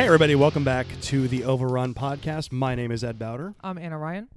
Hey, 0.00 0.06
everybody, 0.06 0.34
welcome 0.34 0.64
back 0.64 0.86
to 1.02 1.28
the 1.28 1.44
Overrun 1.44 1.92
podcast. 1.92 2.50
My 2.52 2.74
name 2.74 2.90
is 2.90 3.04
Ed 3.04 3.18
Bowder, 3.18 3.54
I'm 3.60 3.76
Anna 3.76 3.98
Ryan. 3.98 4.28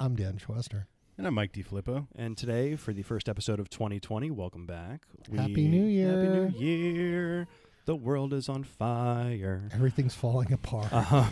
I'm 0.00 0.16
Dan 0.16 0.38
Schwester. 0.38 0.86
And 1.18 1.26
I'm 1.26 1.34
Mike 1.34 1.52
DiFilippo. 1.52 2.06
and 2.16 2.34
today, 2.34 2.76
for 2.76 2.94
the 2.94 3.02
first 3.02 3.28
episode 3.28 3.60
of 3.60 3.68
2020, 3.68 4.30
welcome 4.30 4.64
back. 4.64 5.02
Happy 5.36 5.68
New 5.68 5.84
Year. 5.84 6.08
Happy 6.08 6.28
New 6.30 6.58
Year. 6.66 7.46
The 7.84 7.94
world 7.94 8.32
is 8.32 8.48
on 8.48 8.64
fire. 8.64 9.68
Everything's 9.74 10.14
falling 10.14 10.50
apart. 10.50 10.90
Uh-huh. 10.90 11.26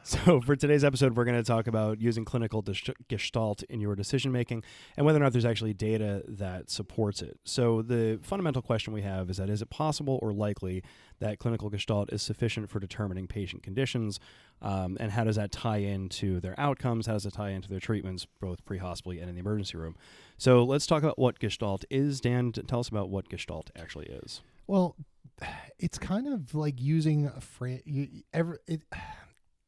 so, 0.03 0.41
for 0.47 0.57
today's 0.57 0.85
episode, 0.85 1.17
we're 1.17 1.25
going 1.25 1.37
to 1.37 1.43
talk 1.43 1.67
about 1.67 2.01
using 2.01 2.25
clinical 2.25 2.65
gestalt 3.09 3.63
in 3.65 3.81
your 3.81 3.95
decision 3.95 4.33
making 4.33 4.63
and 4.97 5.07
whether 5.07 5.19
or 5.19 5.23
not 5.23 5.33
there's 5.33 5.45
actually 5.45 5.75
data 5.75 6.23
that 6.27 6.71
supports 6.71 7.23
it. 7.23 7.39
So, 7.45 7.83
the 7.83 8.19
fundamental 8.23 8.63
question 8.63 8.93
we 8.93 9.03
have 9.03 9.31
is 9.31 9.37
that 9.37 9.49
is 9.49 9.63
it 9.63 9.71
possible 9.71 10.19
or 10.23 10.33
likely 10.33 10.83
that 11.21 11.39
clinical 11.39 11.71
gestalt 11.71 12.13
is 12.13 12.23
sufficient 12.23 12.71
for 12.71 12.81
determining 12.81 13.27
patient 13.27 13.63
conditions? 13.63 14.19
Um, 14.61 14.97
and 15.01 15.11
how 15.13 15.25
does 15.25 15.37
that 15.37 15.51
tie 15.51 15.79
into 15.79 16.41
their 16.41 16.59
outcomes? 16.59 17.07
How 17.07 17.15
does 17.15 17.27
it 17.27 17.35
tie 17.35 17.51
into 17.51 17.69
their 17.69 17.81
treatments, 17.81 18.27
both 18.41 18.65
pre 18.65 18.79
hospitally 18.79 19.21
and 19.21 19.29
in 19.29 19.35
the 19.35 19.41
emergency 19.41 19.77
room? 19.79 19.97
So, 20.39 20.65
let's 20.65 20.87
talk 20.87 21.03
about 21.03 21.19
what 21.19 21.39
gestalt 21.39 21.85
is. 21.91 22.21
Dan, 22.21 22.53
tell 22.53 22.81
us 22.81 22.89
about 22.89 23.11
what 23.11 23.29
gestalt 23.29 23.71
actually 23.77 24.07
is. 24.07 24.41
well, 24.67 24.97
it's 25.79 25.99
kind 25.99 26.27
of 26.27 26.55
like 26.55 26.81
using 26.81 27.27
a 27.27 27.41
phrase. 27.41 27.83
You, 27.85 28.09
ever, 28.33 28.59
it, 28.67 28.83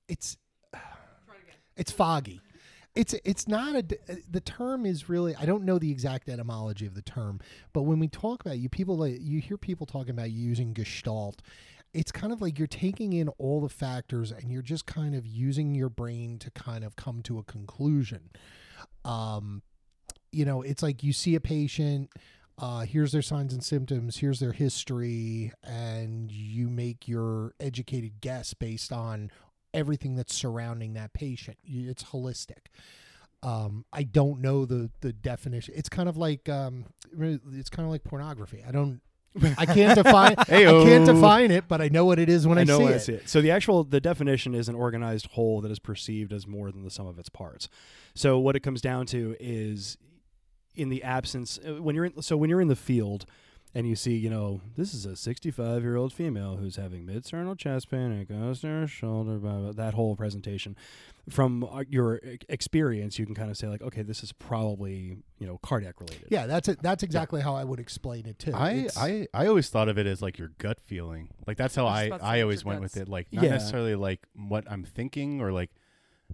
it's 0.08 0.36
it's 1.76 1.90
foggy. 1.92 2.40
It's 2.94 3.14
it's 3.24 3.48
not 3.48 3.74
a 3.74 3.82
d- 3.82 3.96
the 4.30 4.40
term 4.40 4.86
is 4.86 5.08
really 5.08 5.34
I 5.34 5.46
don't 5.46 5.64
know 5.64 5.78
the 5.78 5.90
exact 5.90 6.28
etymology 6.28 6.86
of 6.86 6.94
the 6.94 7.02
term, 7.02 7.40
but 7.72 7.82
when 7.82 7.98
we 7.98 8.08
talk 8.08 8.40
about 8.44 8.58
you 8.58 8.68
people 8.68 8.96
like 8.96 9.18
you 9.20 9.40
hear 9.40 9.56
people 9.56 9.86
talking 9.86 10.10
about 10.10 10.30
using 10.30 10.72
gestalt. 10.72 11.42
It's 11.92 12.10
kind 12.10 12.32
of 12.32 12.42
like 12.42 12.58
you're 12.58 12.66
taking 12.66 13.12
in 13.12 13.28
all 13.38 13.60
the 13.60 13.68
factors 13.68 14.32
and 14.32 14.50
you're 14.50 14.62
just 14.62 14.84
kind 14.84 15.14
of 15.14 15.24
using 15.24 15.76
your 15.76 15.88
brain 15.88 16.40
to 16.40 16.50
kind 16.50 16.82
of 16.82 16.96
come 16.96 17.22
to 17.22 17.38
a 17.38 17.44
conclusion. 17.44 18.30
Um, 19.04 19.62
you 20.32 20.44
know, 20.44 20.62
it's 20.62 20.82
like 20.82 21.04
you 21.04 21.12
see 21.12 21.36
a 21.36 21.40
patient, 21.40 22.10
uh, 22.58 22.80
here's 22.80 23.12
their 23.12 23.22
signs 23.22 23.52
and 23.52 23.62
symptoms, 23.62 24.18
here's 24.18 24.40
their 24.40 24.52
history, 24.52 25.52
and 25.62 26.30
you 26.30 26.68
make 26.68 27.08
your 27.08 27.54
educated 27.60 28.20
guess 28.20 28.54
based 28.54 28.92
on 28.92 29.30
everything 29.74 30.14
that's 30.14 30.34
surrounding 30.34 30.94
that 30.94 31.12
patient. 31.12 31.58
It's 31.64 32.04
holistic. 32.04 32.68
Um, 33.42 33.84
I 33.92 34.04
don't 34.04 34.40
know 34.40 34.64
the 34.64 34.90
the 35.00 35.12
definition. 35.12 35.74
It's 35.76 35.90
kind 35.90 36.08
of 36.08 36.16
like 36.16 36.48
um, 36.48 36.86
it's 37.52 37.68
kind 37.68 37.84
of 37.84 37.90
like 37.92 38.04
pornography. 38.04 38.64
I 38.66 38.72
don't. 38.72 39.00
I 39.58 39.66
can't 39.66 39.94
define. 40.02 40.36
I 40.38 40.44
can't 40.44 41.04
define 41.04 41.50
it, 41.50 41.64
but 41.68 41.82
I 41.82 41.88
know 41.88 42.04
what 42.04 42.18
it 42.18 42.28
is 42.28 42.46
when 42.46 42.56
I, 42.56 42.64
know 42.64 42.78
see, 42.78 42.84
it. 42.84 42.94
I 42.94 42.98
see 42.98 43.12
it. 43.14 43.28
So 43.28 43.42
the 43.42 43.50
actual 43.50 43.84
the 43.84 44.00
definition 44.00 44.54
is 44.54 44.68
an 44.68 44.76
organized 44.76 45.26
whole 45.32 45.60
that 45.60 45.70
is 45.70 45.78
perceived 45.78 46.32
as 46.32 46.46
more 46.46 46.70
than 46.70 46.84
the 46.84 46.90
sum 46.90 47.06
of 47.06 47.18
its 47.18 47.28
parts. 47.28 47.68
So 48.14 48.38
what 48.38 48.56
it 48.56 48.60
comes 48.60 48.80
down 48.80 49.06
to 49.06 49.36
is 49.38 49.98
in 50.74 50.88
the 50.88 51.02
absence 51.02 51.58
uh, 51.66 51.82
when 51.82 51.94
you're 51.94 52.06
in 52.06 52.22
so 52.22 52.36
when 52.36 52.48
you're 52.48 52.60
in 52.60 52.68
the 52.68 52.76
field 52.76 53.26
and 53.74 53.88
you 53.88 53.96
see, 53.96 54.14
you 54.16 54.30
know, 54.30 54.60
this 54.76 54.94
is 54.94 55.04
a 55.04 55.16
65 55.16 55.82
year 55.82 55.96
old 55.96 56.12
female 56.12 56.56
who's 56.56 56.76
having 56.76 57.04
mid-sternal 57.04 57.56
chest 57.56 57.90
pain 57.90 58.12
and 58.12 58.22
it 58.22 58.28
goes 58.28 58.60
to 58.60 58.68
her 58.68 58.86
shoulder, 58.86 59.38
blah, 59.38 59.58
blah, 59.58 59.72
that 59.72 59.94
whole 59.94 60.14
presentation. 60.16 60.76
From 61.28 61.64
uh, 61.64 61.84
your 61.88 62.20
experience, 62.48 63.18
you 63.18 63.26
can 63.26 63.34
kind 63.34 63.50
of 63.50 63.56
say 63.56 63.66
like, 63.66 63.82
okay, 63.82 64.02
this 64.02 64.22
is 64.22 64.32
probably 64.32 65.16
you 65.38 65.46
know 65.46 65.58
cardiac 65.62 66.00
related. 66.00 66.28
Yeah, 66.30 66.46
that's 66.46 66.68
it. 66.68 66.82
That's 66.82 67.02
exactly 67.02 67.40
how 67.40 67.54
I 67.56 67.64
would 67.64 67.80
explain 67.80 68.26
it 68.26 68.38
too. 68.38 68.52
I, 68.54 68.88
I, 68.96 69.26
I 69.34 69.46
always 69.46 69.68
thought 69.70 69.88
of 69.88 69.98
it 69.98 70.06
as 70.06 70.20
like 70.22 70.38
your 70.38 70.48
gut 70.58 70.80
feeling. 70.80 71.30
Like 71.46 71.56
that's 71.56 71.74
how 71.74 71.86
I 71.86 72.00
I, 72.00 72.02
about 72.04 72.20
to 72.20 72.22
say 72.24 72.28
I 72.28 72.36
it's 72.36 72.42
always 72.42 72.62
your 72.62 72.68
went 72.68 72.80
with 72.82 72.96
it. 72.98 73.08
Like 73.08 73.32
not 73.32 73.44
Yeah. 73.44 73.50
necessarily 73.50 73.94
like 73.94 74.20
what 74.36 74.64
I'm 74.70 74.84
thinking 74.84 75.40
or 75.40 75.50
like 75.50 75.70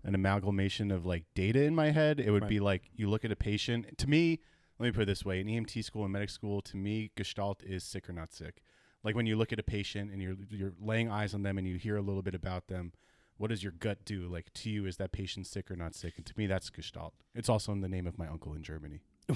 an 0.05 0.15
amalgamation 0.15 0.91
of 0.91 1.07
like 1.07 1.25
data 1.34 1.62
in 1.62 1.75
my 1.75 1.91
head. 1.93 2.19
It 2.21 2.31
would 2.31 2.43
Right. 2.43 2.49
be 2.51 2.61
like 2.61 2.83
you 2.97 3.09
look 3.09 3.25
at 3.25 3.31
a 3.33 3.37
patient. 3.37 3.97
To 3.99 4.09
me, 4.11 4.41
let 4.81 4.87
me 4.87 4.93
put 4.93 5.03
it 5.03 5.07
this 5.07 5.25
way: 5.25 5.41
in 5.41 5.47
EMT 5.47 5.85
school 5.85 6.05
and 6.05 6.13
medic 6.13 6.31
school, 6.31 6.63
to 6.63 6.77
me, 6.77 7.11
Gestalt 7.15 7.63
is 7.63 7.85
sick 7.85 8.09
or 8.09 8.15
not 8.15 8.33
sick. 8.33 8.63
Like 9.05 9.15
when 9.15 9.27
you 9.27 9.37
look 9.37 9.53
at 9.53 9.59
a 9.59 9.63
patient 9.63 10.11
and 10.11 10.23
you're 10.23 10.37
you're 10.49 10.73
laying 10.81 11.11
eyes 11.11 11.35
on 11.35 11.43
them 11.43 11.59
and 11.59 11.67
you 11.67 11.77
hear 11.77 11.97
a 11.97 12.03
little 12.03 12.23
bit 12.23 12.35
about 12.35 12.69
them. 12.69 12.93
What 13.37 13.49
does 13.49 13.63
your 13.63 13.73
gut 13.73 14.05
do? 14.05 14.29
Like 14.29 14.53
to 14.53 14.71
you, 14.71 14.85
is 14.85 14.99
that 14.99 15.13
patient 15.13 15.47
sick 15.47 15.71
or 15.71 15.77
not 15.77 15.95
sick? 15.95 16.15
And 16.19 16.27
to 16.27 16.35
me, 16.37 16.47
that's 16.47 16.69
Gestalt. 16.69 17.15
It's 17.35 17.49
also 17.49 17.73
in 17.73 17.81
the 17.81 17.89
name 17.89 18.07
of 18.07 18.19
my 18.19 18.27
uncle 18.27 18.53
in 18.53 18.63
Germany. 18.63 19.01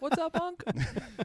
What's 0.00 0.18
up, 0.18 0.40
Unc? 0.40 0.60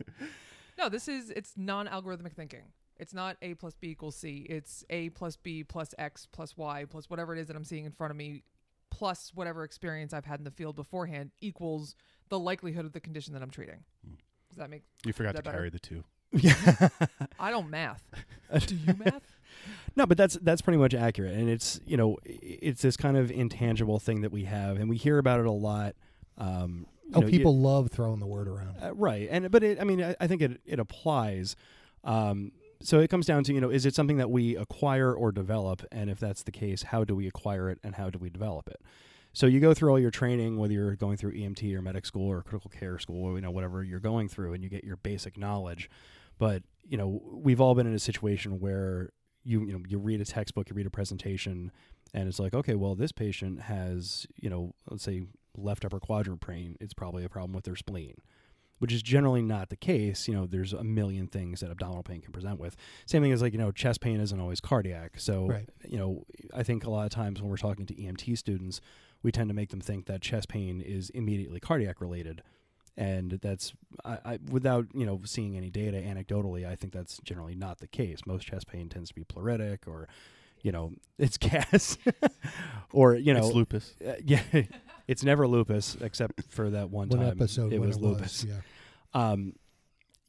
no, 0.77 0.89
this 0.89 1.07
is 1.07 1.31
it's 1.31 1.53
non-algorithmic 1.57 2.33
thinking. 2.33 2.65
It's 2.97 3.15
not 3.15 3.37
A 3.41 3.55
plus 3.55 3.75
B 3.75 3.89
equals 3.89 4.15
C. 4.15 4.45
It's 4.47 4.83
A 4.91 5.09
plus 5.09 5.37
B 5.37 5.63
plus 5.63 5.95
X 5.97 6.27
plus 6.31 6.55
Y 6.55 6.85
plus 6.87 7.09
whatever 7.09 7.35
it 7.35 7.39
is 7.39 7.47
that 7.47 7.55
I'm 7.55 7.63
seeing 7.63 7.85
in 7.85 7.91
front 7.91 8.11
of 8.11 8.17
me, 8.17 8.43
plus 8.91 9.31
whatever 9.33 9.63
experience 9.63 10.13
I've 10.13 10.25
had 10.25 10.39
in 10.39 10.43
the 10.43 10.51
field 10.51 10.75
beforehand 10.75 11.31
equals 11.41 11.95
the 12.29 12.39
likelihood 12.39 12.85
of 12.85 12.93
the 12.93 12.99
condition 12.99 13.33
that 13.33 13.41
I'm 13.41 13.49
treating. 13.51 13.83
Hmm. 14.05 14.15
Does 14.49 14.57
that 14.57 14.69
make? 14.69 14.83
You 15.05 15.13
forgot 15.13 15.31
to 15.31 15.35
that 15.37 15.43
better? 15.43 15.57
carry 15.57 15.69
the 15.69 15.79
two. 15.79 16.03
Yeah. 16.31 16.89
I 17.39 17.51
don't 17.51 17.69
math. 17.69 18.03
Do 18.67 18.75
you 18.75 18.93
math? 18.97 19.23
No, 19.95 20.05
but 20.05 20.17
that's 20.17 20.37
that's 20.41 20.61
pretty 20.61 20.77
much 20.77 20.93
accurate, 20.93 21.33
and 21.33 21.49
it's 21.49 21.79
you 21.85 21.97
know 21.97 22.17
i- 22.25 22.39
it's 22.41 22.81
this 22.81 22.97
kind 22.97 23.15
of 23.17 23.31
intangible 23.31 23.99
thing 23.99 24.21
that 24.21 24.31
we 24.31 24.43
have, 24.43 24.77
and 24.77 24.89
we 24.89 24.97
hear 24.97 25.17
about 25.17 25.39
it 25.39 25.45
a 25.45 25.51
lot. 25.51 25.95
Um, 26.37 26.85
you 27.05 27.11
oh, 27.15 27.19
know, 27.21 27.27
you- 27.27 27.31
people 27.31 27.57
love 27.57 27.89
throwing 27.91 28.19
the 28.19 28.25
word 28.27 28.47
around. 28.47 28.75
uh, 28.81 28.93
right, 28.93 29.27
and 29.31 29.49
but 29.51 29.63
it, 29.63 29.79
I 29.79 29.83
mean, 29.85 30.03
I, 30.03 30.15
I 30.19 30.27
think 30.27 30.41
it 30.41 30.59
it 30.65 30.79
applies. 30.79 31.55
Um, 32.03 32.51
so 32.81 32.99
it 32.99 33.09
comes 33.09 33.25
down 33.25 33.43
to 33.45 33.53
you 33.53 33.61
know, 33.61 33.69
is 33.69 33.85
it 33.85 33.95
something 33.95 34.17
that 34.17 34.29
we 34.29 34.55
acquire 34.57 35.13
or 35.13 35.31
develop, 35.31 35.83
and 35.91 36.09
if 36.09 36.19
that's 36.19 36.43
the 36.43 36.51
case, 36.51 36.83
how 36.83 37.03
do 37.05 37.15
we 37.15 37.27
acquire 37.27 37.69
it 37.69 37.79
and 37.83 37.95
how 37.95 38.09
do 38.09 38.19
we 38.19 38.29
develop 38.29 38.67
it? 38.67 38.81
So 39.35 39.45
you 39.47 39.59
go 39.59 39.73
through 39.73 39.91
all 39.91 39.99
your 39.99 40.11
training, 40.11 40.57
whether 40.57 40.73
you're 40.73 40.95
going 40.95 41.17
through 41.17 41.33
EMT 41.33 41.75
or 41.75 41.81
medic 41.81 42.05
school 42.05 42.27
or 42.31 42.41
critical 42.41 42.71
care 42.71 42.97
school, 42.99 43.25
or, 43.25 43.35
you 43.35 43.41
know, 43.41 43.51
whatever 43.51 43.83
you're 43.83 43.99
going 43.99 44.29
through, 44.29 44.53
and 44.53 44.63
you 44.63 44.69
get 44.69 44.83
your 44.85 44.95
basic 44.95 45.37
knowledge. 45.37 45.89
But 46.39 46.63
you 46.87 46.97
know, 46.97 47.21
we've 47.31 47.59
all 47.61 47.75
been 47.75 47.85
in 47.85 47.93
a 47.93 47.99
situation 47.99 48.59
where 48.59 49.09
you 49.43 49.65
you 49.65 49.73
know 49.73 49.83
you 49.87 49.97
read 49.99 50.21
a 50.21 50.25
textbook, 50.25 50.69
you 50.69 50.75
read 50.75 50.87
a 50.87 50.89
presentation, 50.91 51.71
and 52.13 52.27
it's 52.27 52.39
like, 52.39 52.53
okay, 52.53 52.75
well, 52.75 52.95
this 52.95 53.11
patient 53.11 53.61
has 53.63 54.25
you 54.41 54.49
know, 54.49 54.73
let's 54.89 55.03
say 55.03 55.23
left 55.57 55.85
upper 55.85 55.99
quadrant 55.99 56.41
pain. 56.41 56.77
It's 56.79 56.93
probably 56.93 57.23
a 57.23 57.29
problem 57.29 57.53
with 57.53 57.65
their 57.65 57.75
spleen, 57.75 58.15
which 58.79 58.91
is 58.93 59.01
generally 59.01 59.41
not 59.41 59.69
the 59.69 59.75
case. 59.75 60.27
You 60.27 60.33
know, 60.33 60.45
there's 60.45 60.73
a 60.73 60.83
million 60.83 61.27
things 61.27 61.59
that 61.59 61.71
abdominal 61.71 62.03
pain 62.03 62.21
can 62.21 62.31
present 62.31 62.59
with. 62.59 62.75
Same 63.05 63.21
thing 63.21 63.31
as 63.31 63.41
like 63.41 63.53
you 63.53 63.59
know, 63.59 63.71
chest 63.71 63.99
pain 64.01 64.19
isn't 64.19 64.39
always 64.39 64.59
cardiac. 64.61 65.19
So 65.19 65.47
Right. 65.47 65.69
you 65.87 65.97
know, 65.97 66.25
I 66.53 66.63
think 66.63 66.85
a 66.85 66.89
lot 66.89 67.05
of 67.05 67.11
times 67.11 67.41
when 67.41 67.49
we're 67.49 67.57
talking 67.57 67.85
to 67.85 67.93
EMT 67.95 68.37
students, 68.37 68.81
we 69.25 69.31
tend 69.31 69.49
to 69.49 69.55
make 69.55 69.69
them 69.69 69.81
think 69.81 70.05
that 70.05 70.21
chest 70.21 70.47
pain 70.47 70.79
is 70.79 71.09
immediately 71.09 71.59
cardiac 71.59 71.99
related. 71.99 72.43
And 72.95 73.39
that's 73.41 73.73
I, 74.05 74.17
I, 74.23 74.39
without 74.49 74.85
you 74.93 75.05
know 75.05 75.19
seeing 75.25 75.57
any 75.57 75.69
data 75.71 75.97
anecdotally. 75.97 76.65
I 76.65 76.75
think 76.75 76.93
that's 76.93 77.17
generally 77.25 77.55
not 77.55 77.79
the 77.79 77.87
case. 77.87 78.19
Most 78.25 78.45
chest 78.45 78.67
pain 78.67 78.87
tends 78.87 79.09
to 79.09 79.15
be 79.15 79.23
pleuritic, 79.23 79.79
or 79.87 80.07
you 80.61 80.71
know, 80.71 80.93
it's 81.17 81.37
gas, 81.37 81.97
or 82.93 83.15
you 83.15 83.33
know, 83.33 83.47
it's 83.47 83.55
lupus. 83.55 83.95
uh, 84.07 84.13
yeah, 84.23 84.43
it's 85.07 85.23
never 85.23 85.45
lupus 85.47 85.97
except 85.99 86.43
for 86.47 86.69
that 86.69 86.89
one 86.91 87.09
One 87.09 87.19
time 87.19 87.27
episode 87.31 87.73
it 87.73 87.81
was 87.81 87.97
it 87.97 88.01
lupus. 88.01 88.43
was. 88.43 88.45
Yeah. 88.45 88.59
Um, 89.13 89.55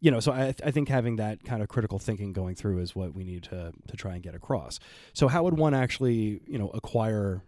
you 0.01 0.11
know, 0.11 0.21
so 0.21 0.33
I 0.33 0.55
I 0.65 0.71
think 0.73 0.89
having 0.89 1.17
that 1.17 1.45
kind 1.45 1.63
of 1.63 1.69
critical 1.69 1.99
thinking 1.99 2.33
going 2.33 2.57
through 2.57 2.79
is 2.79 2.97
what 2.97 3.15
we 3.15 3.25
need 3.25 3.45
to 3.45 3.73
to 3.89 3.97
try 3.97 4.15
and 4.15 4.23
get 4.23 4.35
across. 4.35 4.81
So 5.13 5.29
how 5.29 5.45
would 5.45 5.57
one 5.59 5.75
actually 5.75 6.41
you 6.47 6.59
know 6.59 6.71
acquire 6.71 7.43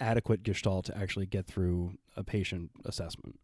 adequate 0.00 0.42
gestalt 0.42 0.86
to 0.86 0.96
actually 0.98 1.26
get 1.26 1.46
through 1.46 1.94
a 2.16 2.24
patient 2.24 2.70
assessment? 2.84 3.38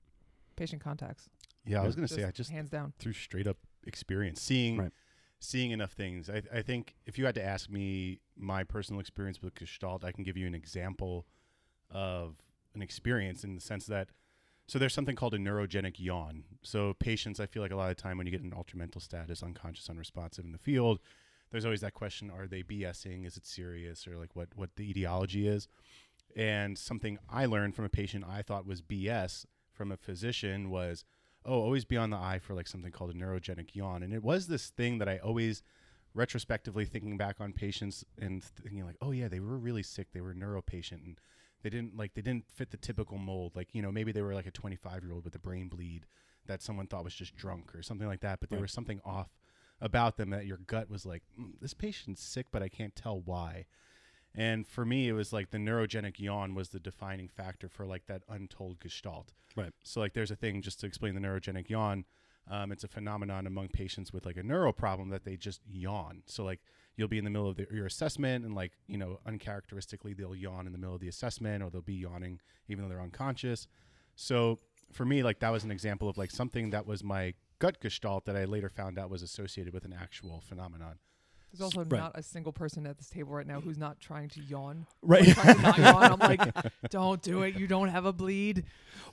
Patient 0.56 0.82
contacts. 0.82 1.28
Yeah, 1.64 1.82
I 1.82 1.86
was 1.86 1.94
gonna 1.94 2.08
say 2.08 2.24
I 2.24 2.30
just 2.30 2.50
hands 2.50 2.70
down. 2.70 2.92
through 2.98 3.12
straight 3.12 3.46
up 3.46 3.58
experience, 3.86 4.40
seeing 4.40 4.76
Right. 4.78 4.92
seeing 5.38 5.70
enough 5.70 5.92
things. 5.92 6.28
I, 6.28 6.42
I 6.52 6.62
think 6.62 6.96
if 7.06 7.18
you 7.18 7.26
had 7.26 7.34
to 7.36 7.44
ask 7.44 7.70
me 7.70 8.20
my 8.36 8.64
personal 8.64 9.00
experience 9.00 9.40
with 9.42 9.54
Gestalt, 9.54 10.04
I 10.04 10.12
can 10.12 10.24
give 10.24 10.36
you 10.36 10.46
an 10.46 10.54
example 10.54 11.26
of 11.90 12.36
an 12.74 12.82
experience 12.82 13.44
in 13.44 13.54
the 13.54 13.60
sense 13.60 13.86
that 13.86 14.08
so 14.66 14.78
there's 14.78 14.92
something 14.92 15.16
called 15.16 15.32
a 15.32 15.38
neurogenic 15.38 15.94
yawn. 15.98 16.44
So 16.62 16.92
patients, 16.92 17.40
I 17.40 17.46
feel 17.46 17.62
like 17.62 17.70
a 17.70 17.76
lot 17.76 17.90
of 17.90 17.96
time 17.96 18.18
when 18.18 18.26
you 18.26 18.30
get 18.30 18.42
an 18.42 18.52
altered 18.52 18.76
mental 18.76 19.00
status, 19.00 19.42
unconscious, 19.42 19.88
unresponsive 19.88 20.44
in 20.44 20.52
the 20.52 20.58
field, 20.58 21.00
there's 21.50 21.64
always 21.64 21.80
that 21.80 21.94
question: 21.94 22.30
Are 22.30 22.46
they 22.46 22.62
BSing? 22.62 23.24
Is 23.26 23.38
it 23.38 23.46
serious? 23.46 24.06
Or 24.06 24.16
like 24.18 24.36
what 24.36 24.48
what 24.54 24.76
the 24.76 24.90
etiology 24.90 25.46
is? 25.48 25.68
And 26.36 26.78
something 26.78 27.18
I 27.28 27.46
learned 27.46 27.74
from 27.74 27.84
a 27.84 27.88
patient 27.88 28.24
I 28.28 28.42
thought 28.42 28.66
was 28.66 28.80
BS 28.80 29.46
from 29.72 29.90
a 29.92 29.96
physician 29.96 30.70
was, 30.70 31.04
oh, 31.44 31.60
always 31.60 31.84
be 31.84 31.96
on 31.96 32.10
the 32.10 32.16
eye 32.16 32.38
for 32.38 32.54
like 32.54 32.66
something 32.68 32.92
called 32.92 33.10
a 33.10 33.14
neurogenic 33.14 33.74
yawn. 33.74 34.02
And 34.02 34.12
it 34.12 34.22
was 34.22 34.46
this 34.46 34.70
thing 34.70 34.98
that 34.98 35.08
I 35.08 35.18
always 35.18 35.62
retrospectively 36.14 36.84
thinking 36.84 37.16
back 37.16 37.40
on 37.40 37.52
patients 37.52 38.04
and 38.20 38.42
thinking 38.42 38.84
like, 38.84 38.96
oh 39.00 39.10
yeah, 39.12 39.28
they 39.28 39.40
were 39.40 39.58
really 39.58 39.82
sick. 39.82 40.08
They 40.12 40.20
were 40.20 40.32
a 40.32 40.34
neuro 40.34 40.62
patient 40.62 41.02
and 41.04 41.20
they 41.62 41.70
didn't 41.70 41.96
like 41.96 42.14
they 42.14 42.22
didn't 42.22 42.48
fit 42.50 42.70
the 42.70 42.76
typical 42.76 43.18
mold. 43.18 43.54
Like, 43.56 43.74
you 43.74 43.82
know, 43.82 43.92
maybe 43.92 44.12
they 44.12 44.22
were 44.22 44.34
like 44.34 44.46
a 44.46 44.50
25 44.50 45.02
year 45.02 45.12
old 45.12 45.24
with 45.24 45.34
a 45.34 45.38
brain 45.40 45.68
bleed 45.68 46.06
that 46.46 46.62
someone 46.62 46.86
thought 46.86 47.04
was 47.04 47.14
just 47.14 47.36
drunk 47.36 47.74
or 47.74 47.82
something 47.82 48.06
like 48.06 48.20
that, 48.20 48.40
but 48.40 48.48
there 48.50 48.58
Right. 48.58 48.62
was 48.62 48.72
something 48.72 49.00
off 49.04 49.28
about 49.80 50.16
them 50.16 50.30
that 50.30 50.46
your 50.46 50.56
gut 50.56 50.88
was 50.90 51.04
like, 51.06 51.22
mm, 51.38 51.52
this 51.60 51.74
patient's 51.74 52.22
sick, 52.22 52.46
but 52.50 52.62
I 52.62 52.68
can't 52.68 52.96
tell 52.96 53.20
why. 53.20 53.66
And 54.38 54.68
for 54.68 54.84
me, 54.84 55.08
it 55.08 55.14
was 55.14 55.32
like 55.32 55.50
the 55.50 55.58
neurogenic 55.58 56.20
yawn 56.20 56.54
was 56.54 56.68
the 56.68 56.78
defining 56.78 57.28
factor 57.28 57.68
for 57.68 57.84
like 57.84 58.06
that 58.06 58.22
untold 58.28 58.78
gestalt. 58.78 59.32
Right. 59.56 59.72
So 59.82 59.98
like, 59.98 60.14
there's 60.14 60.30
a 60.30 60.36
thing 60.36 60.62
just 60.62 60.78
to 60.80 60.86
explain 60.86 61.14
the 61.14 61.20
neurogenic 61.20 61.68
yawn. 61.68 62.04
Um, 62.48 62.70
it's 62.70 62.84
a 62.84 62.88
phenomenon 62.88 63.48
among 63.48 63.68
patients 63.68 64.12
with 64.12 64.24
like 64.24 64.36
a 64.36 64.44
neuro 64.44 64.72
problem 64.72 65.08
that 65.10 65.24
they 65.24 65.36
just 65.36 65.60
yawn. 65.68 66.22
So 66.26 66.44
like 66.44 66.60
you'll 66.96 67.08
be 67.08 67.18
in 67.18 67.24
the 67.24 67.30
middle 67.30 67.48
of 67.48 67.56
the, 67.56 67.66
your 67.70 67.86
assessment 67.86 68.44
and 68.44 68.54
like 68.54 68.72
you 68.86 68.96
know 68.96 69.18
uncharacteristically 69.26 70.14
they'll 70.14 70.34
yawn 70.34 70.66
in 70.66 70.72
the 70.72 70.78
middle 70.78 70.94
of 70.94 71.00
the 71.00 71.08
assessment 71.08 71.62
or 71.62 71.68
they'll 71.68 71.82
be 71.82 71.94
yawning 71.94 72.40
even 72.68 72.84
though 72.84 72.88
they're 72.88 73.02
unconscious. 73.02 73.66
So 74.14 74.58
for 74.92 75.04
me, 75.04 75.22
like 75.22 75.40
that 75.40 75.50
was 75.50 75.64
an 75.64 75.70
example 75.70 76.08
of 76.08 76.16
like 76.16 76.30
something 76.30 76.70
that 76.70 76.86
was 76.86 77.04
my 77.04 77.34
gut 77.58 77.80
gestalt 77.80 78.24
that 78.24 78.36
I 78.36 78.44
later 78.44 78.68
found 78.68 78.98
out 78.98 79.10
was 79.10 79.22
associated 79.22 79.74
with 79.74 79.84
an 79.84 79.92
actual 79.92 80.40
phenomenon. 80.40 80.98
There's 81.52 81.60
also 81.62 81.80
Right. 81.80 81.98
not 82.00 82.12
a 82.14 82.22
single 82.22 82.52
person 82.52 82.86
at 82.86 82.98
this 82.98 83.08
table 83.08 83.32
right 83.32 83.46
now 83.46 83.60
who's 83.60 83.78
not 83.78 84.00
trying 84.00 84.28
to 84.30 84.40
yawn. 84.42 84.86
Right. 85.02 85.26
Trying 85.28 85.56
to 85.56 85.62
not 85.62 85.78
yawn. 85.78 86.12
I'm 86.12 86.18
like, 86.18 86.40
don't 86.90 87.22
do 87.22 87.42
it. 87.42 87.54
You 87.56 87.66
don't 87.66 87.88
have 87.88 88.04
a 88.04 88.12
bleed. 88.12 88.64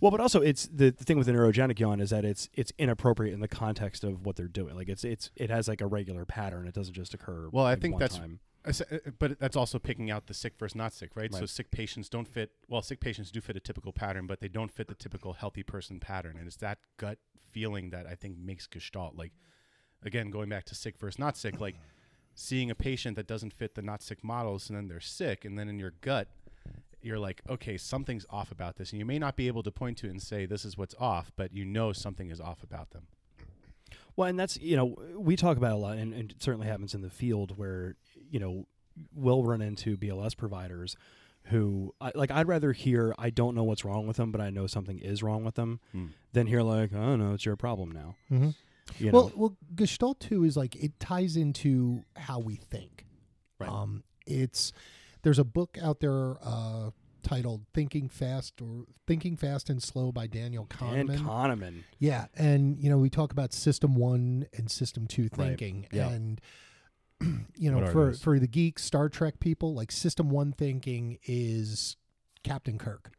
Well, 0.01 0.11
but 0.11 0.19
also 0.19 0.41
it's 0.41 0.65
the, 0.67 0.91
the 0.91 1.03
thing 1.05 1.17
with 1.17 1.27
the 1.27 1.33
neurogenic 1.33 1.79
yawn 1.79 1.99
is 2.01 2.09
that 2.09 2.25
it's 2.25 2.49
it's 2.53 2.73
inappropriate 2.77 3.33
in 3.33 3.39
the 3.39 3.47
context 3.47 4.03
of 4.03 4.25
what 4.25 4.35
they're 4.35 4.47
doing. 4.47 4.75
Like 4.75 4.89
it's 4.89 5.03
it's 5.05 5.31
it 5.35 5.49
has 5.49 5.67
like 5.67 5.81
a 5.81 5.87
regular 5.87 6.25
pattern. 6.25 6.67
It 6.67 6.73
doesn't 6.73 6.93
just 6.93 7.13
occur. 7.13 7.49
Well, 7.51 7.65
I 7.65 7.75
think 7.75 7.93
one 7.93 7.99
that's- 8.01 8.19
time. 8.19 8.39
I 8.67 8.71
sa- 8.71 8.85
uh, 8.91 8.97
But 9.19 9.39
that's 9.39 9.55
also 9.55 9.77
picking 9.77 10.09
out 10.09 10.25
the 10.25 10.33
sick 10.33 10.53
versus 10.57 10.75
not 10.75 10.91
sick, 10.91 11.11
right? 11.15 11.31
So 11.31 11.45
sick 11.45 11.69
patients 11.69 12.09
don't 12.09 12.27
fit. 12.27 12.49
Well, 12.67 12.81
sick 12.81 12.99
patients 12.99 13.29
do 13.29 13.39
fit 13.39 13.55
a 13.55 13.59
typical 13.59 13.93
pattern, 13.93 14.25
but 14.25 14.39
they 14.39 14.47
don't 14.47 14.71
fit 14.71 14.87
the 14.87 14.95
typical 14.95 15.33
healthy 15.33 15.61
person 15.61 15.99
pattern. 15.99 16.35
And 16.35 16.47
it's 16.47 16.55
that 16.57 16.79
gut 16.97 17.19
feeling 17.51 17.91
that 17.91 18.07
I 18.07 18.15
think 18.15 18.39
makes 18.39 18.65
Gestalt. 18.65 19.15
Like, 19.15 19.33
again, 20.03 20.31
going 20.31 20.49
back 20.49 20.65
to 20.65 20.73
sick 20.75 20.97
versus 20.97 21.19
not 21.19 21.37
sick, 21.37 21.59
like 21.59 21.75
seeing 22.35 22.69
a 22.69 22.75
patient 22.75 23.15
that 23.15 23.25
doesn't 23.27 23.53
fit 23.53 23.73
the 23.75 23.81
not 23.81 24.03
sick 24.03 24.23
models, 24.23 24.69
and 24.69 24.77
then 24.77 24.87
they're 24.87 24.99
sick, 24.99 25.43
and 25.45 25.57
then 25.57 25.67
in 25.69 25.79
your 25.79 25.93
gut, 26.01 26.27
you're 27.01 27.17
like, 27.19 27.41
okay, 27.49 27.77
something's 27.77 28.25
off 28.29 28.51
about 28.51 28.75
this, 28.77 28.91
and 28.91 28.99
you 28.99 29.05
may 29.05 29.17
not 29.19 29.35
be 29.35 29.47
able 29.47 29.63
to 29.63 29.71
point 29.71 29.97
to 29.99 30.07
it 30.07 30.09
and 30.11 30.21
say 30.21 30.45
this 30.45 30.65
is 30.65 30.77
what's 30.77 30.95
off, 30.99 31.31
but 31.35 31.53
you 31.53 31.63
know 31.63 31.93
something 31.93 32.29
is 32.29 32.41
off 32.41 32.61
about 32.63 32.91
them. 32.91 33.03
Well, 34.15 34.27
and 34.29 34.39
that's 34.39 34.57
you 34.59 34.75
know 34.75 34.97
we 35.17 35.35
talk 35.35 35.57
about 35.57 35.71
it 35.71 35.75
a 35.75 35.77
lot, 35.77 35.97
and, 35.97 36.13
and 36.13 36.31
it 36.31 36.41
certainly 36.43 36.67
happens 36.67 36.93
in 36.93 37.01
the 37.01 37.09
field 37.09 37.57
where 37.57 37.95
you 38.29 38.39
know 38.39 38.65
we'll 39.13 39.43
run 39.43 39.61
into 39.61 39.97
BLS 39.97 40.35
providers 40.37 40.95
who 41.49 41.93
I, 42.01 42.11
like 42.15 42.31
I'd 42.31 42.47
rather 42.47 42.71
hear 42.71 43.13
I 43.19 43.29
don't 43.29 43.53
know 43.55 43.63
what's 43.63 43.85
wrong 43.85 44.07
with 44.07 44.17
them, 44.17 44.31
but 44.31 44.41
I 44.41 44.49
know 44.49 44.65
something 44.67 44.97
is 44.99 45.21
wrong 45.21 45.43
with 45.43 45.55
them, 45.55 45.79
Hmm. 45.91 46.05
than 46.33 46.47
hear 46.47 46.61
like 46.61 46.91
I 46.93 46.97
oh 46.97 47.15
no, 47.17 47.33
it's 47.33 47.45
your 47.45 47.55
problem 47.55 47.91
now. 47.91 48.15
Mm-hmm. 48.31 48.49
You 48.99 49.11
well, 49.11 49.29
know, 49.29 49.33
well, 49.35 49.57
Gestalt 49.75 50.19
too 50.19 50.43
is 50.43 50.55
like 50.55 50.75
it 50.75 50.99
ties 50.99 51.35
into 51.37 52.03
how 52.15 52.39
we 52.39 52.55
think. 52.55 53.05
Right. 53.59 53.69
Um, 53.69 54.03
it's 54.25 54.71
there's 55.23 55.39
a 55.39 55.43
book 55.43 55.77
out 55.81 55.99
there 56.01 56.35
uh, 56.43 56.91
titled 57.23 57.65
"Thinking 57.73 58.09
Fast" 58.09 58.61
or 58.61 58.85
"Thinking 59.07 59.37
Fast 59.37 59.69
and 59.69 59.81
Slow" 59.81 60.11
by 60.11 60.27
Daniel 60.27 60.67
Dan 60.79 61.07
Kahneman. 61.07 61.17
Kahneman. 61.19 61.83
yeah, 61.99 62.25
and 62.35 62.77
you 62.77 62.89
know 62.89 62.97
we 62.97 63.09
talk 63.09 63.31
about 63.31 63.53
System 63.53 63.95
One 63.95 64.45
and 64.55 64.69
System 64.69 65.07
Two 65.07 65.23
Right. 65.35 65.47
thinking, 65.57 65.87
Yeah. 65.91 66.09
and 66.09 66.41
you 67.55 67.71
know 67.71 67.85
for 67.87 68.05
those? 68.07 68.21
for 68.21 68.39
the 68.39 68.47
geek 68.47 68.77
Star 68.77 69.09
Trek 69.09 69.39
people, 69.39 69.73
like 69.73 69.91
System 69.91 70.29
One 70.29 70.51
thinking 70.53 71.17
is 71.23 71.97
Captain 72.43 72.77
Kirk. 72.77 73.11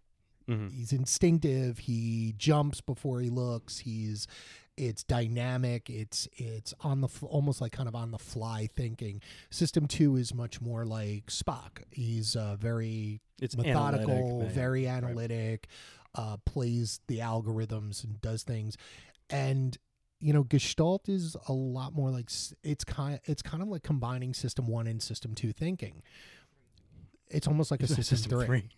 Mhm. 0.48 0.70
He's 0.72 0.92
instinctive. 0.92 1.78
He 1.80 2.34
jumps 2.36 2.80
before 2.80 3.20
he 3.20 3.30
looks. 3.30 3.78
He's 3.78 4.28
it's 4.76 5.02
dynamic. 5.02 5.88
It's 5.88 6.28
it's 6.36 6.74
on 6.80 7.00
the 7.00 7.08
almost 7.22 7.60
like 7.60 7.72
kind 7.72 7.88
of 7.88 7.94
on 7.94 8.10
the 8.10 8.18
fly 8.18 8.68
thinking. 8.76 9.22
System 9.50 9.86
two 9.86 10.16
is 10.16 10.34
much 10.34 10.60
more 10.60 10.84
like 10.84 11.26
Spock. 11.26 11.82
He's 11.90 12.36
uh, 12.36 12.56
very 12.58 13.20
It's 13.40 13.56
methodical, 13.56 14.12
analytic, 14.12 14.52
very 14.52 14.86
analytic. 14.86 15.68
Uh, 16.14 16.36
plays 16.46 17.00
the 17.08 17.18
algorithms 17.18 18.04
and 18.04 18.20
does 18.20 18.42
things, 18.42 18.76
and 19.30 19.76
you 20.20 20.32
know 20.32 20.44
Gestalt 20.44 21.08
is 21.08 21.36
a 21.48 21.52
lot 21.52 21.94
more 21.94 22.10
like 22.10 22.30
it's 22.62 22.84
kind 22.84 23.20
it's 23.24 23.42
kind 23.42 23.62
of 23.62 23.68
like 23.68 23.82
combining 23.82 24.34
System 24.34 24.66
one 24.66 24.86
and 24.86 25.02
System 25.02 25.34
two 25.34 25.52
thinking. 25.52 26.02
It's 27.28 27.46
almost 27.46 27.70
like 27.70 27.82
a 27.82 27.86
System, 28.04 28.40
three. 28.46 28.68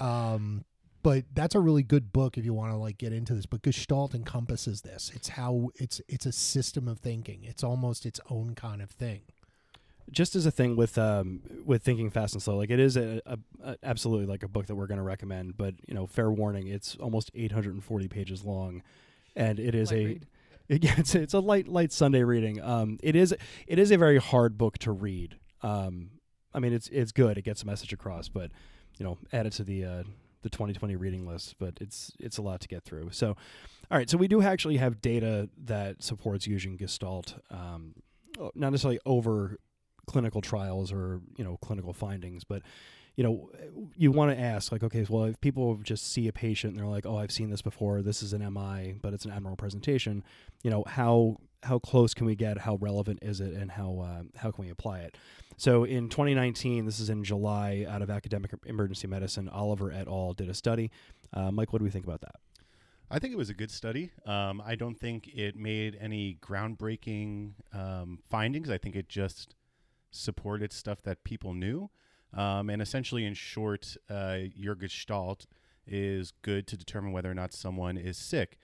Um, 0.00 0.64
but 1.04 1.24
that's 1.32 1.54
a 1.54 1.60
really 1.60 1.84
good 1.84 2.12
book 2.12 2.36
if 2.36 2.44
you 2.44 2.52
want 2.52 2.72
to 2.72 2.76
like 2.76 2.98
get 2.98 3.12
into 3.12 3.34
this. 3.34 3.46
But 3.46 3.62
Gestalt 3.62 4.12
encompasses 4.14 4.80
this. 4.82 5.12
It's 5.14 5.28
how 5.28 5.70
it's 5.76 6.00
it's 6.08 6.26
a 6.26 6.32
system 6.32 6.88
of 6.88 6.98
thinking. 6.98 7.44
It's 7.44 7.62
almost 7.62 8.04
its 8.06 8.18
own 8.28 8.54
kind 8.56 8.82
of 8.82 8.90
thing. 8.90 9.22
just 10.10 10.34
as 10.36 10.44
a 10.46 10.50
thing 10.50 10.76
with 10.76 10.98
um 10.98 11.40
with 11.64 11.82
thinking 11.82 12.10
fast 12.10 12.34
and 12.34 12.42
slow 12.42 12.56
like 12.58 12.70
it 12.70 12.78
is 12.80 12.96
a, 12.96 13.22
a, 13.26 13.38
a 13.62 13.76
absolutely 13.82 14.26
like 14.26 14.42
a 14.42 14.48
book 14.48 14.66
that 14.66 14.74
we're 14.74 14.86
going 14.86 14.98
to 14.98 15.08
recommend 15.14 15.56
but 15.56 15.74
you 15.88 15.94
know 15.94 16.06
fair 16.06 16.30
warning 16.30 16.66
it's 16.68 16.94
almost 16.96 17.30
840 17.34 18.08
pages 18.08 18.44
long 18.44 18.82
and 19.34 19.58
it 19.58 19.74
is 19.74 19.90
Light 19.90 20.00
a 20.00 20.20
it, 20.74 20.84
yeah, 20.84 20.94
it's, 20.98 21.14
a- 21.14 21.22
it's 21.22 21.34
a 21.34 21.40
light 21.40 21.68
light 21.68 21.90
sunday 21.92 22.22
reading 22.22 22.60
um 22.60 22.98
it 23.02 23.16
is 23.16 23.34
it 23.66 23.78
is 23.78 23.90
a 23.90 23.96
very 23.96 24.18
hard 24.18 24.58
book 24.58 24.76
to 24.78 24.92
read 24.92 25.36
um 25.62 26.10
i 26.52 26.58
mean 26.60 26.72
it's 26.74 26.88
it's 26.88 27.12
good 27.12 27.38
it 27.38 27.42
gets 27.50 27.62
a 27.62 27.66
message 27.66 27.92
across 27.94 28.28
but 28.28 28.50
you 28.98 29.04
know 29.06 29.16
add 29.32 29.46
it 29.46 29.54
to 29.54 29.64
the 29.64 29.84
uh 29.86 30.02
the 30.44 30.50
2020 30.50 30.94
reading 30.94 31.26
list 31.26 31.56
but 31.58 31.74
it's 31.80 32.12
it's 32.20 32.38
a 32.38 32.42
lot 32.42 32.60
to 32.60 32.68
get 32.68 32.84
through. 32.84 33.10
So 33.10 33.30
all 33.90 33.98
right 33.98 34.08
so 34.08 34.16
we 34.16 34.28
do 34.28 34.40
actually 34.42 34.76
have 34.76 35.02
data 35.02 35.48
that 35.64 36.02
supports 36.02 36.46
using 36.46 36.76
gestalt 36.76 37.34
um 37.50 37.94
not 38.54 38.70
necessarily 38.70 39.00
over 39.04 39.56
clinical 40.06 40.40
trials 40.40 40.92
or 40.92 41.20
you 41.36 41.44
know 41.44 41.56
clinical 41.62 41.92
findings 41.92 42.44
but 42.44 42.62
you 43.16 43.24
know 43.24 43.50
you 43.96 44.10
want 44.10 44.30
to 44.30 44.38
ask 44.38 44.72
like 44.72 44.82
okay 44.82 45.04
well 45.08 45.24
if 45.24 45.40
people 45.40 45.76
just 45.82 46.10
see 46.12 46.28
a 46.28 46.32
patient 46.32 46.72
and 46.72 46.80
they're 46.80 46.90
like 46.90 47.06
oh 47.06 47.18
i've 47.18 47.30
seen 47.30 47.50
this 47.50 47.62
before 47.62 48.02
this 48.02 48.22
is 48.22 48.32
an 48.32 48.40
mi 48.40 48.94
but 49.00 49.12
it's 49.12 49.24
an 49.24 49.30
abnormal 49.30 49.56
presentation 49.56 50.22
you 50.62 50.70
know 50.70 50.84
how 50.86 51.36
how 51.62 51.78
close 51.78 52.12
can 52.12 52.26
we 52.26 52.34
get 52.34 52.58
how 52.58 52.76
relevant 52.76 53.18
is 53.22 53.40
it 53.40 53.54
and 53.54 53.70
how 53.72 53.98
uh, 54.00 54.22
how 54.36 54.50
can 54.50 54.64
we 54.64 54.70
apply 54.70 55.00
it 55.00 55.16
so 55.56 55.84
in 55.84 56.08
2019 56.08 56.84
this 56.84 56.98
is 56.98 57.08
in 57.08 57.24
july 57.24 57.86
out 57.88 58.02
of 58.02 58.10
academic 58.10 58.52
emergency 58.66 59.06
medicine 59.06 59.48
oliver 59.48 59.90
et 59.92 60.06
al 60.08 60.32
did 60.32 60.48
a 60.48 60.54
study 60.54 60.90
uh, 61.32 61.50
mike 61.50 61.72
what 61.72 61.78
do 61.78 61.84
we 61.84 61.90
think 61.90 62.04
about 62.04 62.20
that 62.20 62.36
I 63.10 63.18
think 63.18 63.32
it 63.32 63.36
was 63.36 63.50
a 63.50 63.54
good 63.54 63.70
study. 63.70 64.10
Um, 64.26 64.62
I 64.64 64.74
don't 64.74 64.98
think 64.98 65.28
it 65.28 65.54
made 65.54 65.96
any 66.00 66.38
groundbreaking 66.40 67.52
um, 67.72 68.18
findings. 68.28 68.70
I 68.70 68.78
think 68.78 68.96
it 68.96 69.08
just 69.08 69.54
supported 70.10 70.72
stuff 70.72 71.02
that 71.02 71.22
people 71.22 71.54
knew. 71.54 71.90
Um, 72.36 72.70
and 72.70 72.82
essentially, 72.82 73.24
in 73.24 73.34
short, 73.34 73.96
uh, 74.10 74.38
your 74.54 74.74
gestalt 74.74 75.46
is 75.86 76.32
good 76.42 76.66
to 76.68 76.76
determine 76.76 77.12
whether 77.12 77.30
or 77.30 77.34
not 77.34 77.52
someone 77.52 77.96
is 77.96 78.16
sick. 78.16 78.58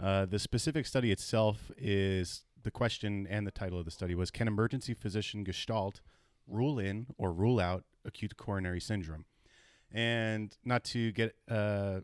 Uh, 0.00 0.26
the 0.26 0.38
specific 0.38 0.86
study 0.86 1.10
itself 1.10 1.70
is 1.78 2.44
the 2.62 2.70
question 2.70 3.26
and 3.30 3.46
the 3.46 3.50
title 3.50 3.78
of 3.78 3.84
the 3.84 3.90
study 3.90 4.14
was 4.14 4.30
Can 4.30 4.46
emergency 4.46 4.94
physician 4.94 5.44
gestalt 5.44 6.00
rule 6.46 6.78
in 6.78 7.06
or 7.16 7.32
rule 7.32 7.58
out 7.58 7.84
acute 8.04 8.36
coronary 8.36 8.80
syndrome? 8.80 9.24
And 9.90 10.56
not 10.64 10.84
to 10.84 11.12
get 11.12 11.36
uh, 11.48 12.00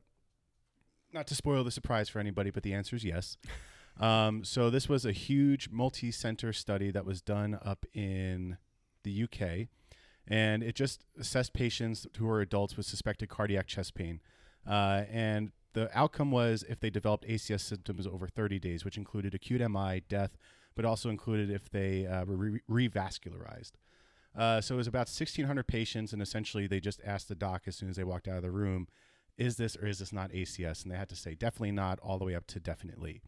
not 1.12 1.26
to 1.26 1.35
spoil 1.35 1.62
the 1.64 1.71
surprise 1.71 2.09
for 2.09 2.19
anybody, 2.19 2.50
but 2.50 2.62
the 2.62 2.73
answer 2.73 2.97
is 2.97 3.05
yes. 3.05 3.37
Um, 4.00 4.43
so 4.43 4.71
this 4.71 4.88
was 4.88 5.05
a 5.05 5.12
huge 5.12 5.69
multi-center 5.71 6.55
study 6.55 6.91
that 6.91 7.05
was 7.05 7.21
done 7.21 7.59
up 7.62 7.85
in 7.93 8.57
the 9.02 9.25
UK, 9.25 9.69
and 10.29 10.62
it 10.62 10.75
just 10.75 11.05
assessed 11.19 11.52
patients 11.52 12.07
who 12.19 12.26
were 12.26 12.41
adults 12.41 12.76
with 12.76 12.87
suspected 12.87 13.29
cardiac 13.29 13.67
chest 13.67 13.95
pain. 13.95 14.21
Uh, 14.69 15.02
and 15.11 15.52
the 15.75 15.91
outcome 15.99 16.31
was 16.31 16.64
if 16.69 16.81
they 16.81 16.91
developed 16.91 17.26
ACS 17.26 17.61
symptoms 17.61 18.07
over 18.07 18.29
30 18.29 18.59
days, 18.59 18.85
which 18.85 18.97
included 18.97 19.35
acute 19.35 19.61
MI, 19.69 20.02
death, 20.09 20.37
but 20.75 20.85
also 20.85 21.09
included 21.09 21.50
if 21.50 21.71
they 21.71 22.07
uh, 22.07 22.25
were 22.25 22.37
re- 22.37 22.88
revascularized. 22.88 23.73
Uh, 24.37 24.61
so 24.61 24.75
it 24.75 24.79
was 24.79 24.87
about 24.87 25.09
1,600 25.09 25.67
patients, 25.67 26.12
and 26.12 26.23
essentially 26.23 26.67
they 26.67 26.81
just 26.81 27.00
asked 27.05 27.29
the 27.29 27.35
doc 27.35 27.62
as 27.67 27.76
soon 27.76 27.91
as 27.91 27.97
they 27.97 28.05
walked 28.05 28.29
out 28.29 28.37
of 28.37 28.43
the 28.43 28.50
room, 28.50 28.88
is 29.37 29.57
this 29.57 29.76
or 29.76 29.87
is 29.87 29.99
this 29.99 30.12
not 30.12 30.31
ACS? 30.31 30.83
And 30.83 30.93
they 30.93 30.97
had 30.97 31.09
to 31.09 31.17
say 31.17 31.35
definitely 31.35 31.73
not, 31.73 31.99
all 32.00 32.19
the 32.19 32.25
way 32.25 32.35
up 32.35 32.47
to 32.49 32.61
definitely. 32.61 33.23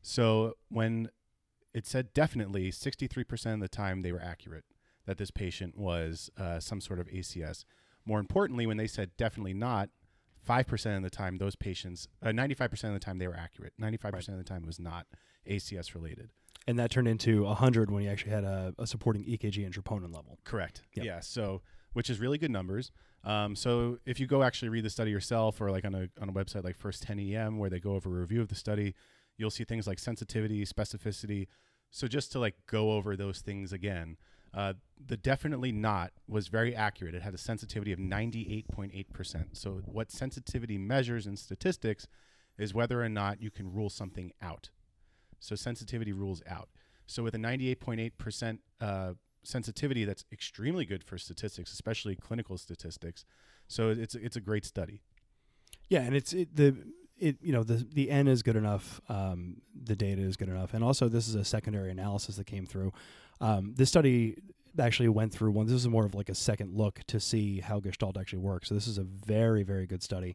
So 0.00 0.54
when 0.68 1.10
it 1.74 1.86
said 1.86 2.12
definitely, 2.12 2.70
63% 2.70 3.54
of 3.54 3.60
the 3.60 3.68
time 3.68 4.02
they 4.02 4.12
were 4.12 4.22
accurate 4.22 4.64
that 5.06 5.18
this 5.18 5.30
patient 5.30 5.76
was 5.76 6.30
uh, 6.38 6.60
some 6.60 6.80
sort 6.80 7.00
of 7.00 7.08
ACS. 7.08 7.64
More 8.04 8.20
importantly, 8.20 8.66
when 8.66 8.76
they 8.76 8.86
said 8.86 9.10
definitely 9.16 9.54
not, 9.54 9.88
5% 10.48 10.96
of 10.96 11.02
the 11.04 11.10
time 11.10 11.38
those 11.38 11.54
patients, 11.54 12.08
uh, 12.20 12.28
95% 12.28 12.84
of 12.84 12.94
the 12.94 12.98
time 12.98 13.18
they 13.18 13.28
were 13.28 13.36
accurate. 13.36 13.72
95% 13.80 14.28
of 14.30 14.38
the 14.38 14.44
time 14.44 14.62
it 14.64 14.66
was 14.66 14.80
not 14.80 15.06
ACS 15.48 15.94
related. 15.94 16.30
and 16.66 16.78
that 16.78 16.90
turned 16.90 17.08
into 17.08 17.42
100 17.44 17.90
when 17.90 18.02
you 18.04 18.10
actually 18.10 18.32
had 18.32 18.44
a, 18.44 18.74
a 18.78 18.86
supporting 18.86 19.24
ekg 19.24 19.64
and 19.64 19.74
troponin 19.74 20.14
level 20.14 20.38
Correct. 20.44 20.82
Yep. 20.94 21.04
Yeah. 21.06 21.20
So, 21.20 21.62
which 21.92 22.08
is 22.10 22.20
really 22.20 22.38
good 22.38 22.50
numbers. 22.50 22.90
Um, 23.24 23.54
so, 23.54 23.98
if 24.06 24.18
you 24.18 24.26
go 24.26 24.42
actually 24.42 24.68
read 24.68 24.84
the 24.84 24.90
study 24.90 25.10
yourself, 25.10 25.60
or 25.60 25.70
like 25.70 25.84
on 25.84 25.94
a 25.94 26.08
on 26.20 26.28
a 26.28 26.32
website 26.32 26.64
like 26.64 26.76
First 26.76 27.02
10 27.04 27.18
EM, 27.20 27.58
where 27.58 27.70
they 27.70 27.80
go 27.80 27.94
over 27.94 28.08
a 28.08 28.20
review 28.20 28.40
of 28.40 28.48
the 28.48 28.54
study, 28.54 28.94
you'll 29.36 29.50
see 29.50 29.64
things 29.64 29.86
like 29.86 29.98
sensitivity, 29.98 30.64
specificity, 30.64 31.46
So 31.90 32.08
just 32.08 32.32
to 32.32 32.38
like 32.40 32.54
go 32.66 32.92
over 32.92 33.16
those 33.16 33.40
things 33.40 33.72
again, 33.72 34.16
uh, 34.54 34.74
the 35.04 35.16
definitely 35.16 35.72
not 35.72 36.12
was 36.28 36.48
very 36.48 36.74
accurate. 36.74 37.14
It 37.14 37.22
had 37.22 37.34
a 37.34 37.38
sensitivity 37.38 37.92
of 37.92 37.98
98.8%. 37.98 39.44
So 39.52 39.82
what 39.84 40.10
sensitivity 40.10 40.78
measures 40.78 41.26
in 41.26 41.36
statistics 41.36 42.06
is 42.58 42.74
whether 42.74 43.02
or 43.02 43.08
not 43.08 43.42
you 43.42 43.50
can 43.50 43.72
rule 43.72 43.90
something 43.90 44.32
out. 44.42 44.70
So 45.40 45.54
sensitivity 45.56 46.12
rules 46.12 46.42
out. 46.46 46.68
So 47.06 47.22
with 47.22 47.34
a 47.34 47.38
98.8% 47.38 48.58
uh, 48.80 49.14
sensitivity, 49.42 50.04
that's 50.04 50.24
extremely 50.32 50.84
good 50.84 51.02
for 51.02 51.18
statistics, 51.18 51.72
especially 51.72 52.14
clinical 52.14 52.56
statistics. 52.58 53.24
So 53.68 53.90
it's 53.90 54.14
it's 54.14 54.36
a 54.36 54.40
great 54.40 54.64
study. 54.64 55.02
Yeah, 55.88 56.00
and 56.02 56.14
it's 56.14 56.32
it, 56.32 56.54
the 56.54 56.76
it 57.18 57.36
you 57.42 57.52
know 57.52 57.62
the 57.62 57.86
the 57.92 58.10
n 58.10 58.28
is 58.28 58.42
good 58.42 58.56
enough, 58.56 59.00
um, 59.08 59.62
the 59.74 59.96
data 59.96 60.22
is 60.22 60.36
good 60.36 60.48
enough, 60.48 60.74
and 60.74 60.84
also 60.84 61.08
this 61.08 61.28
is 61.28 61.34
a 61.34 61.44
secondary 61.44 61.90
analysis 61.90 62.36
that 62.36 62.46
came 62.46 62.66
through. 62.66 62.92
Um, 63.42 63.74
this 63.76 63.90
study 63.90 64.36
actually 64.78 65.10
went 65.10 65.32
through 65.32 65.50
one. 65.50 65.66
This 65.66 65.74
is 65.74 65.88
more 65.88 66.06
of 66.06 66.14
like 66.14 66.30
a 66.30 66.34
second 66.34 66.74
look 66.74 67.00
to 67.08 67.20
see 67.20 67.60
how 67.60 67.80
Gestalt 67.80 68.16
actually 68.16 68.38
works. 68.38 68.68
So 68.68 68.74
this 68.74 68.86
is 68.86 68.96
a 68.96 69.02
very 69.02 69.62
very 69.64 69.86
good 69.86 70.02
study. 70.02 70.34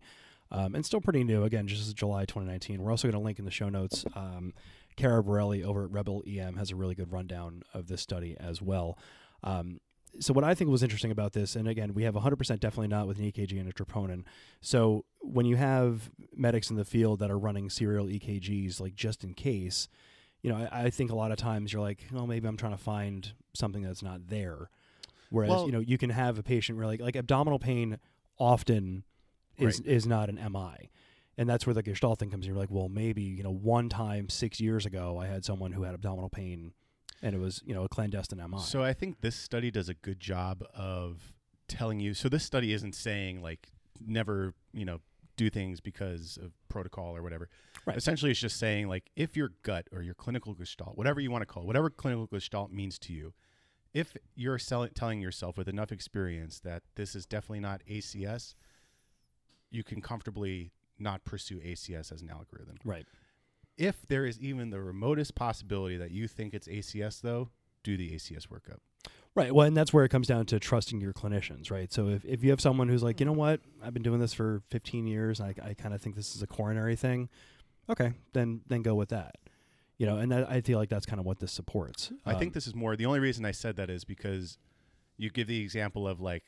Um, 0.52 0.76
and 0.76 0.86
still 0.86 1.02
pretty 1.02 1.24
new. 1.24 1.44
Again, 1.44 1.68
just 1.68 1.96
July 1.96 2.26
2019. 2.26 2.82
We're 2.82 2.92
also 2.92 3.08
going 3.08 3.20
to 3.20 3.26
link 3.26 3.40
in 3.40 3.46
the 3.46 3.52
show 3.52 3.70
notes. 3.70 4.06
Um, 4.16 4.54
Kara 4.96 5.24
Borelli 5.24 5.64
over 5.64 5.86
at 5.86 5.92
Rebel 5.92 6.24
EM 6.28 6.56
has 6.56 6.72
a 6.72 6.76
really 6.76 6.96
good 6.96 7.12
rundown 7.12 7.64
of 7.74 7.88
this 7.88 8.02
study 8.02 8.38
as 8.40 8.62
well. 8.62 8.98
Um, 9.44 9.80
so 10.20 10.34
what 10.34 10.44
I 10.44 10.56
think 10.56 10.70
was 10.70 10.84
interesting 10.84 11.12
about 11.12 11.34
this, 11.34 11.56
and 11.56 11.68
again, 11.68 11.94
we 11.94 12.04
have 12.04 12.16
100% 12.16 12.38
definitely 12.60 12.88
not 12.88 13.08
with 13.08 13.20
an 13.20 13.26
EKG 13.26 13.60
and 13.60 13.70
a 13.70 13.74
troponin. 13.74 14.24
So 14.62 15.06
when 15.20 15.46
you 15.46 15.58
have 15.58 16.10
medics 16.36 16.70
in 16.70 16.76
the 16.76 16.86
field 16.86 17.20
that 17.20 17.30
are 17.30 17.38
running 17.38 17.70
serial 17.70 18.08
EKGs, 18.08 18.80
like 18.80 18.96
just 18.96 19.24
in 19.24 19.34
case, 19.34 19.90
you 20.42 20.52
know, 20.52 20.68
I, 20.72 20.84
I 20.86 20.90
think 20.90 21.12
a 21.12 21.16
lot 21.16 21.32
of 21.32 21.38
times 21.38 21.74
you're 21.74 21.82
like, 21.82 22.00
oh, 22.16 22.26
maybe 22.28 22.48
I'm 22.48 22.58
trying 22.58 22.72
to 22.74 22.78
find 22.84 23.32
something 23.54 23.82
that's 23.82 24.04
not 24.04 24.28
there. 24.28 24.70
Whereas, 25.30 25.50
Well- 25.50 25.66
you 25.66 25.72
know, 25.72 25.80
you 25.80 25.98
can 25.98 26.10
have 26.12 26.38
a 26.40 26.44
patient 26.44 26.78
where 26.78 26.88
like 26.88 27.02
like 27.02 27.16
abdominal 27.16 27.60
pain 27.60 28.00
often 28.38 29.04
is 29.58 29.80
Right. 29.80 29.88
is 29.90 30.06
not 30.06 30.30
an 30.30 30.36
MI. 30.52 30.90
And 31.40 31.48
that's 31.48 31.68
where 31.68 31.74
the 31.74 31.84
Gestalt 31.84 32.18
thing 32.20 32.32
comes 32.32 32.46
in. 32.46 32.54
You're 32.54 32.60
like, 32.60 32.72
well, 32.72 32.90
maybe, 32.90 33.22
you 33.22 33.44
know, 33.44 33.52
one 33.54 33.90
time 33.90 34.28
six 34.30 34.60
years 34.60 34.86
ago 34.88 35.20
I 35.20 35.28
had 35.28 35.46
someone 35.46 35.72
who 35.74 35.84
had 35.84 35.94
abdominal 35.94 36.30
pain 36.30 36.74
and 37.22 37.36
it 37.36 37.40
was, 37.40 37.62
you 37.66 37.74
know, 37.76 37.84
a 37.84 37.90
clandestine 37.90 38.40
MI. 38.40 38.60
So 38.60 38.84
I 38.84 38.94
think 38.94 39.22
this 39.22 39.36
study 39.36 39.70
does 39.72 39.90
a 39.90 39.94
good 39.94 40.20
job 40.20 40.64
of 40.76 41.34
telling 41.68 42.00
you. 42.00 42.14
So 42.14 42.30
this 42.30 42.44
study 42.44 42.74
isn't 42.74 42.96
saying 42.96 43.42
like 43.42 43.70
never, 44.06 44.54
you 44.74 44.86
know, 44.86 45.00
do 45.36 45.50
things 45.52 45.80
because 45.80 46.38
of 46.42 46.52
protocol 46.70 47.16
or 47.16 47.22
whatever. 47.22 47.50
Right. 47.88 47.96
Essentially, 47.96 48.32
it's 48.32 48.40
just 48.42 48.60
saying 48.60 48.90
like 48.90 49.10
if 49.16 49.38
your 49.38 49.54
gut 49.64 49.88
or 49.94 50.02
your 50.02 50.14
clinical 50.14 50.54
gestalt, 50.54 50.98
whatever 50.98 51.22
you 51.22 51.32
want 51.32 51.44
to 51.44 51.46
call 51.46 51.64
it, 51.64 51.68
whatever 51.68 51.90
clinical 51.90 52.28
gestalt 52.28 52.70
means 52.70 53.00
to 53.00 53.14
you, 53.14 53.34
if 53.94 54.18
you're 54.36 54.60
selling, 54.60 54.92
telling 54.94 55.22
yourself 55.22 55.58
with 55.58 55.70
enough 55.70 55.94
experience 55.94 56.60
that 56.60 56.84
this 56.96 57.16
is 57.16 57.26
definitely 57.26 57.62
not 57.62 57.82
ACS, 57.90 58.56
you 59.72 59.86
can 59.86 60.02
comfortably 60.02 60.74
not 61.00 61.24
pursue 61.24 61.60
ACS 61.60 62.12
as 62.12 62.22
an 62.22 62.30
algorithm. 62.30 62.76
right. 62.84 63.06
If 63.78 64.08
there 64.08 64.26
is 64.26 64.40
even 64.40 64.72
the 64.72 64.82
remotest 64.82 65.36
possibility 65.36 65.98
that 65.98 66.10
you 66.10 66.28
think 66.28 66.56
it's 66.56 66.68
ACS, 66.68 67.22
though, 67.22 67.50
do 67.84 67.96
the 67.96 68.10
ACS 68.10 68.48
workup. 68.48 68.80
Right. 69.36 69.54
Well, 69.54 69.68
and 69.68 69.78
that's 69.78 69.94
where 69.94 70.04
it 70.04 70.10
comes 70.10 70.26
down 70.26 70.48
to 70.48 70.60
trusting 70.60 71.00
your 71.00 71.14
clinicians, 71.14 71.70
right? 71.70 71.94
So 71.94 72.10
if, 72.10 72.26
if 72.26 72.44
you 72.44 72.50
have 72.50 72.60
someone 72.60 72.90
who's 72.90 73.04
like, 73.04 73.20
you 73.20 73.28
know 73.28 73.34
what, 73.34 73.62
I've 73.84 73.94
been 73.94 74.02
doing 74.02 74.20
this 74.20 74.34
for 74.34 74.64
15 74.72 75.06
years, 75.06 75.40
and 75.40 75.54
I, 75.64 75.70
I 75.70 75.74
kind 75.76 75.94
of 75.94 76.02
think 76.02 76.16
this 76.16 76.36
is 76.36 76.42
a 76.42 76.48
coronary 76.48 76.96
thing, 76.96 77.30
okay, 77.90 78.14
then 78.34 78.62
then 78.68 78.82
go 78.82 78.96
with 78.96 79.10
that. 79.10 79.36
You 79.98 80.06
know, 80.06 80.18
and 80.18 80.32
that, 80.32 80.48
I 80.50 80.62
feel 80.62 80.78
like 80.78 80.90
that's 80.90 81.08
kind 81.08 81.20
of 81.20 81.26
what 81.26 81.40
this 81.40 81.52
supports. 81.52 82.12
I 82.24 82.34
think 82.36 82.50
Um, 82.50 82.54
this 82.54 82.68
is 82.68 82.76
more 82.76 82.96
the 82.96 83.08
only 83.08 83.20
reason 83.20 83.46
I 83.46 83.52
said 83.52 83.78
that 83.78 83.90
is 83.90 84.04
because 84.04 84.60
you 85.18 85.30
give 85.32 85.48
the 85.48 85.60
example 85.62 86.08
of 86.08 86.20
like 86.22 86.44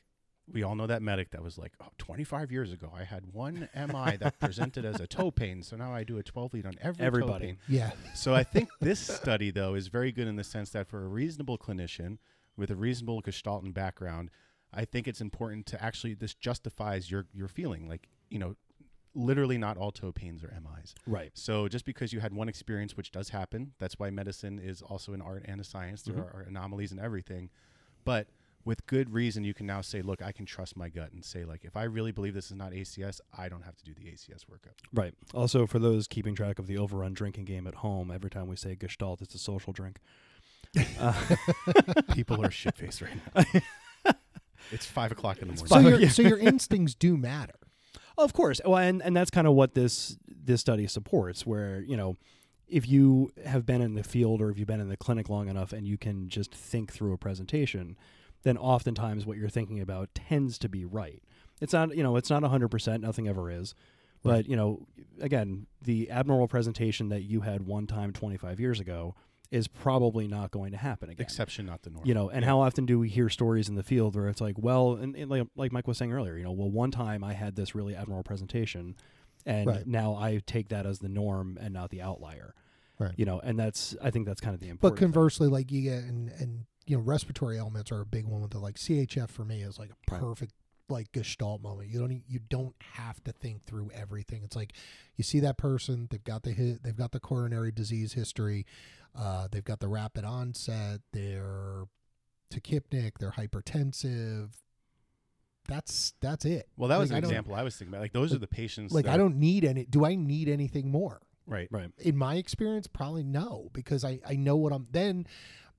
we 0.52 0.62
all 0.64 0.76
know 0.76 0.86
that 0.88 1.02
medic 1.02 1.32
that 1.32 1.44
was 1.44 1.58
like 1.58 1.74
oh, 1.82 1.88
25 2.00 2.52
years 2.52 2.72
ago 2.72 2.92
I 2.96 3.04
had 3.04 3.34
one 3.34 3.70
MI 3.76 4.18
that 4.18 4.40
presented 4.40 4.84
as 4.86 5.00
a 5.00 5.06
toe 5.08 5.30
pain 5.32 5.62
so 5.64 5.76
now 5.76 5.94
I 5.94 6.04
do 6.04 6.18
a 6.20 6.24
12 6.24 6.54
lead 6.54 6.66
on 6.68 6.74
every 6.82 6.98
toe 7.02 7.06
Everybody. 7.06 7.46
pain. 7.46 7.58
Yeah. 7.68 7.92
So 8.16 8.34
I 8.36 8.44
think 8.44 8.70
this 8.80 9.00
study 9.00 9.50
though 9.52 9.74
is 9.76 9.88
very 9.88 10.12
good 10.12 10.28
in 10.28 10.36
the 10.36 10.44
sense 10.44 10.70
that 10.72 10.88
for 10.88 11.04
a 11.04 11.08
reasonable 11.08 11.58
clinician 11.58 12.18
with 12.58 12.70
a 12.72 12.76
reasonable 12.76 13.22
Gestalten 13.24 13.74
background, 13.74 14.30
I 14.74 14.86
think 14.86 15.08
it's 15.08 15.22
important 15.22 15.66
to 15.68 15.84
actually 15.84 16.14
this 16.14 16.34
justifies 16.36 17.10
your 17.10 17.26
your 17.34 17.48
feeling 17.48 17.88
like, 17.88 18.08
you 18.30 18.38
know, 18.40 18.56
literally 19.16 19.58
not 19.58 19.78
all 19.78 19.92
toe 19.92 20.12
pains 20.12 20.44
are 20.44 20.54
MIs. 20.62 20.94
right. 21.08 21.32
So 21.34 21.68
just 21.68 21.86
because 21.86 22.14
you 22.14 22.20
had 22.20 22.34
one 22.34 22.48
experience, 22.50 22.96
which 22.96 23.12
does 23.12 23.30
happen, 23.30 23.74
that's 23.80 23.98
why 24.00 24.10
medicine 24.10 24.60
is 24.60 24.82
also 24.82 25.14
an 25.14 25.22
art 25.22 25.44
and 25.46 25.60
a 25.60 25.64
science. 25.64 26.02
There 26.04 26.16
Mhm. 26.16 26.34
are 26.36 26.42
anomalies 26.48 26.92
and 26.92 27.00
everything, 27.00 27.50
but 28.06 28.28
with 28.66 28.86
good 28.86 29.12
reason, 29.14 29.44
you 29.46 29.54
can 29.54 29.66
now 29.66 29.80
say, 29.82 30.02
"Look, 30.02 30.22
I 30.22 30.32
can 30.34 30.46
trust 30.46 30.76
my 30.76 30.90
gut," 30.90 31.12
and 31.14 31.24
say, 31.24 31.46
"Like, 31.46 31.64
if 31.64 31.76
I 31.78 31.84
really 31.84 32.12
believe 32.12 32.34
this 32.34 32.52
is 32.52 32.58
not 32.58 32.74
ACS, 32.74 33.22
I 33.36 33.48
don't 33.50 33.64
have 33.64 33.76
to 33.78 33.84
do 33.86 33.94
the 33.94 34.10
ACS 34.10 34.44
workup." 34.46 34.74
Right. 34.94 35.14
Also, 35.34 35.66
for 35.66 35.80
those 35.80 36.08
keeping 36.08 36.36
track 36.36 36.60
of 36.60 36.68
the 36.68 36.78
overrun 36.78 37.14
drinking 37.14 37.46
game 37.46 37.66
at 37.68 37.76
home, 37.76 38.12
every 38.12 38.30
time 38.30 38.48
we 38.48 38.58
say 38.58 38.76
Gestalt, 38.76 39.22
it's 39.22 39.34
a 39.34 39.40
social 39.40 39.74
drink. 39.74 40.00
Uh, 41.00 41.36
People 42.14 42.46
are 42.46 42.52
shit 42.52 42.78
faced 42.78 43.02
right 43.02 43.18
now. 44.06 44.14
it's 44.72 44.86
five 44.86 45.12
o'clock 45.12 45.40
in 45.42 45.48
the 45.48 45.54
morning. 45.56 45.68
So 45.68 45.76
Fine. 45.76 45.86
your 45.86 46.00
Yeah. 46.00 46.10
so 46.10 46.22
your 46.22 46.38
instincts 46.38 46.94
do 46.94 47.18
matter. 47.18 47.56
Of 48.20 48.34
course. 48.34 48.60
Well, 48.66 48.78
and, 48.78 49.02
and 49.02 49.16
that's 49.16 49.32
kind 49.32 49.48
of 49.48 49.54
what 49.54 49.74
this 49.74 50.18
this 50.28 50.62
study 50.62 50.88
supports, 50.88 51.46
where, 51.46 51.82
you 51.82 51.96
know, 51.96 52.18
if 52.68 52.88
you 52.88 53.32
have 53.46 53.66
been 53.66 53.82
in 53.82 53.96
the 53.96 54.04
field 54.04 54.42
or 54.42 54.50
if 54.50 54.58
you've 54.58 54.68
been 54.68 54.82
in 54.82 54.90
the 54.90 54.98
clinic 54.98 55.30
long 55.30 55.48
enough 55.48 55.74
and 55.74 55.88
you 55.88 55.98
can 55.98 56.28
just 56.28 56.54
think 56.54 56.92
through 56.92 57.14
a 57.14 57.18
presentation, 57.18 57.98
then 58.44 58.58
oftentimes 58.58 59.26
what 59.26 59.38
you're 59.38 59.50
thinking 59.50 59.80
about 59.80 60.10
tends 60.14 60.58
to 60.60 60.70
be 60.70 60.86
right. 60.86 61.24
It's 61.62 61.74
not, 61.74 61.96
you 61.96 62.04
know, 62.04 62.16
it's 62.16 62.30
not 62.30 62.44
100%, 62.44 63.02
nothing 63.02 63.28
ever 63.28 63.50
is. 63.50 63.74
But, 64.22 64.50
you 64.50 64.56
know, 64.56 64.86
again, 65.22 65.68
the 65.82 66.12
abnormal 66.12 66.48
presentation 66.48 67.10
that 67.10 67.24
you 67.24 67.42
had 67.42 67.66
one 67.66 67.88
time 67.88 68.12
25 68.12 68.60
years 68.60 68.80
ago 68.80 69.16
is 69.52 69.68
probably 69.68 70.28
not 70.28 70.52
going 70.52 70.72
to 70.72 70.78
happen 70.78 71.10
again 71.10 71.24
Exception, 71.24 71.66
not 71.66 71.82
the 71.82 71.90
norm. 71.90 72.06
you 72.06 72.14
know 72.14 72.30
and 72.30 72.46
how 72.46 72.60
often 72.60 72.86
do 72.86 73.00
we 73.00 73.10
hear 73.10 73.30
stories 73.30 73.68
in 73.68 73.76
the 73.76 73.84
field 73.84 74.16
where 74.16 74.28
it's 74.28 74.42
like 74.42 74.56
well 74.60 74.94
and, 74.94 75.16
and 75.16 75.30
like, 75.32 75.48
like 75.56 75.72
mike 75.72 75.88
was 75.88 75.98
saying 75.98 76.14
earlier 76.14 76.38
you 76.38 76.44
know 76.44 76.52
well 76.52 76.70
one 76.70 76.92
time 76.92 77.24
i 77.24 77.34
had 77.34 77.56
this 77.56 77.74
really 77.74 77.96
admirable 77.96 78.24
presentation 78.24 78.96
and 79.46 79.68
Right. 79.68 79.88
now 79.88 80.16
i 80.16 80.40
take 80.46 80.70
that 80.70 80.86
as 80.86 81.00
the 81.00 81.10
norm 81.10 81.58
and 81.60 81.74
not 81.74 81.90
the 81.90 82.02
outlier 82.02 82.54
Right. 83.00 83.14
you 83.18 83.26
know 83.26 83.40
and 83.40 83.58
that's 83.58 83.96
i 84.04 84.12
think 84.12 84.26
that's 84.28 84.42
kind 84.42 84.54
of 84.54 84.60
the 84.60 84.68
But 84.68 84.72
important 84.74 85.00
thing. 85.00 85.06
conversely, 85.08 85.48
like 85.48 85.72
you 85.72 85.82
get 85.82 86.04
and 86.04 86.30
and 86.30 86.66
you 86.86 86.98
know 86.98 87.02
respiratory 87.04 87.58
elements 87.58 87.92
are 87.92 88.02
a 88.02 88.06
big 88.06 88.26
one 88.26 88.42
with 88.42 88.52
the 88.52 88.60
like 88.60 88.76
CHF 88.76 89.30
for 89.30 89.46
me 89.46 89.62
is 89.62 89.80
like 89.80 89.90
a 89.92 90.12
Right. 90.12 90.20
perfect 90.22 90.54
like 90.90 91.12
gestalt 91.12 91.62
moment. 91.62 91.90
You 91.90 92.00
don't 92.00 92.12
e- 92.12 92.24
you 92.28 92.40
don't 92.50 92.74
have 92.96 93.24
to 93.26 93.32
think 93.32 93.64
through 93.64 93.92
everything. 93.94 94.42
It's 94.44 94.56
like 94.56 94.74
you 95.16 95.24
see 95.24 95.40
that 95.40 95.56
person, 95.56 96.08
they've 96.10 96.24
got 96.24 96.42
the 96.44 96.50
hit, 96.52 96.82
they've 96.84 96.96
got 96.96 97.12
the 97.12 97.20
coronary 97.20 97.72
disease 97.72 98.14
history, 98.14 98.66
uh, 99.16 99.48
they've 99.52 99.64
got 99.64 99.80
the 99.80 99.88
rapid 99.88 100.24
onset, 100.26 101.02
they're 101.14 101.84
tachypneic, 102.54 103.14
they're 103.20 103.32
hypertensive. 103.32 104.50
That's 105.68 106.14
that's 106.20 106.46
it. 106.46 106.68
Well, 106.78 106.90
that 106.90 106.98
was 106.98 107.12
Like, 107.12 107.18
an 107.18 107.24
don't- 107.24 107.32
example 107.32 107.56
I 107.56 107.64
was 107.64 107.76
thinking 107.76 107.94
about. 107.94 108.02
Like 108.02 108.14
those 108.14 108.34
are 108.34 108.40
the 108.40 108.48
patients. 108.48 108.92
Like 108.94 109.06
that, 109.06 109.14
I 109.14 109.18
don't 109.18 109.36
need 109.38 109.64
any. 109.66 109.86
Do 109.86 110.06
I 110.06 110.16
need 110.16 110.50
anything 110.50 110.90
more? 110.92 111.22
right. 111.48 111.68
right 111.72 111.90
in 111.98 112.16
my 112.16 112.36
experience 112.36 112.86
probably 112.86 113.24
no 113.24 113.72
because 113.74 114.06
i 114.06 114.20
i 114.30 114.36
know 114.36 114.56
what 114.56 114.72
i'm 114.72 114.86
then 114.92 115.26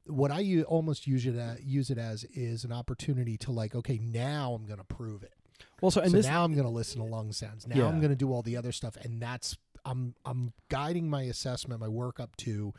what 0.05 0.33
i 0.33 0.41
u- 0.41 0.65
almost 0.65 1.07
use 1.07 1.25
it 1.27 1.37
as, 1.37 1.61
use 1.63 1.91
it 1.91 1.99
as 1.99 2.25
is 2.35 2.65
an 2.65 2.73
opportunity 2.73 3.37
to 3.39 3.53
like 3.53 3.73
okay 3.77 3.97
now 4.03 4.53
i'm 4.55 4.67
going 4.67 4.81
to 4.81 4.85
prove 4.85 5.23
it 5.23 5.33
well 5.81 5.93
so 5.93 6.01
and 6.01 6.11
so 6.11 6.17
this 6.17 6.27
now 6.27 6.43
i'm 6.43 6.55
going 6.55 6.65
to 6.67 6.73
listen 6.73 7.01
to 7.01 7.07
lung 7.07 7.31
sounds 7.31 7.69
now 7.69 7.77
Yeah. 7.77 7.87
i'm 7.87 8.01
going 8.01 8.11
to 8.11 8.17
do 8.17 8.33
all 8.33 8.43
the 8.43 8.57
other 8.57 8.73
stuff 8.73 8.97
and 8.97 9.23
that's 9.23 9.57
i'm 9.85 10.17
i'm 10.25 10.53
guiding 10.71 11.09
my 11.09 11.23
assessment 11.23 11.81
my 11.81 11.87
work 11.87 12.19
up 12.19 12.35
to 12.39 12.75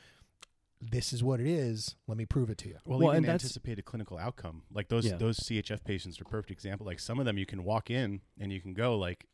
this 0.81 1.13
is 1.13 1.23
what 1.23 1.39
it 1.39 1.47
is 1.47 1.95
let 2.07 2.17
me 2.17 2.25
prove 2.25 2.49
it 2.49 2.57
to 2.57 2.67
you 2.69 2.77
Well, 2.85 2.99
Well, 2.99 3.07
even 3.09 3.17
and 3.17 3.25
that's- 3.25 3.43
anticipated 3.43 3.85
clinical 3.85 4.17
outcome. 4.17 4.63
Like 4.73 4.89
those 4.89 5.05
Yeah. 5.05 5.17
those 5.17 5.37
CHF 5.37 5.83
patients 5.83 6.19
are 6.19 6.23
a 6.23 6.29
perfect 6.29 6.51
example. 6.51 6.85
Like 6.85 6.99
some 6.99 7.19
of 7.19 7.25
them, 7.25 7.37
you 7.37 7.45
can 7.45 7.63
walk 7.63 7.89
in 7.91 8.21
and 8.39 8.51
you 8.51 8.59
can 8.61 8.73
go 8.73 8.97
like, 8.97 9.25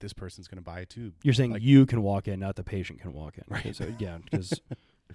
this 0.00 0.12
person's 0.12 0.46
going 0.46 0.58
to 0.58 0.62
buy 0.62 0.80
a 0.80 0.86
tube. 0.86 1.14
you're 1.24 1.32
saying 1.34 1.50
like- 1.52 1.62
you 1.62 1.86
can 1.86 2.02
walk 2.02 2.28
in 2.28 2.38
not 2.40 2.54
the 2.56 2.62
patient 2.64 3.00
can 3.00 3.12
walk 3.12 3.38
in 3.38 3.44
Right. 3.48 3.74
so 3.74 3.92
yeah 3.98 4.18
because 4.18 4.60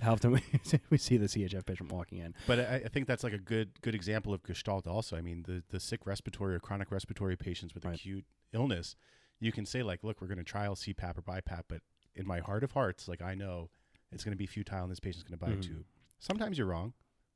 how 0.02 0.14
often 0.14 0.32
we, 0.32 0.42
we 0.90 0.98
see 0.98 1.18
the 1.18 1.28
chf 1.28 1.66
patient 1.66 1.92
walking 1.92 2.18
in 2.18 2.34
But 2.48 2.60
I, 2.62 2.76
I 2.86 2.88
think 2.88 3.06
that's 3.08 3.24
like 3.24 3.34
a 3.34 3.38
good 3.38 3.80
good 3.82 3.94
example 3.96 4.34
of 4.34 4.42
Gestalt. 4.44 4.88
Also, 4.88 5.16
I 5.16 5.22
mean, 5.22 5.44
the 5.44 5.64
the 5.70 5.80
sick 5.80 6.06
respiratory 6.06 6.56
or 6.56 6.60
chronic 6.60 6.92
respiratory 6.92 7.36
patients 7.38 7.74
with 7.76 7.86
Right. 7.86 7.96
acute 7.96 8.26
illness, 8.54 8.96
you 9.40 9.52
can 9.52 9.66
say 9.66 9.84
like, 9.84 10.04
look, 10.04 10.20
we're 10.22 10.28
going 10.28 10.38
to 10.40 10.44
trial 10.44 10.76
CPAP 10.76 11.18
or 11.18 11.22
BiPAP, 11.22 11.64
but 11.70 11.82
in 12.16 12.26
my 12.28 12.40
heart 12.40 12.64
of 12.64 12.72
hearts, 12.74 13.08
like 13.08 13.22
I 13.22 13.36
know 13.36 13.70
it's 14.12 14.24
going 14.24 14.34
to 14.34 14.38
be 14.38 14.46
futile 14.46 14.84
and 14.84 14.92
this 14.92 15.00
patient's 15.00 15.24
going 15.24 15.38
to 15.38 15.46
buy 15.46 15.52
Mhm. 15.52 15.60
a 15.60 15.62
tube. 15.62 15.86
Sometimes 16.20 16.58
you're 16.58 16.68
wrong, 16.68 16.94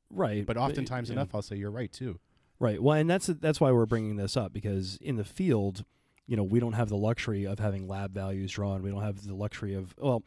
right 0.09 0.45
but 0.45 0.57
oftentimes 0.57 1.09
yeah. 1.09 1.13
enough, 1.13 1.33
I'll 1.33 1.41
say 1.41 1.55
you're 1.55 1.71
right 1.71 1.91
too. 1.91 2.19
Right. 2.59 2.81
Well, 2.81 2.95
and 2.97 3.09
that's 3.09 3.27
that's 3.27 3.59
why 3.59 3.71
we're 3.71 3.85
bringing 3.85 4.15
this 4.15 4.37
up 4.37 4.53
because 4.53 4.97
in 4.97 5.15
the 5.17 5.25
field, 5.25 5.83
you 6.27 6.37
know, 6.37 6.43
we 6.43 6.59
don't 6.59 6.73
have 6.73 6.89
the 6.89 6.95
luxury 6.97 7.45
of 7.45 7.59
having 7.59 7.87
lab 7.87 8.13
values 8.13 8.51
drawn. 8.51 8.81
We 8.81 8.89
don't 8.91 9.01
have 9.03 9.25
the 9.25 9.35
luxury 9.35 9.73
of 9.73 9.93
well, 9.97 10.23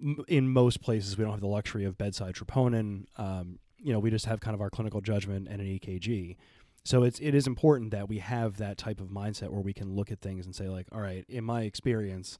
m- 0.00 0.24
in 0.28 0.48
most 0.48 0.80
places 0.82 1.16
we 1.16 1.24
don't 1.24 1.32
have 1.32 1.40
the 1.40 1.46
luxury 1.46 1.84
of 1.84 1.96
bedside 1.96 2.34
troponin. 2.34 3.06
Um, 3.16 3.58
you 3.78 3.92
know, 3.92 3.98
we 3.98 4.10
just 4.10 4.26
have 4.26 4.40
kind 4.40 4.54
of 4.54 4.60
our 4.60 4.70
clinical 4.70 5.00
judgment 5.00 5.48
and 5.48 5.60
an 5.60 5.66
EKG. 5.66 6.36
So 6.84 7.02
it's 7.02 7.18
it 7.20 7.34
is 7.34 7.46
important 7.46 7.92
that 7.92 8.08
we 8.10 8.18
have 8.18 8.58
that 8.58 8.76
type 8.76 9.00
of 9.00 9.08
mindset 9.08 9.48
where 9.50 9.62
we 9.62 9.72
can 9.72 9.94
look 9.94 10.10
at 10.12 10.20
things 10.20 10.44
and 10.44 10.54
say 10.54 10.68
like, 10.68 10.86
all 10.92 11.00
right, 11.00 11.24
in 11.30 11.44
my 11.44 11.62
experience, 11.62 12.38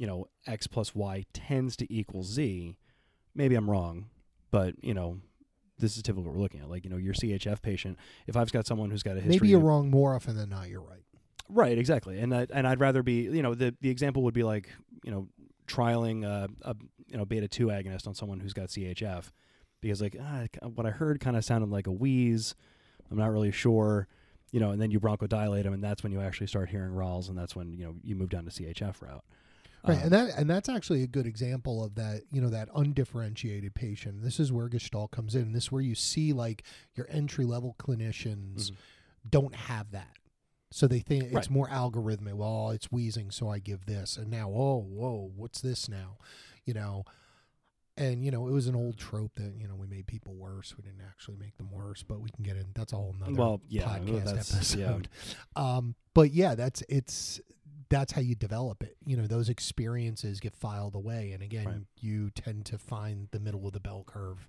you 0.00 0.06
know, 0.06 0.24
X 0.46 0.66
plus 0.66 0.94
Y 0.94 1.26
tends 1.34 1.76
to 1.76 1.92
equal 1.92 2.22
Z. 2.22 2.78
Maybe 3.34 3.54
I'm 3.54 3.68
wrong, 3.70 4.06
but 4.50 4.82
you 4.82 4.94
know, 4.94 5.18
this 5.78 5.98
is 5.98 6.02
typically 6.02 6.24
what 6.24 6.34
we're 6.36 6.40
looking 6.40 6.60
at. 6.60 6.70
Like, 6.70 6.84
you 6.84 6.90
know, 6.90 6.96
your 6.96 7.12
CHF 7.12 7.60
patient, 7.60 7.98
if 8.26 8.34
I've 8.34 8.50
got 8.50 8.66
someone 8.66 8.90
who's 8.90 9.02
got 9.02 9.18
a 9.18 9.20
history 9.20 9.36
Maybe 9.36 9.48
you're 9.48 9.58
of- 9.58 9.66
wrong 9.66 9.90
more 9.90 10.14
often 10.14 10.36
than 10.36 10.48
not. 10.48 10.68
You're 10.70 10.80
right. 10.80 11.02
Right, 11.50 11.76
exactly, 11.76 12.18
and 12.18 12.34
I, 12.34 12.46
and 12.54 12.66
I'd 12.66 12.80
rather 12.80 13.02
be, 13.02 13.22
you 13.24 13.42
know, 13.42 13.54
the 13.54 13.74
the 13.82 13.90
example 13.90 14.22
would 14.22 14.32
be 14.34 14.42
like, 14.44 14.70
you 15.04 15.10
know, 15.10 15.28
trialing 15.66 16.24
a, 16.24 16.48
a 16.62 16.74
you 17.08 17.18
know 17.18 17.26
beta 17.26 17.48
two 17.48 17.66
agonist 17.66 18.06
on 18.06 18.14
someone 18.14 18.40
who's 18.40 18.54
got 18.54 18.68
CHF, 18.68 19.30
because 19.82 20.00
like 20.00 20.16
ah, 20.22 20.44
what 20.74 20.86
I 20.86 20.90
heard 20.90 21.20
kind 21.20 21.36
of 21.36 21.44
sounded 21.44 21.68
like 21.68 21.86
a 21.86 21.92
wheeze. 21.92 22.54
I'm 23.10 23.18
not 23.18 23.32
really 23.32 23.50
sure, 23.50 24.06
you 24.52 24.60
know, 24.60 24.70
and 24.70 24.80
then 24.80 24.92
you 24.92 25.00
bronchodilate 25.00 25.64
them, 25.64 25.72
and 25.74 25.82
that's 25.84 26.02
when 26.04 26.12
you 26.12 26.20
actually 26.20 26.46
start 26.46 26.70
hearing 26.70 26.94
rales, 26.94 27.28
and 27.28 27.36
that's 27.36 27.54
when 27.56 27.72
you 27.74 27.84
know 27.84 27.94
you 28.02 28.14
move 28.14 28.30
down 28.30 28.44
to 28.44 28.50
CHF 28.50 29.02
route. 29.02 29.24
Right, 29.86 29.96
Um, 29.98 30.02
and 30.04 30.12
that 30.12 30.38
and 30.38 30.50
that's 30.50 30.68
actually 30.68 31.02
a 31.02 31.06
good 31.06 31.26
example 31.26 31.82
of 31.82 31.94
that. 31.94 32.22
You 32.30 32.40
know, 32.40 32.50
that 32.50 32.68
undifferentiated 32.74 33.74
patient. 33.74 34.22
This 34.22 34.38
is 34.38 34.52
where 34.52 34.68
Gestalt 34.68 35.10
comes 35.10 35.34
in. 35.34 35.52
This 35.52 35.64
is 35.64 35.72
where 35.72 35.82
you 35.82 35.94
see 35.94 36.32
like 36.32 36.62
your 36.94 37.06
entry 37.10 37.44
level 37.46 37.74
clinicians 37.78 38.70
Mhm. 38.70 38.76
don't 39.28 39.54
have 39.54 39.90
that. 39.92 40.16
So 40.70 40.86
they 40.86 41.00
think 41.00 41.24
it's 41.24 41.34
Right. 41.34 41.50
more 41.50 41.68
algorithmic. 41.68 42.34
Well, 42.34 42.70
it's 42.70 42.92
wheezing, 42.92 43.30
so 43.32 43.48
I 43.48 43.58
give 43.58 43.86
this, 43.86 44.16
and 44.16 44.30
now, 44.30 44.50
oh, 44.50 44.78
whoa, 44.78 45.32
what's 45.34 45.60
this 45.60 45.88
now? 45.88 46.18
You 46.64 46.74
know, 46.74 47.04
and 47.96 48.24
you 48.24 48.30
know, 48.30 48.46
it 48.46 48.52
was 48.52 48.66
an 48.68 48.76
old 48.76 48.96
trope 48.96 49.34
that 49.34 49.54
you 49.58 49.66
know 49.66 49.74
we 49.74 49.86
made 49.86 50.06
people 50.06 50.34
worse. 50.34 50.76
We 50.76 50.82
didn't 50.82 51.00
actually 51.06 51.36
make 51.38 51.56
them 51.56 51.70
worse, 51.70 52.02
but 52.02 52.20
we 52.20 52.30
can 52.30 52.44
get 52.44 52.56
in. 52.56 52.66
That's 52.74 52.92
a 52.92 52.96
whole 52.96 53.14
nother 53.18 53.32
Well, 53.34 53.60
yeah, 53.68 53.98
podcast 53.98 54.24
that's- 54.24 54.74
yeah. 54.74 54.84
episode. 54.86 55.08
Um, 55.56 55.94
but 56.14 56.32
yeah, 56.32 56.54
that's 56.54 56.82
it's 56.88 57.40
that's 57.90 58.12
how 58.12 58.20
you 58.22 58.34
develop 58.34 58.82
it. 58.82 58.96
You 59.04 59.16
know, 59.16 59.26
those 59.26 59.48
experiences 59.50 60.40
get 60.40 60.54
filed 60.56 60.94
away, 60.94 61.32
and 61.32 61.42
again, 61.42 61.66
Right. 61.66 61.80
you 62.00 62.30
tend 62.30 62.64
to 62.66 62.78
find 62.78 63.28
the 63.32 63.40
middle 63.40 63.66
of 63.66 63.72
the 63.74 63.80
bell 63.80 64.04
curve. 64.06 64.48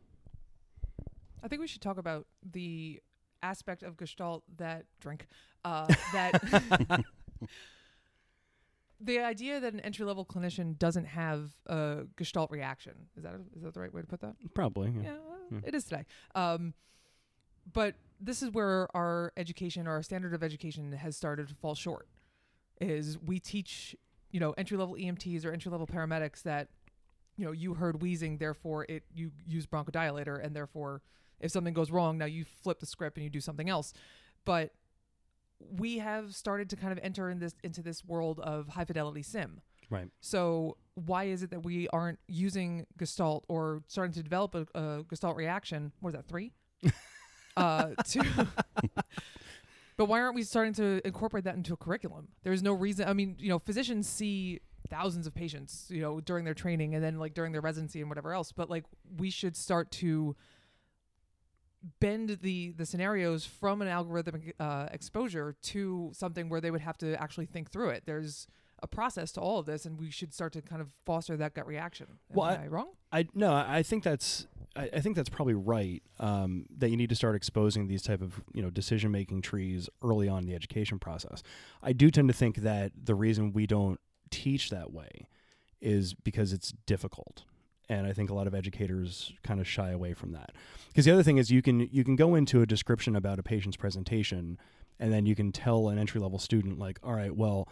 I 1.44 1.48
think 1.50 1.60
we 1.60 1.68
should 1.68 1.82
talk 1.82 1.98
about 1.98 2.28
the 2.50 3.02
aspect 3.44 3.82
of 3.84 3.98
Gestalt 3.98 4.44
that 4.58 4.86
drink 5.00 5.28
uh, 5.66 5.88
that 6.14 6.40
the 9.00 9.20
idea 9.20 9.60
that 9.60 9.74
an 9.74 9.80
entry 9.80 10.06
level 10.06 10.26
clinician 10.26 10.78
doesn't 10.78 11.06
have 11.06 11.52
a 11.66 12.04
Gestalt 12.18 12.52
reaction 12.52 12.94
is 13.18 13.24
that 13.24 13.34
is 13.56 13.64
that 13.64 13.74
the 13.74 13.80
right 13.80 13.94
way 13.94 14.02
to 14.02 14.08
put 14.08 14.22
that? 14.22 14.36
probably. 14.54 14.92
Yeah. 14.96 15.02
Yeah, 15.04 15.12
uh, 15.14 15.16
Hmm. 15.50 15.60
it 15.66 15.74
is 15.76 15.84
today. 15.86 16.06
Um, 16.36 16.74
but 17.74 17.96
this 18.20 18.42
is 18.42 18.52
where 18.52 18.88
our 18.96 19.34
education 19.36 19.88
or 19.88 19.92
our 19.94 20.04
standard 20.04 20.34
of 20.34 20.44
education 20.44 20.92
has 20.94 21.18
started 21.18 21.50
to 21.50 21.56
fall 21.56 21.76
short. 21.76 22.08
Is 22.82 23.18
we 23.20 23.40
teach 23.40 23.96
you 24.32 24.40
know 24.40 24.54
entry 24.58 24.78
level 24.78 24.96
EMTs 24.96 25.46
or 25.46 25.52
entry 25.52 25.72
level 25.72 25.88
paramedics 25.88 26.44
that 26.44 26.70
you 27.38 27.46
know 27.46 27.52
you 27.52 27.76
heard 27.76 28.02
wheezing, 28.02 28.38
therefore 28.38 28.86
it 28.90 29.04
you 29.14 29.32
use 29.48 29.66
bronchodilator, 29.66 30.44
and 30.44 30.56
therefore 30.56 31.02
if 31.40 31.52
something 31.52 31.74
goes 31.74 31.92
wrong, 31.92 32.18
now 32.18 32.26
you 32.26 32.46
flip 32.46 32.80
the 32.80 32.86
script 32.86 33.18
and 33.18 33.24
you 33.24 33.30
do 33.30 33.42
something 33.42 33.70
else. 33.70 33.94
But 34.46 34.74
we 35.60 36.00
have 36.00 36.36
started 36.36 36.70
to 36.72 36.76
kind 36.76 36.92
of 36.92 37.00
enter 37.04 37.30
in 37.30 37.40
this 37.40 37.56
into 37.64 37.82
this 37.82 38.04
world 38.06 38.40
of 38.40 38.70
high 38.70 38.86
fidelity 38.86 39.24
sim. 39.24 39.62
Right. 39.90 40.08
So 40.22 40.78
why 40.96 41.26
is 41.26 41.44
it 41.44 41.52
that 41.52 41.64
we 41.64 41.88
aren't 41.90 42.20
using 42.28 42.86
Gestalt 42.98 43.46
or 43.50 43.84
starting 43.88 44.14
to 44.14 44.24
develop 44.24 44.56
a, 44.56 44.68
a 44.74 45.04
Gestalt 45.04 45.36
reaction? 45.36 45.92
What 46.00 46.10
is 46.10 46.16
that 46.16 46.28
three? 46.28 46.54
uh, 47.58 47.90
to 48.10 48.48
but 50.02 50.10
why 50.10 50.20
aren't 50.20 50.34
we 50.34 50.42
starting 50.42 50.74
to 50.74 51.00
incorporate 51.06 51.44
that 51.44 51.54
into 51.54 51.74
a 51.74 51.78
curriculum? 51.78 52.30
There's 52.42 52.64
no 52.64 52.74
reason. 52.74 53.08
I 53.08 53.14
mean, 53.14 53.36
you 53.38 53.50
know, 53.50 53.60
physicians 53.60 54.10
see 54.10 54.60
thousands 54.90 55.28
of 55.28 55.36
patients, 55.36 55.86
you 55.90 56.02
know, 56.02 56.20
during 56.20 56.44
their 56.44 56.56
training 56.56 56.96
and 56.96 57.04
then 57.04 57.20
like 57.20 57.36
during 57.36 57.52
their 57.52 57.62
residency 57.62 58.00
and 58.00 58.10
whatever 58.10 58.34
else. 58.34 58.52
But 58.52 58.68
like, 58.68 58.86
we 59.20 59.30
should 59.30 59.56
start 59.56 59.92
to 59.92 60.36
bend 62.00 62.40
the 62.42 62.72
the 62.72 62.84
scenarios 62.88 63.46
from 63.46 63.84
an 63.84 63.88
algorithmic 63.88 64.54
uh, 64.60 64.88
exposure 64.92 65.56
to 65.62 66.10
something 66.16 66.50
where 66.50 66.62
they 66.62 66.72
would 66.72 66.82
have 66.82 66.98
to 66.98 67.22
actually 67.22 67.46
think 67.46 67.70
through 67.70 67.90
it. 67.90 68.02
There's 68.08 68.48
a 68.82 68.88
process 68.88 69.32
to 69.34 69.40
all 69.42 69.60
of 69.60 69.66
this, 69.66 69.86
and 69.86 70.00
we 70.00 70.10
should 70.10 70.34
start 70.34 70.54
to 70.54 70.62
kind 70.62 70.82
of 70.82 70.90
foster 71.06 71.38
that 71.38 71.54
gut 71.54 71.68
reaction. 71.68 72.08
Am 72.10 72.36
Well, 72.36 72.48
I, 72.48 72.68
wrong? 72.68 72.90
I 73.12 73.28
no, 73.34 73.54
I 73.54 73.78
I 73.78 73.84
think 73.84 74.04
that's 74.04 74.48
I, 74.76 74.90
I 74.94 75.00
think 75.02 75.16
that's 75.16 75.30
probably 75.30 75.54
right. 75.54 76.02
Um, 76.20 76.66
that 76.78 76.90
you 76.90 76.98
need 76.98 77.10
to 77.10 77.16
start 77.16 77.36
exposing 77.36 77.88
these 77.88 78.02
type 78.02 78.22
of 78.22 78.42
you 78.54 78.62
know 78.62 78.70
decision 78.70 79.12
making 79.12 79.42
trees 79.42 79.90
early 80.04 80.28
on 80.28 80.44
in 80.44 80.46
the 80.50 80.56
education 80.56 81.00
process. 81.00 81.44
I 81.84 81.94
do 81.94 82.10
tend 82.10 82.28
to 82.30 82.34
think 82.34 82.58
that 82.58 82.92
the 83.02 83.16
reason 83.16 83.54
we 83.54 83.68
don't 83.68 84.00
teach 84.30 84.70
that 84.70 84.92
way 84.92 85.28
is 85.82 86.14
because 86.14 86.54
it's 86.54 86.74
difficult, 86.86 87.44
and 87.90 88.08
I 88.08 88.14
think 88.14 88.30
a 88.30 88.34
lot 88.34 88.48
of 88.48 88.56
educators 88.56 89.34
kind 89.44 89.60
of 89.60 89.68
shy 89.68 89.92
away 89.92 90.14
from 90.14 90.32
that. 90.32 90.52
Because 90.88 91.06
the 91.06 91.12
other 91.12 91.24
thing 91.24 91.38
is 91.38 91.52
you 91.52 91.62
can 91.62 91.82
you 91.92 92.04
can 92.04 92.16
go 92.16 92.36
into 92.36 92.62
a 92.62 92.66
description 92.66 93.16
about 93.16 93.40
a 93.40 93.44
patient's 93.44 93.78
presentation, 93.78 94.58
and 95.00 95.12
then 95.12 95.26
you 95.26 95.36
can 95.36 95.52
tell 95.52 95.90
an 95.90 95.98
entry 96.00 96.22
level 96.22 96.40
student 96.40 96.80
like, 96.80 96.98
all 97.04 97.14
right, 97.14 97.36
well. 97.36 97.68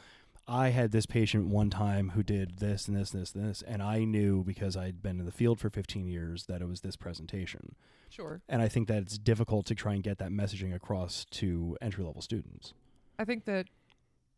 I 0.49 0.69
had 0.69 0.91
this 0.91 1.05
patient 1.05 1.47
one 1.47 1.69
time 1.69 2.09
who 2.15 2.23
did 2.23 2.57
this 2.57 2.87
and 2.87 2.97
this 2.97 3.13
and 3.13 3.21
this 3.21 3.35
and 3.35 3.47
this, 3.47 3.61
and 3.61 3.83
I 3.83 4.03
knew 4.03 4.43
because 4.43 4.75
I'd 4.75 5.03
been 5.03 5.19
in 5.19 5.27
the 5.27 5.31
field 5.31 5.59
for 5.59 5.69
15 5.69 6.07
years 6.07 6.47
that 6.47 6.59
it 6.59 6.67
was 6.67 6.81
this 6.81 6.95
presentation. 6.95 7.75
Sure. 8.09 8.41
And 8.49 8.59
I 8.59 8.67
think 8.67 8.87
that 8.87 9.03
it's 9.03 9.19
difficult 9.19 9.67
to 9.67 9.75
try 9.75 9.93
and 9.93 10.01
get 10.01 10.17
that 10.17 10.31
messaging 10.31 10.73
across 10.73 11.25
to 11.31 11.77
entry 11.81 12.03
level 12.03 12.23
students. 12.23 12.73
I 13.19 13.25
think 13.25 13.45
that 13.45 13.67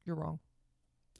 you're 0.05 0.17
wrong. 0.17 0.39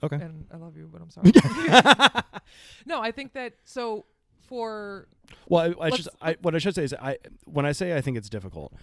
Okay. 0.04 0.18
And 0.18 0.46
I 0.52 0.58
love 0.58 0.76
you, 0.76 0.90
but 0.92 1.02
I'm 1.02 1.10
sorry. 1.10 1.32
no, 2.86 3.02
I 3.02 3.12
think 3.12 3.32
that 3.32 3.54
so 3.64 4.06
for 4.46 5.08
Well, 5.48 5.74
I, 5.80 5.86
I 5.86 5.90
just 5.92 6.10
I, 6.22 6.36
what 6.42 6.54
I 6.54 6.58
should 6.58 6.76
say 6.76 6.84
is 6.84 6.94
I 6.94 7.18
when 7.46 7.66
I 7.66 7.72
say 7.72 7.96
I 7.96 8.02
think 8.02 8.18
it's 8.18 8.30
difficult, 8.30 8.74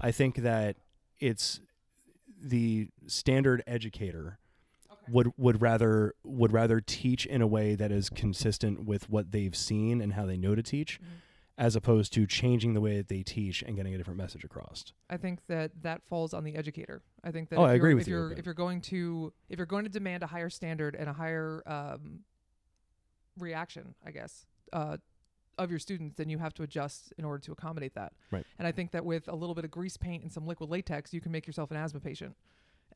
I 0.00 0.12
think 0.12 0.36
that 0.36 0.76
it's 1.18 1.58
the 2.40 2.88
standard 3.08 3.64
educator 3.66 4.38
would 5.08 5.28
would 5.36 5.60
rather 5.62 6.14
would 6.24 6.52
rather 6.52 6.80
teach 6.80 7.26
in 7.26 7.40
a 7.42 7.46
way 7.46 7.74
that 7.74 7.90
is 7.92 8.10
consistent 8.10 8.84
with 8.84 9.08
what 9.10 9.32
they've 9.32 9.56
seen 9.56 10.00
and 10.00 10.12
how 10.14 10.26
they 10.26 10.36
know 10.36 10.54
to 10.54 10.62
teach, 10.62 11.00
Mhm. 11.00 11.06
as 11.58 11.76
opposed 11.76 12.12
to 12.14 12.26
changing 12.26 12.74
the 12.74 12.80
way 12.80 12.96
that 12.96 13.08
they 13.08 13.22
teach 13.22 13.62
and 13.62 13.76
getting 13.76 13.94
a 13.94 13.98
different 13.98 14.18
message 14.18 14.44
across. 14.44 14.92
I 15.08 15.16
think 15.16 15.46
that 15.46 15.82
that 15.82 16.02
falls 16.02 16.34
on 16.34 16.44
the 16.44 16.54
educator. 16.56 17.02
I 17.24 17.30
think 17.32 17.48
that 17.50 17.58
Oh, 17.58 17.64
if 17.64 17.68
I 17.68 17.72
you're, 17.72 17.76
agree 17.76 17.94
with 17.94 18.02
if 18.02 18.08
you, 18.08 18.14
you're 18.16 18.32
if 18.32 18.44
you're 18.44 18.54
going 18.54 18.80
to 18.82 19.32
if 19.48 19.58
you're 19.58 19.66
going 19.66 19.84
to 19.84 19.90
demand 19.90 20.22
a 20.22 20.26
higher 20.26 20.50
standard 20.50 20.94
and 20.94 21.08
a 21.08 21.12
higher 21.12 21.62
um, 21.66 22.24
reaction, 23.38 23.94
I 24.04 24.10
guess, 24.10 24.46
uh, 24.72 24.96
of 25.58 25.70
your 25.70 25.78
students, 25.78 26.16
then 26.16 26.28
you 26.28 26.38
have 26.38 26.52
to 26.54 26.62
adjust 26.62 27.12
in 27.18 27.24
order 27.24 27.38
to 27.40 27.52
accommodate 27.52 27.94
that. 27.94 28.12
Right. 28.30 28.44
And 28.58 28.66
I 28.68 28.72
think 28.72 28.90
that 28.92 29.04
with 29.04 29.26
a 29.28 29.34
little 29.34 29.54
bit 29.54 29.64
of 29.64 29.70
grease 29.70 29.96
paint 29.96 30.22
and 30.22 30.30
some 30.32 30.46
liquid 30.46 30.68
latex, 30.70 31.14
you 31.14 31.20
can 31.20 31.32
make 31.32 31.46
yourself 31.46 31.70
an 31.70 31.76
asthma 31.78 32.00
patient 32.00 32.36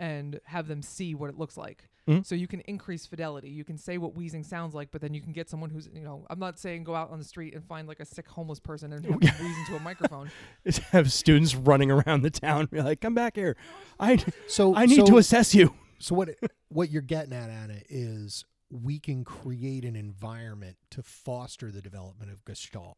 and 0.01 0.41
have 0.45 0.67
them 0.67 0.83
see 0.83 1.15
what 1.15 1.29
it 1.31 1.39
looks 1.39 1.57
like. 1.57 1.85
Mhm. 2.09 2.25
So 2.25 2.35
you 2.35 2.49
can 2.49 2.61
increase 2.63 3.07
fidelity. 3.07 3.51
You 3.51 3.63
can 3.63 3.77
say 3.77 3.99
what 3.99 4.17
wheezing 4.17 4.43
sounds 4.43 4.75
like, 4.75 4.91
but 4.91 5.03
then 5.03 5.13
you 5.13 5.21
can 5.21 5.33
get 5.33 5.51
someone 5.51 5.69
who's, 5.69 5.89
you 5.95 6.03
know, 6.03 6.27
I'm 6.31 6.39
not 6.39 6.59
saying 6.59 6.85
go 6.85 6.95
out 6.95 7.11
on 7.11 7.19
the 7.19 7.25
street 7.25 7.55
and 7.55 7.63
find 7.63 7.87
like 7.87 8.01
a 8.01 8.07
sick 8.07 8.27
homeless 8.27 8.59
person 8.59 8.95
and 8.95 9.05
have 9.05 9.21
wheeze 9.21 9.59
into 9.59 9.77
a 9.77 9.81
microphone. 9.81 10.31
Have 10.91 11.13
students 11.13 11.55
running 11.55 11.91
around 11.91 12.23
the 12.23 12.31
town, 12.31 12.67
be 12.67 12.81
like, 12.81 13.01
"Come 13.01 13.15
back 13.15 13.37
here, 13.37 13.57
I 13.99 14.17
So 14.49 14.75
I 14.75 14.87
need 14.87 14.97
so, 14.97 15.07
to 15.07 15.19
assess 15.19 15.55
you." 15.55 15.75
So 16.03 16.15
what 16.15 16.31
what 16.71 16.91
you're 16.91 17.03
getting 17.03 17.35
at, 17.35 17.51
Anna, 17.51 17.83
is 17.91 18.47
we 18.71 18.99
can 18.99 19.23
create 19.23 19.85
an 19.85 19.97
environment 19.97 20.79
to 20.93 21.03
foster 21.03 21.71
the 21.71 21.83
development 21.83 22.33
of 22.33 22.43
Gestalt. 22.47 22.97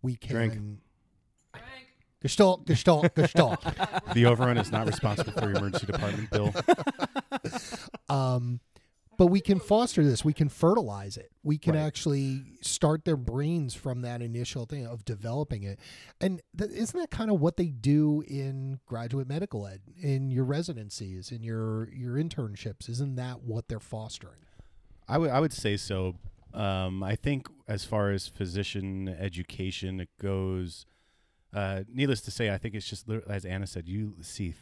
We 0.00 0.14
can 0.14 0.30
Drink. 0.36 0.80
Gestalt, 2.26 2.66
Gestalt, 2.66 3.14
Gestalt. 3.14 3.62
The 4.14 4.26
overrun 4.26 4.58
is 4.58 4.72
not 4.72 4.86
responsible 4.86 5.32
for 5.32 5.48
your 5.48 5.56
emergency 5.58 5.86
department 5.86 6.30
bill. 6.30 6.52
um, 8.08 8.60
but 9.18 9.26
we 9.28 9.40
can 9.40 9.58
foster 9.60 10.04
this. 10.04 10.24
We 10.24 10.32
can 10.34 10.48
fertilize 10.48 11.16
it. 11.16 11.30
We 11.42 11.56
can 11.56 11.74
Right. 11.74 11.80
actually 11.82 12.44
start 12.60 13.04
their 13.04 13.16
brains 13.16 13.74
from 13.74 14.02
that 14.02 14.20
initial 14.20 14.66
thing 14.66 14.86
of 14.86 15.04
developing 15.04 15.62
it. 15.62 15.78
And 16.20 16.42
th- 16.56 16.70
isn't 16.70 16.98
that 16.98 17.10
kind 17.10 17.30
of 17.30 17.40
what 17.40 17.56
they 17.56 17.68
do 17.68 18.22
in 18.26 18.80
graduate 18.86 19.26
medical 19.28 19.66
ed, 19.66 19.80
in 20.00 20.30
your 20.30 20.44
residencies, 20.44 21.30
in 21.32 21.42
your 21.42 21.88
your 21.94 22.16
internships? 22.16 22.88
Isn't 22.90 23.16
that 23.16 23.42
what 23.42 23.68
they're 23.68 23.80
fostering? 23.80 24.40
I 25.08 25.16
would 25.18 25.30
I 25.30 25.40
would 25.40 25.52
say 25.52 25.76
so. 25.76 26.16
Um, 26.52 27.02
I 27.02 27.16
think 27.16 27.48
as 27.68 27.84
far 27.84 28.10
as 28.10 28.28
physician 28.28 29.08
education 29.08 30.00
it 30.00 30.08
goes, 30.20 30.84
uh, 31.56 31.82
needless 31.92 32.20
to 32.22 32.30
say, 32.30 32.50
I 32.50 32.58
think 32.58 32.74
it's 32.74 32.88
just 32.88 33.06
as 33.28 33.44
Anna 33.44 33.66
said, 33.66 33.88
you 33.88 34.14
see 34.20 34.48
th- 34.48 34.56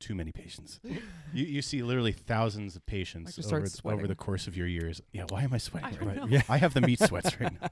too 0.00 0.14
many 0.14 0.32
patients. 0.32 0.80
you 1.32 1.44
you 1.46 1.62
see 1.62 1.82
literally 1.82 2.12
thousands 2.12 2.76
of 2.76 2.84
patients 2.86 3.38
over, 3.46 3.60
th- 3.66 3.80
over 3.84 4.06
the 4.06 4.14
course 4.14 4.46
of 4.46 4.56
your 4.56 4.66
years. 4.66 5.00
Yeah, 5.12 5.24
why 5.28 5.42
am 5.42 5.52
I 5.52 5.58
sweating? 5.58 5.88
I 5.88 5.90
right 5.92 5.98
don't 6.00 6.16
now? 6.16 6.24
know. 6.24 6.28
Yeah. 6.30 6.42
I 6.48 6.58
have 6.58 6.74
the 6.74 6.80
meat 6.80 6.98
sweats 7.08 7.40
right 7.40 7.52
now. 7.60 7.68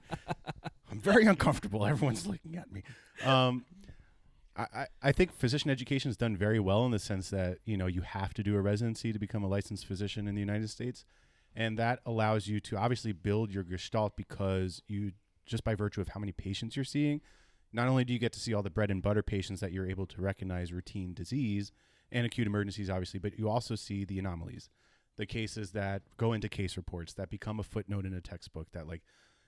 I'm 0.90 1.00
very 1.00 1.24
uncomfortable. 1.26 1.84
Everyone's 1.86 2.26
looking 2.26 2.56
at 2.56 2.72
me. 2.72 2.82
Um, 3.24 3.64
I, 4.56 4.66
I- 4.74 4.86
I 5.02 5.12
think 5.12 5.32
physician 5.32 5.70
education 5.70 6.10
is 6.10 6.16
done 6.16 6.36
very 6.36 6.58
well 6.60 6.84
in 6.84 6.90
the 6.90 6.98
sense 6.98 7.30
that 7.30 7.58
you 7.64 7.76
know 7.76 7.86
you 7.86 8.00
have 8.02 8.32
to 8.34 8.42
do 8.42 8.56
a 8.56 8.60
residency 8.60 9.12
to 9.12 9.18
become 9.18 9.42
a 9.44 9.48
licensed 9.48 9.86
physician 9.86 10.26
in 10.28 10.34
the 10.34 10.40
United 10.40 10.70
States, 10.70 11.04
and 11.54 11.78
that 11.78 12.00
allows 12.06 12.46
you 12.48 12.60
to 12.60 12.76
obviously 12.76 13.12
build 13.12 13.50
your 13.52 13.62
gestalt 13.64 14.16
because 14.16 14.82
you 14.88 15.12
just 15.46 15.64
by 15.64 15.74
virtue 15.74 16.00
of 16.00 16.08
how 16.08 16.20
many 16.20 16.30
patients 16.32 16.76
you're 16.76 16.84
seeing, 16.84 17.20
not 17.72 17.88
only 17.88 18.04
do 18.04 18.12
you 18.12 18.18
get 18.18 18.32
to 18.32 18.40
see 18.40 18.52
all 18.52 18.62
the 18.62 18.70
bread 18.70 18.90
and 18.90 19.02
butter 19.02 19.22
patients 19.22 19.60
that 19.60 19.72
you're 19.72 19.88
able 19.88 20.06
to 20.06 20.20
recognize 20.20 20.72
routine 20.72 21.14
disease 21.14 21.72
and 22.10 22.26
acute 22.26 22.46
emergencies, 22.46 22.90
obviously, 22.90 23.20
but 23.20 23.38
you 23.38 23.48
also 23.48 23.74
see 23.74 24.04
the 24.04 24.18
anomalies, 24.18 24.68
the 25.16 25.26
cases 25.26 25.72
that 25.72 26.02
go 26.16 26.32
into 26.32 26.48
case 26.48 26.76
reports 26.76 27.12
that 27.14 27.30
become 27.30 27.60
a 27.60 27.62
footnote 27.62 28.04
in 28.04 28.14
a 28.14 28.20
textbook 28.20 28.72
that 28.72 28.86
like, 28.88 29.02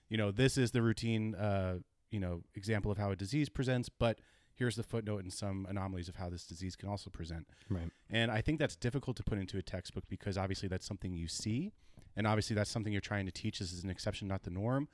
you 0.09 0.17
know, 0.17 0.31
this 0.31 0.57
is 0.57 0.71
the 0.71 0.81
routine, 0.81 1.35
uh, 1.35 1.79
you 2.11 2.19
know, 2.19 2.43
example 2.55 2.91
of 2.91 2.97
how 2.97 3.11
a 3.11 3.15
disease 3.15 3.49
presents, 3.49 3.89
but 3.89 4.19
here's 4.55 4.75
the 4.75 4.83
footnote 4.83 5.23
and 5.23 5.33
some 5.33 5.65
anomalies 5.69 6.07
of 6.07 6.15
how 6.15 6.29
this 6.29 6.45
disease 6.45 6.75
can 6.75 6.87
also 6.87 7.09
present. 7.09 7.47
Right. 7.69 7.89
And 8.09 8.31
I 8.31 8.41
think 8.41 8.59
that's 8.59 8.75
difficult 8.75 9.17
to 9.17 9.23
put 9.23 9.39
into 9.39 9.57
a 9.57 9.61
textbook 9.61 10.05
because 10.07 10.37
obviously 10.37 10.69
that's 10.69 10.85
something 10.85 11.13
you 11.13 11.27
see. 11.27 11.73
And 12.15 12.27
obviously 12.27 12.55
that's 12.55 12.69
something 12.69 12.93
you're 12.93 13.01
trying 13.01 13.25
to 13.25 13.31
teach. 13.31 13.59
This 13.59 13.73
is 13.73 13.83
an 13.83 13.89
exception, 13.89 14.27
not 14.27 14.43
the 14.43 14.51
norm. 14.51 14.87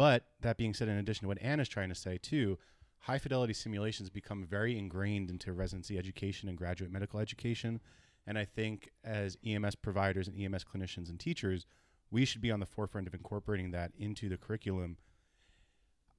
But 0.00 0.24
that 0.40 0.56
being 0.56 0.72
said, 0.72 0.88
in 0.88 0.96
addition 0.96 1.24
to 1.24 1.28
what 1.28 1.42
Anna's 1.42 1.68
trying 1.68 1.90
to 1.90 1.94
say 1.94 2.16
too, 2.16 2.58
high 3.00 3.18
fidelity 3.18 3.52
simulations 3.52 4.08
become 4.08 4.46
very 4.46 4.78
ingrained 4.78 5.28
into 5.28 5.52
residency 5.52 5.98
education 5.98 6.48
and 6.48 6.56
graduate 6.56 6.90
medical 6.90 7.20
education. 7.20 7.82
And 8.26 8.38
I 8.38 8.46
think 8.46 8.88
as 9.04 9.36
EMS 9.46 9.74
providers 9.74 10.26
and 10.26 10.40
EMS 10.40 10.64
clinicians 10.64 11.10
and 11.10 11.20
teachers, 11.20 11.66
we 12.10 12.24
should 12.24 12.40
be 12.40 12.50
on 12.50 12.60
the 12.60 12.66
forefront 12.66 13.08
of 13.08 13.12
incorporating 13.12 13.72
that 13.72 13.92
into 13.98 14.30
the 14.30 14.38
curriculum. 14.38 14.96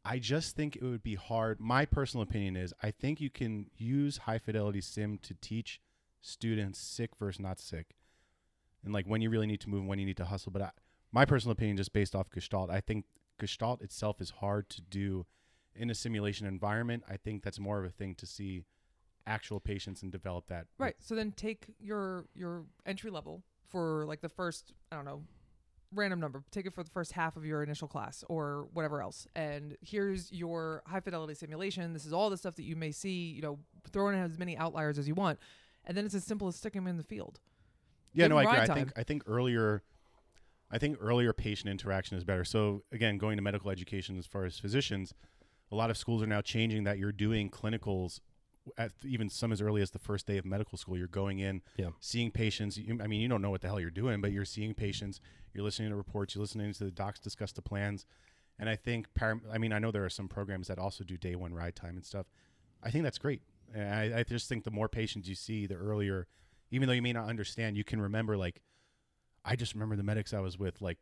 I 0.06 0.20
just 0.20 0.56
think 0.56 0.76
it 0.76 0.84
would 0.84 1.02
be 1.02 1.16
hard. 1.16 1.60
My 1.60 1.86
personal 1.86 2.22
opinion 2.22 2.56
is 2.56 2.76
I 2.84 2.92
think 2.92 3.20
you 3.20 3.32
can 3.32 3.66
use 3.76 4.18
high 4.18 4.38
fidelity 4.38 4.82
sim 4.82 5.18
to 5.24 5.34
teach 5.34 5.82
students 6.22 6.78
sick 6.78 7.16
versus 7.18 7.40
not 7.40 7.60
sick. 7.60 7.96
And 8.86 8.94
like 8.94 9.08
when 9.08 9.22
you 9.22 9.32
really 9.32 9.48
need 9.48 9.62
to 9.62 9.72
move 9.72 9.80
and 9.80 9.90
when 9.90 9.98
you 9.98 10.06
need 10.06 10.18
to 10.18 10.26
hustle. 10.26 10.52
But 10.52 10.62
I, 10.62 10.70
my 11.12 11.26
personal 11.26 11.54
opinion, 11.54 11.78
just 11.78 11.94
based 11.94 12.14
off 12.14 12.30
Gestalt, 12.30 12.70
I 12.70 12.80
think 12.80 13.06
Gestalt 13.42 13.82
itself 13.82 14.22
is 14.22 14.30
hard 14.30 14.70
to 14.70 14.82
do 14.82 15.26
in 15.76 15.90
a 15.90 15.96
simulation 15.96 16.46
environment. 16.46 17.04
I 17.10 17.18
think 17.18 17.42
that's 17.42 17.60
more 17.60 17.80
of 17.80 17.86
a 17.86 17.90
thing 17.90 18.14
to 18.16 18.28
see 18.28 18.64
actual 19.26 19.60
patients 19.60 20.04
and 20.04 20.12
develop 20.12 20.48
that. 20.48 20.68
Right. 20.78 20.96
So 21.00 21.16
then 21.16 21.32
take 21.32 21.66
your 21.80 22.26
your 22.36 22.66
entry 22.86 23.10
level 23.10 23.44
for 23.68 24.06
like 24.06 24.22
the 24.22 24.30
first 24.30 24.74
I 24.92 24.96
don't 24.96 25.06
know 25.06 25.24
random 25.94 26.20
number. 26.20 26.44
Take 26.52 26.68
it 26.68 26.74
for 26.74 26.84
the 26.84 26.90
first 26.92 27.14
half 27.14 27.36
of 27.36 27.44
your 27.44 27.64
initial 27.64 27.88
class 27.88 28.24
or 28.30 28.68
whatever 28.74 29.02
else. 29.02 29.28
And 29.36 29.76
here's 29.82 30.32
your 30.32 30.84
high 30.86 31.00
fidelity 31.00 31.34
simulation. 31.34 31.94
This 31.94 32.06
is 32.06 32.14
all 32.14 32.30
the 32.30 32.38
stuff 32.38 32.56
that 32.56 32.64
you 32.64 32.76
may 32.76 32.92
see. 32.92 33.32
You 33.32 33.42
know, 33.42 33.60
throw 33.92 34.10
in 34.10 34.16
as 34.16 34.38
many 34.38 34.56
outliers 34.56 35.00
as 35.00 35.08
you 35.08 35.16
want, 35.16 35.40
and 35.86 35.98
then 35.98 36.06
it's 36.06 36.16
as 36.16 36.24
simple 36.24 36.48
as 36.48 36.56
sticking 36.56 36.84
them 36.84 36.90
in 36.90 36.98
the 36.98 37.04
field. 37.04 37.40
Yeah, 38.14 38.26
Give 38.26 38.32
no, 38.32 38.38
I. 38.38 38.62
I 38.62 38.66
think. 38.68 38.92
I 38.96 39.04
think 39.04 39.24
earlier, 39.26 39.84
I 40.72 40.78
think 40.78 40.98
earlier 41.02 41.34
patient 41.34 41.70
interaction 41.70 42.18
is 42.18 42.24
better. 42.24 42.46
So 42.46 42.84
again, 42.92 43.18
going 43.18 43.38
to 43.38 43.44
medical 43.44 43.70
education 43.70 44.18
as 44.18 44.26
far 44.26 44.46
as 44.46 44.58
physicians, 44.58 45.14
a 45.72 45.76
lot 45.76 45.90
of 45.90 45.98
schools 45.98 46.22
are 46.24 46.28
now 46.28 46.42
changing 46.42 46.84
that 46.86 46.98
you're 46.98 47.12
doing 47.12 47.50
clinicals 47.50 48.20
at 48.78 48.92
even 49.04 49.30
some 49.30 49.52
as 49.52 49.62
early 49.62 49.82
as 49.82 49.92
the 49.92 50.00
first 50.00 50.28
day 50.28 50.38
of 50.38 50.46
medical 50.46 50.78
school. 50.78 50.98
You're 50.98 51.08
going 51.08 51.40
in, 51.40 51.62
Yeah. 51.78 51.90
seeing 52.00 52.32
patients. 52.32 52.78
You, 52.78 53.00
I 53.02 53.08
mean, 53.08 53.20
you 53.22 53.28
don't 53.28 53.42
know 53.42 53.50
what 53.50 53.62
the 53.62 53.68
hell 53.68 53.80
you're 53.80 53.90
doing, 53.90 54.22
but 54.22 54.32
you're 54.32 54.46
seeing 54.46 54.74
patients. 54.74 55.20
You're 55.54 55.64
listening 55.64 55.90
to 55.90 55.96
reports. 55.96 56.36
You're 56.36 56.42
listening 56.44 56.72
to 56.74 56.84
the 56.86 56.92
docs 56.92 57.20
discuss 57.20 57.52
the 57.52 57.62
plans. 57.62 58.06
And 58.60 58.70
I 58.70 58.76
think, 58.76 59.08
param- 59.20 59.42
I 59.52 59.58
mean, 59.58 59.74
I 59.74 59.80
know 59.80 59.92
there 59.92 60.06
are 60.06 60.10
some 60.10 60.28
programs 60.28 60.68
that 60.68 60.78
also 60.78 61.04
do 61.04 61.18
day 61.18 61.36
one 61.36 61.54
ride 61.54 61.76
time 61.76 61.96
and 61.96 62.06
stuff. 62.06 62.28
I 62.84 62.92
think 62.92 63.04
that's 63.04 63.18
great. 63.18 63.42
And 63.74 63.90
I, 64.14 64.20
I 64.20 64.24
just 64.24 64.48
think 64.48 64.64
the 64.64 64.72
more 64.72 64.88
patients 64.88 65.28
you 65.28 65.36
see, 65.36 65.66
the 65.66 65.76
earlier, 65.76 66.28
even 66.70 66.88
though 66.88 66.94
you 66.94 67.02
may 67.02 67.14
not 67.14 67.28
understand, 67.28 67.76
you 67.78 67.84
can 67.84 68.00
remember. 68.00 68.38
Like, 68.38 68.62
I 69.46 69.56
just 69.56 69.74
remember 69.74 69.96
the 69.96 70.04
medics 70.04 70.34
I 70.34 70.40
was 70.40 70.58
with, 70.58 70.82
like 70.82 70.98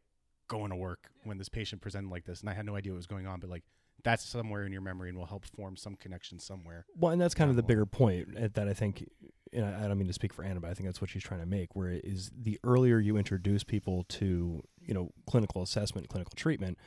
going 0.48 0.70
to 0.70 0.76
work 0.76 1.10
when 1.24 1.38
this 1.38 1.50
patient 1.50 1.82
presented 1.82 2.10
like 2.10 2.26
this, 2.26 2.42
and 2.42 2.50
I 2.50 2.54
had 2.54 2.66
no 2.66 2.76
idea 2.76 2.92
what 2.94 2.98
was 2.98 3.08
going 3.08 3.28
on. 3.28 3.40
But 3.40 3.50
like, 3.50 3.64
that's 4.04 4.24
somewhere 4.26 4.64
in 4.66 4.72
your 4.72 4.82
memory 4.82 5.10
and 5.10 5.18
will 5.18 5.26
help 5.26 5.46
form 5.46 5.76
some 5.76 5.96
connection 5.96 6.40
somewhere. 6.40 6.86
Well, 6.98 7.12
and 7.12 7.22
that's 7.22 7.34
kind 7.36 7.50
of 7.50 7.56
the 7.58 7.64
bigger 7.64 7.86
point 7.86 8.30
uh, 8.38 8.48
that 8.54 8.68
I 8.68 8.74
think. 8.74 9.10
And 9.52 9.66
I 9.66 9.86
I 9.86 9.88
don't 9.88 9.98
mean 9.98 10.08
to 10.08 10.14
speak 10.14 10.34
for 10.34 10.44
Anna, 10.44 10.60
but 10.60 10.70
I 10.70 10.74
think 10.74 10.88
that's 10.88 11.02
what 11.02 11.10
she's 11.10 11.24
trying 11.24 11.42
to 11.42 11.46
make. 11.46 11.76
Where 11.76 11.90
it 11.90 12.06
is 12.06 12.32
the 12.38 12.60
earlier 12.64 13.00
you 13.00 13.18
introduce 13.18 13.64
people 13.64 14.04
to 14.10 14.64
you 14.82 14.94
know 14.94 15.12
clinical 15.28 15.62
assessment, 15.62 16.08
clinical 16.08 16.34
treatment, 16.36 16.78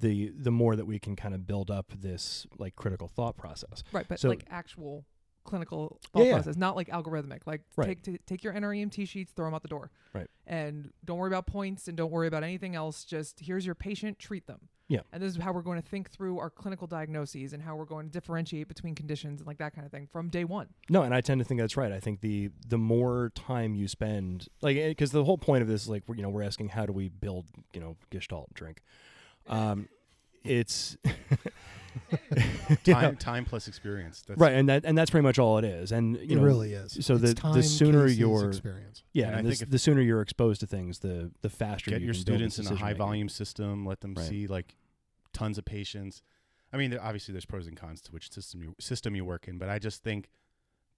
the 0.00 0.32
the 0.36 0.50
more 0.50 0.74
that 0.76 0.86
we 0.86 0.98
can 0.98 1.16
kind 1.16 1.34
of 1.34 1.46
build 1.46 1.70
up 1.70 1.92
this 1.96 2.46
like 2.58 2.76
critical 2.76 3.08
thought 3.08 3.36
process. 3.36 3.82
Right, 3.92 4.06
but 4.08 4.18
So- 4.20 4.28
like 4.30 4.44
actual 4.50 5.04
clinical 5.44 5.98
thought 6.14 6.24
yeah. 6.24 6.32
process, 6.34 6.56
not 6.56 6.74
like 6.76 6.88
algorithmic. 6.88 7.40
Like 7.46 7.60
Right. 7.76 7.88
take 7.88 8.02
t- 8.02 8.18
take 8.26 8.42
your 8.44 8.54
NREMT 8.54 9.06
sheets, 9.06 9.32
throw 9.32 9.44
them 9.46 9.54
out 9.54 9.60
the 9.62 9.68
door. 9.68 9.90
Right. 10.14 10.28
And 10.46 10.92
don't 11.04 11.18
worry 11.18 11.28
about 11.28 11.46
points 11.46 11.88
and 11.88 11.96
don't 11.96 12.10
worry 12.10 12.26
about 12.26 12.44
anything 12.44 12.74
else. 12.74 13.04
Just 13.04 13.40
here's 13.40 13.64
your 13.64 13.74
patient, 13.74 14.18
treat 14.18 14.46
them. 14.46 14.68
Yeah. 14.88 15.00
And 15.12 15.22
this 15.22 15.34
is 15.34 15.42
how 15.42 15.52
we're 15.52 15.62
going 15.62 15.80
to 15.80 15.88
think 15.88 16.10
through 16.10 16.38
our 16.38 16.50
clinical 16.50 16.86
diagnoses 16.86 17.54
and 17.54 17.62
how 17.62 17.74
we're 17.74 17.86
going 17.86 18.06
to 18.06 18.12
differentiate 18.12 18.68
between 18.68 18.94
conditions 18.94 19.40
and 19.40 19.46
like 19.46 19.58
that 19.58 19.74
kind 19.74 19.86
of 19.86 19.90
thing 19.90 20.08
from 20.12 20.28
day 20.28 20.44
one. 20.44 20.68
No, 20.90 21.02
and 21.02 21.14
I 21.14 21.22
tend 21.22 21.40
to 21.40 21.44
think 21.44 21.60
that's 21.60 21.76
right. 21.76 21.90
I 21.90 22.00
think 22.00 22.20
the 22.20 22.50
the 22.68 22.76
more 22.76 23.32
time 23.34 23.74
you 23.74 23.88
spend, 23.88 24.48
like, 24.60 24.76
because 24.76 25.10
the 25.10 25.24
whole 25.24 25.38
point 25.38 25.62
of 25.62 25.68
this 25.68 25.82
is 25.82 25.88
like, 25.88 26.02
we're, 26.06 26.16
you 26.16 26.22
know, 26.22 26.28
we're 26.28 26.42
asking 26.42 26.68
how 26.68 26.84
do 26.84 26.92
we 26.92 27.08
build, 27.08 27.46
you 27.72 27.80
know, 27.80 27.96
Gestalt 28.10 28.52
drink. 28.52 28.82
Um, 29.46 29.88
it's 30.44 30.98
you 32.36 32.42
know, 32.86 33.00
Time, 33.00 33.16
time 33.16 33.44
plus 33.44 33.68
experience. 33.68 34.22
That's, 34.26 34.38
right, 34.40 34.52
and 34.54 34.68
that 34.68 34.84
and 34.84 34.96
that's 34.96 35.10
pretty 35.10 35.22
much 35.24 35.38
all 35.38 35.58
it 35.58 35.64
is. 35.64 35.92
And 35.92 36.16
you 36.16 36.22
it 36.22 36.34
know, 36.36 36.42
really 36.42 36.72
is. 36.72 36.92
so 37.04 37.14
It's 37.14 37.34
the- 37.34 37.50
the 37.52 37.62
sooner 37.62 38.02
cases, 38.04 38.18
you're- 38.18 38.48
experience. 38.48 39.02
yeah, 39.12 39.26
And 39.28 39.36
and, 39.38 39.46
I 39.46 39.50
the, 39.50 39.56
think 39.56 39.70
the 39.70 39.78
sooner 39.78 40.00
you're 40.00 40.20
exposed 40.22 40.60
to 40.60 40.66
things, 40.66 41.00
the 41.00 41.30
the 41.42 41.50
faster 41.50 41.90
Get 41.90 42.00
you 42.00 42.06
your 42.06 42.14
can 42.14 42.22
build 42.24 42.36
students 42.36 42.58
in 42.58 42.64
a 42.66 42.68
high 42.68 42.72
decision-making. 42.74 42.98
volume 42.98 43.28
system. 43.28 43.86
Let 43.86 44.00
them 44.00 44.14
Right. 44.14 44.26
see 44.26 44.46
like 44.46 44.76
tons 45.32 45.58
of 45.58 45.64
patients. 45.64 46.22
I 46.72 46.76
mean, 46.76 46.96
obviously, 46.98 47.32
there's 47.32 47.44
pros 47.46 47.66
and 47.66 47.76
cons 47.76 48.00
to 48.02 48.12
which 48.12 48.30
system 48.32 48.62
you 48.62 48.74
system 48.80 49.14
you 49.14 49.24
work 49.24 49.46
in, 49.48 49.58
but 49.58 49.68
I 49.68 49.78
just 49.78 50.02
think 50.02 50.28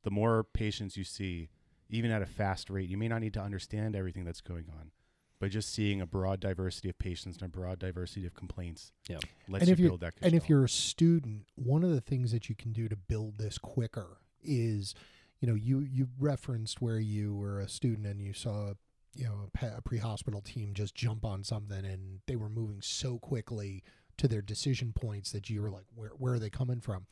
the 0.04 0.10
more 0.10 0.44
patients 0.44 0.96
you 0.96 1.04
see, 1.04 1.50
even 1.90 2.10
at 2.10 2.22
a 2.22 2.26
fast 2.26 2.70
rate, 2.70 2.88
you 2.88 2.96
may 2.96 3.08
not 3.08 3.20
need 3.20 3.34
to 3.34 3.40
understand 3.42 3.94
everything 3.96 4.24
that's 4.24 4.40
going 4.40 4.66
on, 4.70 4.90
but 5.38 5.50
just 5.50 5.72
seeing 5.72 6.00
a 6.00 6.06
broad 6.06 6.40
diversity 6.40 6.88
of 6.88 6.98
patients 6.98 7.36
and 7.36 7.44
a 7.44 7.48
broad 7.48 7.78
diversity 7.78 8.26
of 8.26 8.34
complaints, 8.34 8.92
Yeah. 9.08 9.18
lets 9.48 9.62
And 9.62 9.68
you 9.68 9.72
if 9.72 9.78
you're- 9.78 9.88
build 9.90 10.00
that. 10.00 10.14
And 10.22 10.34
if 10.34 10.48
you're 10.48 10.64
a 10.64 10.68
student, 10.68 11.46
one 11.56 11.84
of 11.84 11.90
the 11.90 12.00
things 12.00 12.32
that 12.32 12.48
you 12.48 12.54
can 12.54 12.72
do 12.72 12.88
to 12.88 12.96
build 12.96 13.38
this 13.38 13.58
quicker 13.58 14.18
is, 14.42 14.94
you 15.40 15.48
know, 15.48 15.54
you 15.54 15.80
you 15.80 16.08
referenced 16.18 16.80
where 16.80 16.98
you 16.98 17.34
were 17.34 17.60
a 17.60 17.68
student 17.68 18.06
and 18.06 18.20
you 18.22 18.32
saw, 18.32 18.74
you 19.14 19.24
know, 19.24 19.48
a, 19.48 19.50
pa- 19.56 19.76
a 19.76 19.82
pre-hospital 19.82 20.40
team 20.40 20.72
just 20.74 20.94
jump 20.94 21.24
on 21.24 21.44
something 21.44 21.84
and 21.84 22.20
they 22.26 22.36
were 22.36 22.48
moving 22.48 22.80
so 22.80 23.18
quickly 23.18 23.82
to 24.16 24.26
their 24.28 24.40
decision 24.42 24.92
points 24.94 25.30
that 25.32 25.50
you 25.50 25.60
were 25.60 25.70
like, 25.70 25.84
where 25.94 26.10
where 26.10 26.34
are 26.34 26.38
they 26.38 26.48
coming 26.50 26.80
from? 26.80 27.06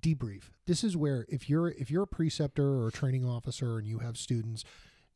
Debrief. 0.00 0.50
This 0.66 0.82
is 0.82 0.96
where 0.96 1.24
if 1.28 1.48
you're 1.48 1.68
if 1.70 1.88
you're 1.90 2.02
a 2.02 2.06
preceptor 2.08 2.66
or 2.66 2.88
a 2.88 2.92
training 2.92 3.24
officer 3.24 3.78
and 3.78 3.86
you 3.86 4.00
have 4.00 4.16
students, 4.18 4.64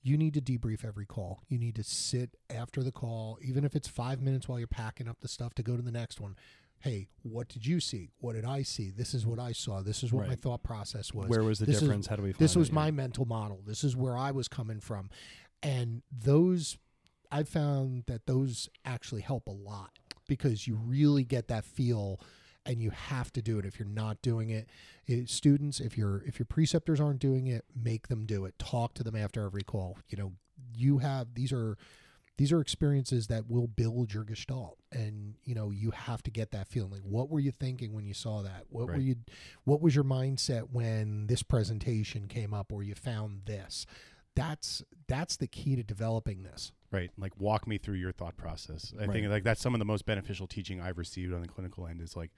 you 0.03 0.17
need 0.17 0.35
to 0.35 0.41
debrief 0.41 0.85
every 0.85 1.07
call. 1.07 1.43
You 1.49 1.59
need 1.59 1.75
to 1.77 1.83
sit 1.85 2.37
after 2.51 2.83
the 2.83 2.93
call, 2.93 3.39
even 3.43 3.65
if 3.65 3.75
it's 3.75 3.89
five 3.89 4.21
minutes 4.23 4.49
while 4.49 4.59
you're 4.59 4.69
packing 4.69 5.09
up 5.09 5.21
the 5.21 5.29
stuff 5.29 5.55
to 5.55 5.63
go 5.63 5.77
to 5.77 5.83
the 5.83 5.91
next 5.93 6.21
one. 6.21 6.37
Hey, 6.81 7.09
what 7.23 7.49
did 7.49 7.67
you 7.67 7.81
see? 7.81 8.11
What 8.21 8.35
did 8.35 8.45
I 8.45 8.63
see? 8.63 8.91
This 8.91 9.13
is 9.13 9.27
what 9.27 9.41
I 9.41 9.51
saw. 9.51 9.83
This 9.83 10.05
is 10.05 10.13
what 10.13 10.29
my 10.29 10.37
thought 10.37 10.63
process 10.63 11.13
was. 11.13 11.29
Where 11.29 11.43
was 11.43 11.59
the 11.59 11.67
This 11.67 11.77
is- 11.77 11.83
difference? 11.83 12.07
How 12.07 12.15
do 12.17 12.23
we? 12.23 12.33
Find 12.33 12.39
this 12.39 12.55
was 12.55 12.69
it? 12.69 12.73
my 12.75 12.87
Yeah. 12.87 12.91
mental 12.93 13.25
model. 13.25 13.63
This 13.67 13.83
is 13.83 13.97
where 13.97 14.17
I 14.17 14.31
was 14.31 14.47
coming 14.47 14.79
from. 14.79 15.11
And 15.61 16.03
those, 16.13 16.79
I 17.33 17.43
found 17.43 18.05
that 18.07 18.27
those 18.27 18.69
actually 18.85 19.23
help 19.23 19.49
a 19.49 19.53
lot 19.53 19.99
because 20.29 20.69
you 20.69 20.77
really 20.77 21.25
get 21.25 21.49
that 21.49 21.65
feel 21.65 22.21
and 22.69 22.83
you 22.83 22.91
have 22.91 23.33
to 23.33 23.43
do 23.43 23.59
it 23.59 23.65
if 23.65 23.79
you're 23.79 23.89
not 23.89 24.21
doing 24.23 24.51
it. 24.51 24.69
it 25.07 25.29
students, 25.31 25.81
if 25.81 25.97
your 25.97 26.23
if 26.27 26.39
your 26.39 26.47
preceptors 26.47 27.01
aren't 27.01 27.19
doing 27.19 27.47
it, 27.47 27.65
make 27.75 28.09
them 28.09 28.27
do 28.27 28.45
it. 28.45 28.59
Talk 28.59 28.95
to 28.95 29.03
them 29.03 29.17
after 29.17 29.45
every 29.45 29.63
call. 29.63 29.99
You 30.09 30.19
know, 30.19 30.33
you 30.75 30.99
have 30.99 31.35
these 31.35 31.53
are 31.53 31.77
these 32.37 32.53
are 32.53 32.61
experiences 32.61 33.27
that 33.27 33.51
will 33.51 33.67
build 33.67 34.15
your 34.15 34.23
gestalt 34.23 34.79
and 34.93 35.35
you 35.45 35.55
know 35.57 35.71
you 35.71 35.91
have 35.91 36.23
to 36.23 36.31
get 36.31 36.53
that 36.53 36.69
feeling 36.69 36.93
like 36.93 37.03
what 37.03 37.29
were 37.29 37.41
you 37.41 37.51
thinking 37.51 37.93
when 37.93 38.07
you 38.07 38.15
saw 38.15 38.43
that 38.43 38.63
what 38.69 38.87
were 38.87 38.97
you 38.97 39.17
what 39.65 39.81
was 39.81 39.97
your 39.97 40.05
mindset 40.05 40.69
when 40.71 41.27
this 41.27 41.43
presentation 41.43 42.29
came 42.29 42.55
up 42.55 42.71
or 42.73 42.85
you 42.85 42.95
found 42.95 43.41
this 43.47 43.87
that's 44.37 44.85
that's 45.09 45.37
the 45.37 45.49
key 45.49 45.75
to 45.75 45.83
developing 45.83 46.45
this 46.45 46.71
right, 46.91 47.11
like 47.19 47.33
walk 47.39 47.67
me 47.67 47.77
through 47.77 47.97
your 47.97 48.13
thought 48.13 48.37
process. 48.37 48.95
I 48.97 49.05
Right. 49.05 49.13
think 49.13 49.29
like 49.29 49.43
that's 49.43 49.61
some 49.61 49.75
of 49.75 49.79
the 49.79 49.85
most 49.85 50.07
beneficial 50.07 50.47
teaching 50.47 50.81
I've 50.81 50.97
received 50.99 51.35
on 51.35 51.43
the 51.43 51.49
clinical 51.49 51.87
end 51.87 52.01
is 52.01 52.17
like 52.17 52.31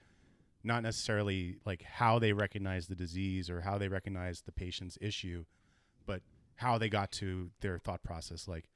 not 0.63 0.83
necessarily 0.83 1.57
like 1.65 1.83
how 1.83 2.19
they 2.19 2.33
recognize 2.33 2.87
the 2.87 2.95
disease 2.95 3.49
or 3.49 3.61
how 3.61 3.77
they 3.77 3.87
recognize 3.87 4.41
the 4.41 4.51
patient's 4.51 4.97
issue, 5.01 5.45
but 6.05 6.21
how 6.55 6.77
they 6.77 6.89
got 6.89 7.11
to 7.13 7.51
their 7.61 7.77
thought 7.77 8.03
process. 8.03 8.47
Like, 8.47 8.69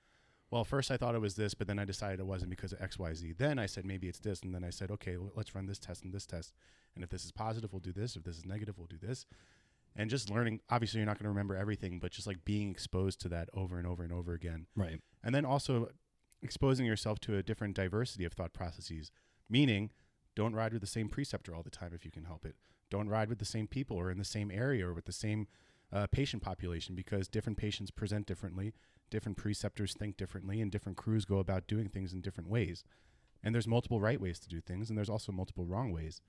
well, 0.52 0.64
first 0.64 0.92
I 0.92 0.98
thought 0.98 1.16
it 1.16 1.22
was 1.22 1.36
this, 1.36 1.54
but 1.54 1.68
then 1.68 1.80
I 1.80 1.86
decided 1.86 2.20
it 2.20 2.26
wasn't 2.26 2.50
because 2.50 2.74
of 2.74 2.82
X, 2.82 2.98
Y, 2.98 3.14
Z. 3.14 3.34
Then 3.38 3.60
I 3.60 3.66
said 3.66 3.86
maybe 3.86 4.08
it's 4.08 4.20
this, 4.20 4.42
and 4.42 4.54
then 4.54 4.64
I 4.64 4.70
said, 4.70 4.92
okay, 4.92 5.18
well, 5.18 5.32
let's 5.36 5.54
run 5.56 5.66
this 5.66 5.80
test 5.80 6.04
and 6.04 6.14
this 6.14 6.26
test, 6.26 6.54
and 6.96 7.04
if 7.04 7.10
this 7.10 7.26
is 7.26 7.32
positive, 7.32 7.74
we'll 7.74 7.80
do 7.80 7.92
this. 7.94 8.16
If 8.16 8.24
this 8.24 8.38
is 8.38 8.46
negative, 8.46 8.78
we'll 8.78 8.88
do 8.88 8.98
this. 9.02 9.26
And 9.98 10.10
just 10.10 10.30
learning. 10.30 10.60
Obviously, 10.70 11.00
you're 11.00 11.06
not 11.06 11.18
going 11.18 11.24
to 11.24 11.30
remember 11.30 11.56
everything, 11.56 12.00
but 12.00 12.12
just 12.12 12.28
like 12.28 12.44
being 12.44 12.70
exposed 12.70 13.22
to 13.22 13.30
that 13.30 13.50
over 13.54 13.78
and 13.78 13.88
over 13.88 14.04
and 14.04 14.12
over 14.12 14.34
again, 14.34 14.68
Right. 14.76 15.00
and 15.24 15.34
then 15.34 15.46
also 15.46 15.90
exposing 16.42 16.86
yourself 16.86 17.20
to 17.22 17.38
a 17.38 17.44
different 17.44 17.76
diversity 17.76 18.26
of 18.26 18.34
thought 18.34 18.54
processes. 18.54 19.12
Meaning, 19.50 19.92
don't 20.36 20.54
ride 20.54 20.74
with 20.74 20.82
the 20.82 20.88
same 20.88 21.10
preceptor 21.10 21.56
all 21.56 21.64
the 21.64 21.70
time 21.70 21.92
if 21.94 22.06
you 22.06 22.12
can 22.12 22.26
help 22.26 22.46
it. 22.46 22.56
Don't 22.90 23.10
ride 23.10 23.30
with 23.30 23.40
the 23.40 23.46
same 23.46 23.68
people 23.68 23.98
or 23.98 24.12
in 24.12 24.18
the 24.18 24.26
same 24.26 24.52
area 24.52 24.88
or 24.88 24.94
with 24.94 25.06
the 25.06 25.12
same 25.12 25.48
uh, 25.92 26.08
patient 26.08 26.44
population 26.44 26.96
because 26.96 27.28
different 27.28 27.58
patients 27.58 27.92
present 27.92 28.26
differently, 28.26 28.74
different 29.10 29.38
preceptors 29.38 29.94
think 29.94 30.18
differently, 30.18 30.62
and 30.62 30.72
different 30.72 30.98
crews 30.98 31.26
go 31.26 31.38
about 31.38 31.68
doing 31.68 31.90
things 31.90 32.14
in 32.14 32.22
different 32.22 32.50
ways. 32.50 32.84
And 33.44 33.54
there's 33.54 33.68
multiple 33.68 34.00
right 34.00 34.20
ways 34.20 34.40
to 34.40 34.50
do 34.50 34.60
things, 34.60 34.90
and 34.90 34.98
there's 34.98 35.10
also 35.10 35.32
multiple 35.32 35.66
wrong 35.66 35.92
ways. 35.92 36.22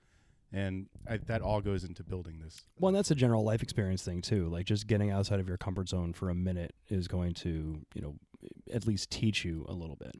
And 0.52 0.86
I, 1.08 1.16
that 1.16 1.42
all 1.42 1.60
goes 1.60 1.82
into 1.82 2.04
building 2.04 2.38
this. 2.38 2.62
Well, 2.78 2.92
that's 2.92 3.10
a 3.10 3.14
general 3.14 3.42
life 3.42 3.62
experience 3.62 4.02
thing 4.02 4.22
too. 4.22 4.48
Like 4.48 4.66
just 4.66 4.86
getting 4.86 5.10
outside 5.10 5.40
of 5.40 5.48
your 5.48 5.56
comfort 5.56 5.88
zone 5.88 6.12
for 6.12 6.30
a 6.30 6.34
minute 6.34 6.74
is 6.88 7.08
going 7.08 7.34
to, 7.34 7.80
you 7.94 8.02
know, 8.02 8.14
at 8.72 8.86
least 8.86 9.10
teach 9.10 9.44
you 9.44 9.66
a 9.68 9.72
little 9.72 9.96
bit. 9.96 10.16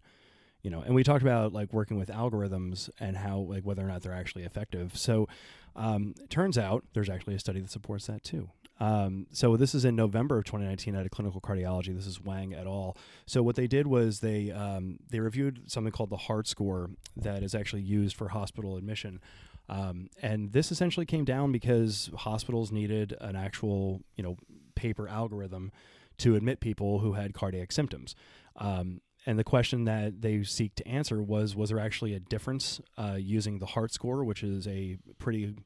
You 0.67 0.73
know, 0.73 0.81
and 0.81 0.97
we 0.97 1.05
talked 1.05 1.23
about 1.23 1.53
like 1.53 1.73
working 1.73 1.97
with 1.97 2.09
algorithms 2.09 2.91
and 2.99 3.17
how 3.17 3.39
like 3.39 3.63
whether 3.63 3.85
or 3.85 3.87
not 3.87 4.03
they're 4.03 4.13
actually 4.13 4.43
effective. 4.43 4.99
So, 4.99 5.29
um, 5.77 6.17
it 6.21 6.29
turns 6.29 6.59
out 6.59 6.83
there's 6.93 7.09
actually 7.09 7.37
a 7.37 7.39
study 7.39 7.61
that 7.61 7.71
supports 7.71 8.09
that 8.09 8.25
too. 8.25 8.51
Um, 8.81 9.29
so 9.31 9.57
this 9.57 9.77
is 9.77 9.85
in 9.85 9.95
November 9.95 10.39
of 10.39 10.45
2019 10.45 10.97
out 10.97 11.05
of 11.05 11.13
Clinical 11.13 11.41
Cardiology. 11.41 11.95
This 11.95 12.09
is 12.09 12.21
Wang 12.21 12.53
et 12.53 12.67
al. 12.67 12.97
So 13.27 13.45
what 13.45 13.55
they 13.55 13.69
did 13.69 13.87
was 13.87 14.19
they 14.19 14.51
um, 14.51 14.99
they 15.09 15.21
reviewed 15.21 15.71
something 15.71 15.93
called 15.93 16.11
the 16.11 16.17
Heart 16.17 16.49
Score 16.49 16.91
that 17.17 17.45
is 17.45 17.55
actually 17.55 17.83
used 17.83 18.17
for 18.17 18.31
hospital 18.31 18.77
admission. 18.77 19.21
Um, 19.69 20.11
and 20.21 20.51
this 20.51 20.73
essentially 20.73 21.07
came 21.07 21.25
down 21.25 21.53
because 21.53 22.11
hospitals 22.17 22.73
needed 22.73 23.17
an 23.21 23.37
actual, 23.37 24.03
you 24.17 24.25
know, 24.25 24.37
paper 24.75 25.09
algorithm 25.09 25.71
to 26.19 26.35
admit 26.35 26.59
people 26.59 26.99
who 26.99 27.13
had 27.13 27.35
cardiac 27.35 27.71
symptoms. 27.71 28.17
Um, 28.57 29.01
and 29.27 29.39
the 29.39 29.45
question 29.45 29.85
that 29.85 30.23
they 30.23 30.43
seek 30.45 30.75
to 30.77 30.87
answer 30.89 31.23
was: 31.23 31.55
Was 31.57 31.71
there 31.71 31.81
actually 31.81 32.15
a 32.15 32.21
difference 32.21 32.81
uh, 32.97 33.17
using 33.19 33.59
the 33.59 33.67
Heart 33.67 33.93
Score, 33.93 34.25
which 34.25 34.43
is 34.43 34.67
a 34.69 34.97
pretty 35.19 35.57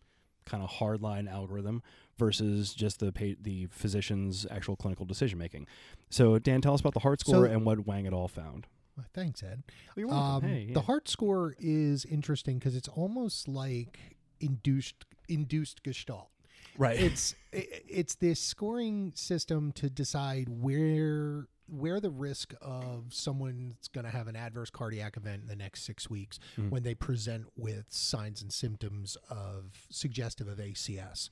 kind 0.47 0.63
of 0.65 0.71
hardline 0.71 1.31
algorithm, 1.31 1.83
versus 2.19 2.73
just 2.75 2.99
the 3.01 3.13
pa- 3.13 3.39
the 3.41 3.67
physician's 3.71 4.47
actual 4.51 4.77
clinical 4.77 5.05
decision 5.07 5.39
making? 5.39 5.67
So, 6.09 6.39
Dan, 6.39 6.61
tell 6.61 6.75
us 6.75 6.81
about 6.81 6.95
the 6.95 7.01
Heart 7.01 7.21
Score 7.21 7.47
So- 7.47 7.53
and 7.53 7.65
what 7.65 7.87
Wang 7.87 8.07
et 8.07 8.13
al. 8.13 8.27
found. 8.29 8.67
Thanks, 9.15 9.43
Ed. 9.43 9.63
Um, 10.11 10.43
Hey, 10.43 10.65
yeah. 10.69 10.75
The 10.75 10.83
heart 10.83 11.09
score 11.09 11.55
is 11.59 12.05
interesting 12.05 12.59
because 12.59 12.77
it's 12.77 12.89
almost 12.89 13.49
like 13.49 13.99
induced 14.41 15.07
induced 15.29 15.83
gestalt. 15.83 16.29
right. 16.77 16.99
It's 17.01 17.35
i- 17.55 17.67
it's 17.89 18.17
this 18.17 18.41
scoring 18.41 19.13
system 19.15 19.73
to 19.73 19.89
decide 19.89 20.49
where 20.51 21.47
where 21.71 22.01
the 22.01 22.11
risk 22.11 22.53
of 22.61 23.13
someone's 23.15 23.89
going 23.89 24.05
to 24.05 24.11
have 24.11 24.27
an 24.29 24.37
adverse 24.37 24.71
cardiac 24.71 25.17
event 25.17 25.43
in 25.43 25.49
the 25.49 25.57
next 25.57 25.83
six 25.85 26.11
weeks 26.11 26.39
Mhm. 26.57 26.71
when 26.71 26.83
they 26.83 26.95
present 26.95 27.47
with 27.57 27.87
signs 27.93 28.43
and 28.43 28.53
symptoms 28.53 29.17
of 29.29 29.87
suggestive 29.91 30.49
of 30.49 30.59
ACS, 30.59 31.31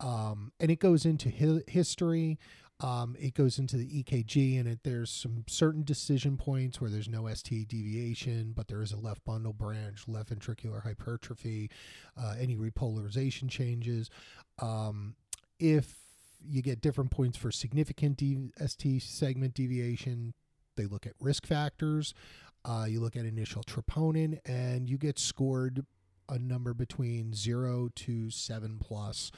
um, 0.00 0.52
and 0.60 0.70
it 0.70 0.80
goes 0.80 1.04
into 1.04 1.30
hi- 1.30 1.62
history. 1.70 2.38
Um, 2.80 3.14
it 3.20 3.34
goes 3.34 3.58
into 3.58 3.76
the 3.76 3.98
EKG, 4.02 4.56
and 4.58 4.66
it, 4.66 4.80
there's 4.84 5.10
some 5.10 5.44
certain 5.46 5.84
decision 5.84 6.38
points 6.38 6.80
where 6.80 6.88
there's 6.88 7.10
no 7.10 7.26
ST 7.26 7.68
deviation, 7.68 8.52
but 8.52 8.68
there 8.68 8.80
is 8.80 8.90
a 8.92 8.96
left 8.96 9.22
bundle 9.26 9.52
branch, 9.52 10.08
left 10.08 10.30
ventricular 10.30 10.82
hypertrophy, 10.82 11.70
uh, 12.16 12.34
any 12.38 12.56
repolarization 12.56 13.50
changes. 13.50 14.08
Um, 14.60 15.14
if 15.58 15.99
you 16.46 16.62
get 16.62 16.80
different 16.80 17.10
points 17.10 17.36
for 17.36 17.50
significant 17.50 18.16
D- 18.16 18.50
ST 18.64 19.02
segment 19.02 19.54
deviation, 19.54 20.34
they 20.76 20.86
look 20.86 21.06
at 21.06 21.12
risk 21.20 21.46
factors. 21.46 22.14
Uh, 22.64 22.86
you 22.88 23.00
look 23.00 23.16
at 23.16 23.24
initial 23.24 23.62
troponin, 23.62 24.38
and 24.44 24.88
you 24.88 24.98
get 24.98 25.18
scored 25.18 25.84
a 26.28 26.38
number 26.38 26.74
between 26.74 27.34
zero 27.34 27.88
to 27.96 28.30
seven 28.30 28.78
plus. 28.78 29.32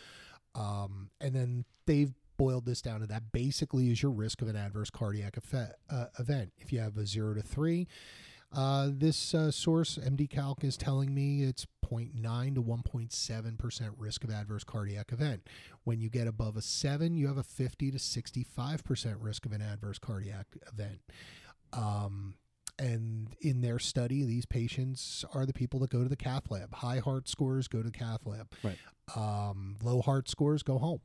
Um, 0.54 1.10
and 1.20 1.34
then 1.34 1.64
they've 1.86 2.12
boiled 2.36 2.66
this 2.66 2.82
down 2.82 3.00
to 3.00 3.06
that 3.06 3.32
basically 3.32 3.90
is 3.90 4.02
your 4.02 4.10
risk 4.10 4.42
of 4.42 4.48
an 4.48 4.56
adverse 4.56 4.90
cardiac 4.90 5.36
effect, 5.36 5.74
uh, 5.90 6.06
event. 6.18 6.52
If 6.58 6.72
you 6.72 6.80
have 6.80 6.96
a 6.96 7.06
zero 7.06 7.34
to 7.34 7.42
three, 7.42 7.86
uh, 8.52 8.88
this 8.92 9.34
uh, 9.34 9.50
source, 9.50 9.98
MD 9.98 10.28
Calc, 10.28 10.64
is 10.64 10.76
telling 10.76 11.14
me 11.14 11.42
it's 11.42 11.66
0.9 11.92 12.54
to 12.54 12.62
1.7% 12.62 13.90
risk 13.98 14.24
of 14.24 14.30
adverse 14.30 14.64
cardiac 14.64 15.12
event. 15.12 15.48
When 15.84 16.00
you 16.00 16.08
get 16.08 16.26
above 16.26 16.56
a 16.56 16.62
7, 16.62 17.14
you 17.16 17.26
have 17.28 17.38
a 17.38 17.42
50 17.42 17.90
to 17.90 17.98
65% 17.98 19.16
risk 19.20 19.46
of 19.46 19.52
an 19.52 19.62
adverse 19.62 19.98
cardiac 19.98 20.46
event. 20.72 21.00
Um, 21.72 22.34
and 22.78 23.36
in 23.40 23.60
their 23.60 23.78
study, 23.78 24.24
these 24.24 24.46
patients 24.46 25.24
are 25.34 25.46
the 25.46 25.52
people 25.52 25.78
that 25.80 25.90
go 25.90 26.02
to 26.02 26.08
the 26.08 26.16
cath 26.16 26.50
lab. 26.50 26.74
High 26.74 26.98
heart 26.98 27.28
scores 27.28 27.68
go 27.68 27.82
to 27.82 27.90
cath 27.90 28.26
lab. 28.26 28.50
Right. 28.62 28.78
Um, 29.14 29.76
low 29.82 30.00
heart 30.00 30.28
scores 30.28 30.62
go 30.62 30.78
home. 30.78 31.00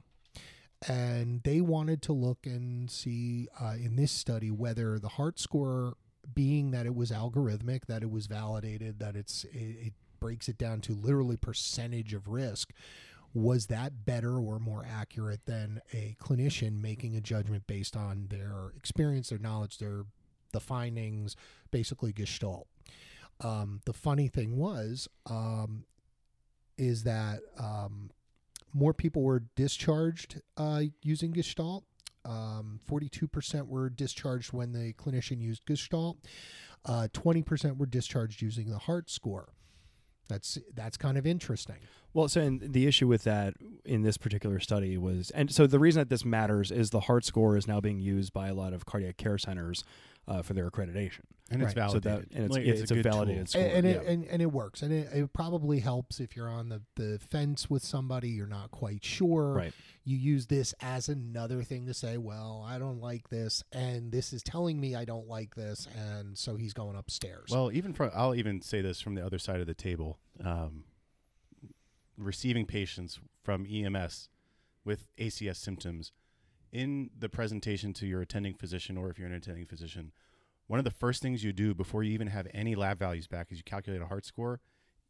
And 0.88 1.42
they 1.44 1.60
wanted 1.60 2.02
to 2.04 2.14
look 2.14 2.46
and 2.46 2.90
see 2.90 3.48
uh, 3.60 3.74
in 3.84 3.96
this 3.96 4.12
study 4.12 4.52
whether 4.52 5.00
the 5.00 5.10
heart 5.10 5.40
score, 5.40 5.96
being 6.34 6.72
that 6.72 6.86
it 6.86 6.96
was 6.96 7.10
algorithmic, 7.12 7.88
that 7.88 8.04
it 8.04 8.12
was 8.12 8.28
validated, 8.28 9.00
that 9.00 9.16
it's 9.16 9.44
it, 9.46 9.88
it 9.88 9.94
breaks 10.28 10.50
it 10.50 10.58
down 10.58 10.82
to 10.82 10.92
literally 10.92 11.38
percentage 11.38 12.14
of 12.14 12.28
risk, 12.28 12.74
was 13.34 13.68
that 13.68 14.06
better 14.06 14.36
or 14.38 14.60
more 14.60 14.86
accurate 14.86 15.40
than 15.46 15.80
a 15.94 16.18
clinician 16.22 16.82
making 16.82 17.16
a 17.16 17.22
judgment 17.22 17.66
based 17.66 17.96
on 17.96 18.28
their 18.30 18.74
experience, 18.76 19.30
their 19.30 19.40
knowledge, 19.40 19.78
their 19.78 20.04
the 20.52 20.60
findings, 20.60 21.38
basically 21.72 22.12
gestalt. 22.12 22.68
Um, 23.40 23.80
the 23.86 23.94
funny 23.94 24.28
thing 24.28 24.58
was, 24.58 25.08
um, 25.30 25.86
is 26.78 27.04
that 27.04 27.40
um, 27.58 28.12
more 28.74 28.94
people 28.94 29.22
were 29.22 29.44
discharged 29.56 30.42
uh, 30.58 30.82
using 31.02 31.32
gestalt. 31.32 31.86
Um, 32.26 32.82
42% 32.86 33.70
were 33.70 33.90
discharged 33.90 34.52
when 34.52 34.74
the 34.74 34.92
clinician 34.92 35.40
used 35.40 35.66
gestalt. 35.66 36.18
Uh, 36.84 37.08
20% 37.14 37.78
were 37.78 37.86
discharged 37.86 38.42
using 38.42 38.70
the 38.70 38.80
heart 38.80 39.10
score. 39.10 39.54
That's 40.28 40.58
that's 40.74 40.98
kind 40.98 41.18
of 41.18 41.26
interesting. 41.26 41.78
Well, 42.14 42.28
so 42.28 42.42
and 42.42 42.62
the 42.62 42.88
issue 42.88 43.08
with 43.08 43.24
that 43.24 43.54
in 43.86 44.02
this 44.02 44.18
particular 44.18 44.60
study 44.60 44.98
was, 44.98 45.30
and 45.32 45.52
so 45.52 45.68
the 45.68 45.80
reason 45.80 46.00
that 46.00 46.10
this 46.10 46.26
matters 46.26 46.72
is 46.72 46.90
the 46.90 47.02
heart 47.02 47.26
score 47.26 47.58
is 47.58 47.68
now 47.68 47.80
being 47.80 48.00
used 48.00 48.34
by 48.34 48.48
a 48.48 48.54
lot 48.54 48.74
of 48.74 48.86
cardiac 48.86 49.18
care 49.18 49.38
centers 49.38 49.84
uh, 50.28 50.42
for 50.42 50.54
their 50.54 50.70
accreditation. 50.70 51.22
And 51.50 51.62
it's 51.64 51.76
Right. 51.76 51.90
So 51.90 52.00
that 52.00 52.04
validated. 52.04 52.36
and 52.36 52.46
it's, 52.46 52.54
Like, 52.54 52.66
yeah, 52.66 52.74
it's, 52.74 52.92
a, 52.92 52.96
good 52.96 53.04
tool. 53.04 53.12
validated 53.14 53.50
score. 53.50 53.62
and, 53.62 53.72
and, 53.72 53.88
it, 53.88 54.02
yeah. 54.04 54.12
and, 54.12 54.26
and 54.26 54.42
it 54.42 54.52
works 54.52 54.82
and 54.82 54.92
it, 54.92 55.08
it 55.14 55.32
probably 55.32 55.80
helps 55.80 56.20
if 56.20 56.36
you're 56.36 56.50
on 56.50 56.68
the, 56.68 56.82
the 56.96 57.20
fence 57.20 57.70
with 57.70 57.84
somebody 57.84 58.28
you're 58.30 58.48
not 58.48 58.70
quite 58.70 59.06
sure 59.06 59.54
right. 59.54 59.74
you 60.04 60.18
use 60.18 60.48
this 60.48 60.74
as 60.82 61.08
another 61.08 61.64
thing 61.64 61.86
to 61.86 61.94
say 61.94 62.18
well 62.18 62.66
i 62.68 62.78
don't 62.78 63.00
like 63.00 63.30
this 63.30 63.64
and 63.72 64.12
this 64.12 64.34
is 64.34 64.44
telling 64.44 64.78
me 64.78 64.94
i 64.94 65.06
don't 65.06 65.30
like 65.30 65.56
this 65.56 65.88
and 65.96 66.38
so 66.38 66.58
he's 66.58 66.74
going 66.74 66.98
upstairs 66.98 67.50
Well, 67.50 67.72
even 67.72 67.94
from 67.94 68.12
I'll 68.14 68.36
even 68.36 68.62
say 68.62 68.82
this 68.82 69.00
from 69.00 69.16
the 69.16 69.26
other 69.26 69.40
side 69.40 69.62
of 69.62 69.68
the 69.68 69.74
table. 69.74 70.20
Um, 70.44 70.84
receiving 72.18 72.66
patients 72.66 73.20
from 73.44 73.66
EMS 73.66 74.30
with 74.84 75.08
ACS 75.18 75.58
symptoms 75.58 76.12
in 76.72 77.10
the 77.18 77.30
presentation 77.30 77.94
to 77.94 78.06
your 78.06 78.22
attending 78.22 78.54
physician, 78.54 78.98
or 78.98 79.10
if 79.10 79.18
you're 79.18 79.28
an 79.28 79.34
attending 79.34 79.66
physician, 79.66 80.12
one 80.68 80.80
of 80.80 80.86
the 80.86 80.92
first 80.92 81.22
things 81.22 81.44
you 81.44 81.54
do 81.54 81.74
before 81.74 82.04
you 82.04 82.14
even 82.14 82.28
have 82.28 82.48
any 82.54 82.76
lab 82.76 83.00
values 83.00 83.28
back 83.28 83.52
is 83.52 83.58
you 83.58 83.64
calculate 83.64 84.02
a 84.02 84.08
heart 84.08 84.26
score. 84.26 84.60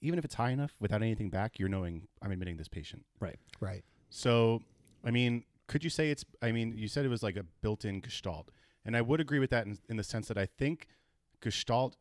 Even 0.01 0.19
if 0.19 0.25
it's 0.25 0.35
high 0.35 0.51
enough, 0.51 0.75
without 0.79 1.01
anything 1.01 1.29
back, 1.29 1.57
you're 1.57 1.69
knowing 1.69 2.07
I'm 2.21 2.31
admitting 2.31 2.57
this 2.57 2.67
patient. 2.67 3.03
right 3.19 3.37
Right. 3.59 3.83
So, 4.09 4.61
I 5.03 5.11
mean, 5.11 5.43
could 5.67 5.83
you 5.83 5.89
say 5.89 6.11
it's? 6.11 6.23
I 6.41 6.51
mean, 6.51 6.77
you 6.77 6.87
said 6.87 7.03
it 7.03 7.09
was 7.09 7.23
like 7.23 7.35
a 7.35 7.43
built-in 7.61 8.01
gestalt, 8.01 8.49
and 8.85 8.95
I 8.95 9.01
would 9.01 9.19
agree 9.19 9.39
with 9.39 9.49
that 9.49 9.65
in, 9.65 9.79
in 9.89 9.97
the 9.97 10.03
sense 10.03 10.27
that 10.27 10.37
I 10.37 10.45
think 10.45 10.87
gestalt 11.41 11.97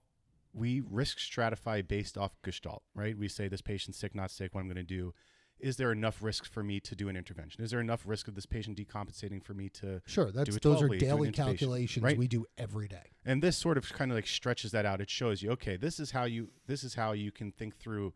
we 0.56 0.82
risk 0.90 1.18
stratify 1.18 1.86
based 1.86 2.16
off 2.16 2.32
gestalt, 2.42 2.82
right? 2.94 3.16
We 3.16 3.28
say 3.28 3.46
this 3.46 3.60
patient's 3.60 3.98
sick, 3.98 4.14
not 4.14 4.30
sick. 4.30 4.54
What 4.54 4.62
I'm 4.62 4.66
going 4.66 4.76
to 4.76 4.82
do 4.82 5.12
is 5.58 5.76
there 5.76 5.92
enough 5.92 6.22
risk 6.22 6.44
for 6.44 6.62
me 6.62 6.80
to 6.80 6.94
do 6.94 7.08
an 7.08 7.16
intervention? 7.16 7.64
Is 7.64 7.70
there 7.70 7.80
enough 7.80 8.02
risk 8.06 8.28
of 8.28 8.34
this 8.34 8.46
patient 8.46 8.78
decompensating 8.78 9.42
for 9.42 9.54
me 9.54 9.68
to? 9.70 10.02
sure 10.06 10.30
that's 10.30 10.58
those 10.58 10.82
are 10.82 10.88
daily 10.88 11.32
calculations 11.32 12.02
right? 12.02 12.18
we 12.18 12.28
do 12.28 12.44
every 12.58 12.88
day 12.88 13.12
And 13.24 13.42
this 13.42 13.56
sort 13.56 13.78
of 13.78 13.90
kind 13.92 14.10
of 14.10 14.16
like 14.16 14.26
stretches 14.26 14.72
that 14.72 14.86
out. 14.86 15.00
It 15.00 15.10
shows 15.10 15.42
you, 15.42 15.50
okay, 15.52 15.76
this 15.76 15.98
is 15.98 16.10
how 16.10 16.24
you 16.24 16.50
this 16.66 16.84
is 16.84 16.94
how 16.94 17.12
you 17.12 17.32
can 17.32 17.52
think 17.52 17.76
through 17.76 18.12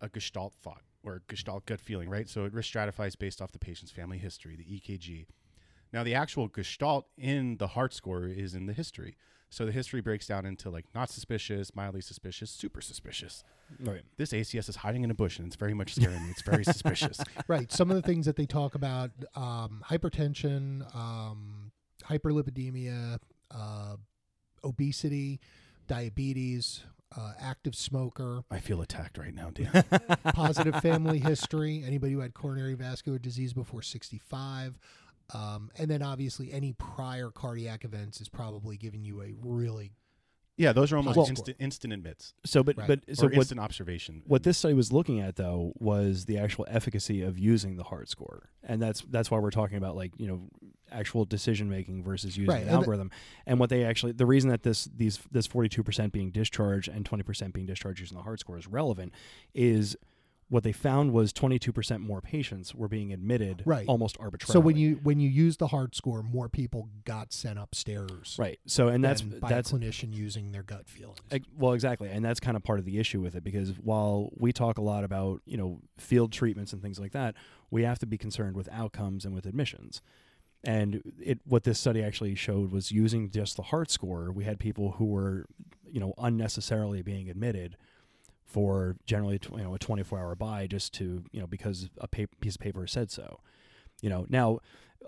a 0.00 0.08
gestalt 0.08 0.54
thought 0.54 0.82
or 1.02 1.16
a 1.16 1.20
gestalt 1.28 1.66
gut 1.66 1.80
feeling, 1.80 2.08
right? 2.08 2.28
So 2.28 2.44
it 2.44 2.52
risk 2.52 2.68
stratifies 2.68 3.16
based 3.16 3.42
off 3.42 3.52
the 3.52 3.58
patient's 3.58 3.92
family 3.92 4.18
history, 4.18 4.56
the 4.56 4.64
EKG, 4.64 5.26
Now, 5.92 6.02
the 6.04 6.14
actual 6.14 6.48
gestalt 6.48 7.06
in 7.18 7.58
the 7.58 7.68
heart 7.68 7.92
score 7.92 8.26
is 8.26 8.54
in 8.54 8.66
the 8.66 8.72
history. 8.72 9.16
So 9.52 9.66
the 9.66 9.72
history 9.72 10.00
breaks 10.00 10.26
down 10.26 10.46
into 10.46 10.70
like 10.70 10.86
not 10.94 11.10
suspicious, 11.10 11.76
mildly 11.76 12.00
suspicious, 12.00 12.50
super 12.50 12.80
suspicious. 12.80 13.44
Right. 13.78 14.00
This 14.16 14.32
ACS 14.32 14.70
is 14.70 14.76
hiding 14.76 15.04
in 15.04 15.10
a 15.10 15.14
bush 15.14 15.38
and 15.38 15.46
it's 15.46 15.56
very 15.56 15.74
much 15.74 15.94
scaring 15.94 16.22
me. 16.24 16.30
It's 16.30 16.40
very 16.40 16.64
suspicious. 16.64 17.20
right. 17.48 17.70
Some 17.70 17.90
of 17.90 17.96
the 17.96 18.02
things 18.02 18.24
that 18.24 18.36
they 18.36 18.46
talk 18.46 18.74
about: 18.74 19.10
um, 19.36 19.84
hypertension, 19.86 20.82
um, 20.96 21.70
hyperlipidemia, 22.08 23.18
uh, 23.50 23.96
obesity, 24.64 25.38
diabetes, 25.86 26.84
uh, 27.14 27.32
active 27.38 27.74
smoker, 27.74 28.44
I 28.50 28.58
feel 28.58 28.80
attacked 28.80 29.18
right 29.18 29.34
now, 29.34 29.50
Dan. 29.50 29.84
positive 30.34 30.76
family 30.76 31.18
history, 31.18 31.84
anybody 31.86 32.14
who 32.14 32.20
had 32.20 32.32
coronary 32.32 32.74
vascular 32.74 33.18
disease 33.18 33.52
before 33.52 33.82
65. 33.82 34.78
Um, 35.34 35.70
and 35.78 35.90
then 35.90 36.02
obviously 36.02 36.52
any 36.52 36.72
prior 36.74 37.30
cardiac 37.30 37.84
events 37.84 38.20
is 38.20 38.28
probably 38.28 38.76
giving 38.76 39.04
you 39.04 39.22
a 39.22 39.32
really 39.40 39.92
yeah, 40.58 40.74
those 40.74 40.92
are 40.92 40.98
almost 40.98 41.16
Well- 41.16 41.26
instant 41.28 41.56
instant 41.58 41.92
admits 41.94 42.34
So, 42.44 42.62
but 42.62 42.76
Right. 42.76 42.86
but 42.86 43.16
so 43.16 43.24
or 43.26 43.30
what 43.30 43.36
instant 43.38 43.58
observation. 43.58 44.22
what 44.26 44.42
this 44.42 44.58
study 44.58 44.74
was 44.74 44.92
looking 44.92 45.18
at 45.18 45.36
though 45.36 45.72
was 45.80 46.26
the 46.26 46.36
actual 46.36 46.66
efficacy 46.68 47.22
of 47.22 47.38
using 47.38 47.76
the 47.76 47.84
heart 47.84 48.10
score, 48.10 48.50
and 48.62 48.80
that's 48.80 49.00
that's 49.08 49.30
why 49.30 49.38
we're 49.38 49.50
talking 49.50 49.78
about 49.78 49.96
like 49.96 50.12
you 50.18 50.26
know 50.26 50.48
actual 50.90 51.24
decision 51.24 51.70
making 51.70 52.04
versus 52.04 52.36
using 52.36 52.50
Right, 52.52 52.56
an 52.62 52.68
and 52.68 52.70
the- 52.70 52.74
algorithm. 52.80 53.10
and 53.46 53.58
what 53.58 53.70
they 53.70 53.82
actually 53.82 54.12
the 54.12 54.26
reason 54.26 54.50
that 54.50 54.62
this 54.62 54.84
these 54.94 55.20
this 55.32 55.46
forty 55.46 55.70
two 55.70 55.82
percent 55.82 56.12
being 56.12 56.30
discharged 56.30 56.86
and 56.88 57.06
twenty 57.06 57.22
percent 57.24 57.54
being 57.54 57.66
discharged 57.66 58.00
using 58.00 58.16
the 58.18 58.22
heart 58.22 58.38
score 58.38 58.58
is 58.58 58.66
relevant 58.66 59.12
is 59.54 59.96
what 60.52 60.64
they 60.64 60.72
found 60.72 61.12
was 61.14 61.32
twenty 61.32 61.58
two 61.58 61.72
percent 61.72 62.02
more 62.02 62.20
patients 62.20 62.74
were 62.74 62.86
being 62.88 63.10
admitted 63.10 63.62
Right. 63.64 63.86
almost 63.88 64.18
arbitrarily. 64.20 64.52
so 64.52 64.60
when 64.60 64.76
you 64.76 65.00
when 65.02 65.18
you 65.18 65.30
use 65.30 65.56
the 65.56 65.68
heart 65.68 65.96
score 65.96 66.22
more 66.22 66.50
people 66.50 66.90
got 67.06 67.32
sent 67.32 67.58
upstairs 67.58 68.36
right 68.38 68.58
so 68.66 68.88
and 68.88 69.02
that's 69.02 69.24
that's 69.48 69.72
clinician 69.72 70.12
using 70.12 70.52
their 70.52 70.62
gut 70.62 70.86
feelings 70.88 71.18
Well, 71.56 71.72
exactly, 71.72 72.10
and 72.10 72.22
that's 72.22 72.38
kind 72.38 72.56
of 72.56 72.62
part 72.62 72.78
of 72.78 72.84
the 72.84 72.98
issue 72.98 73.20
with 73.22 73.34
it 73.34 73.42
because 73.42 73.70
while 73.82 74.28
we 74.36 74.52
talk 74.52 74.76
a 74.76 74.82
lot 74.82 75.04
about 75.04 75.40
you 75.46 75.56
know 75.56 75.80
field 75.96 76.32
treatments 76.32 76.74
and 76.74 76.82
things 76.82 77.00
like 77.00 77.12
that, 77.12 77.34
we 77.70 77.84
have 77.84 77.98
to 78.00 78.06
be 78.06 78.18
concerned 78.18 78.54
with 78.54 78.68
outcomes 78.70 79.24
and 79.24 79.34
with 79.34 79.46
admissions. 79.46 80.02
And 80.64 81.02
it 81.18 81.40
what 81.44 81.64
this 81.64 81.80
study 81.80 82.02
actually 82.02 82.34
showed 82.34 82.70
was 82.72 82.92
using 82.92 83.30
just 83.30 83.56
the 83.56 83.62
heart 83.62 83.90
score, 83.90 84.30
we 84.30 84.44
had 84.44 84.58
people 84.60 84.92
who 84.92 85.06
were 85.06 85.46
you 85.90 85.98
know 85.98 86.12
unnecessarily 86.18 87.00
being 87.02 87.30
admitted 87.30 87.76
for 88.52 88.96
generally 89.06 89.38
tw- 89.38 89.52
you 89.52 89.64
know 89.64 89.74
a 89.74 89.78
24 89.78 90.18
hour 90.18 90.34
buy 90.34 90.66
just 90.66 90.92
to 90.94 91.24
you 91.32 91.40
know 91.40 91.46
because 91.46 91.88
a 91.98 92.08
piece 92.08 92.54
of 92.54 92.60
paper 92.60 92.86
said 92.86 93.10
so. 93.10 93.40
You 94.00 94.10
know 94.10 94.26
now. 94.28 94.60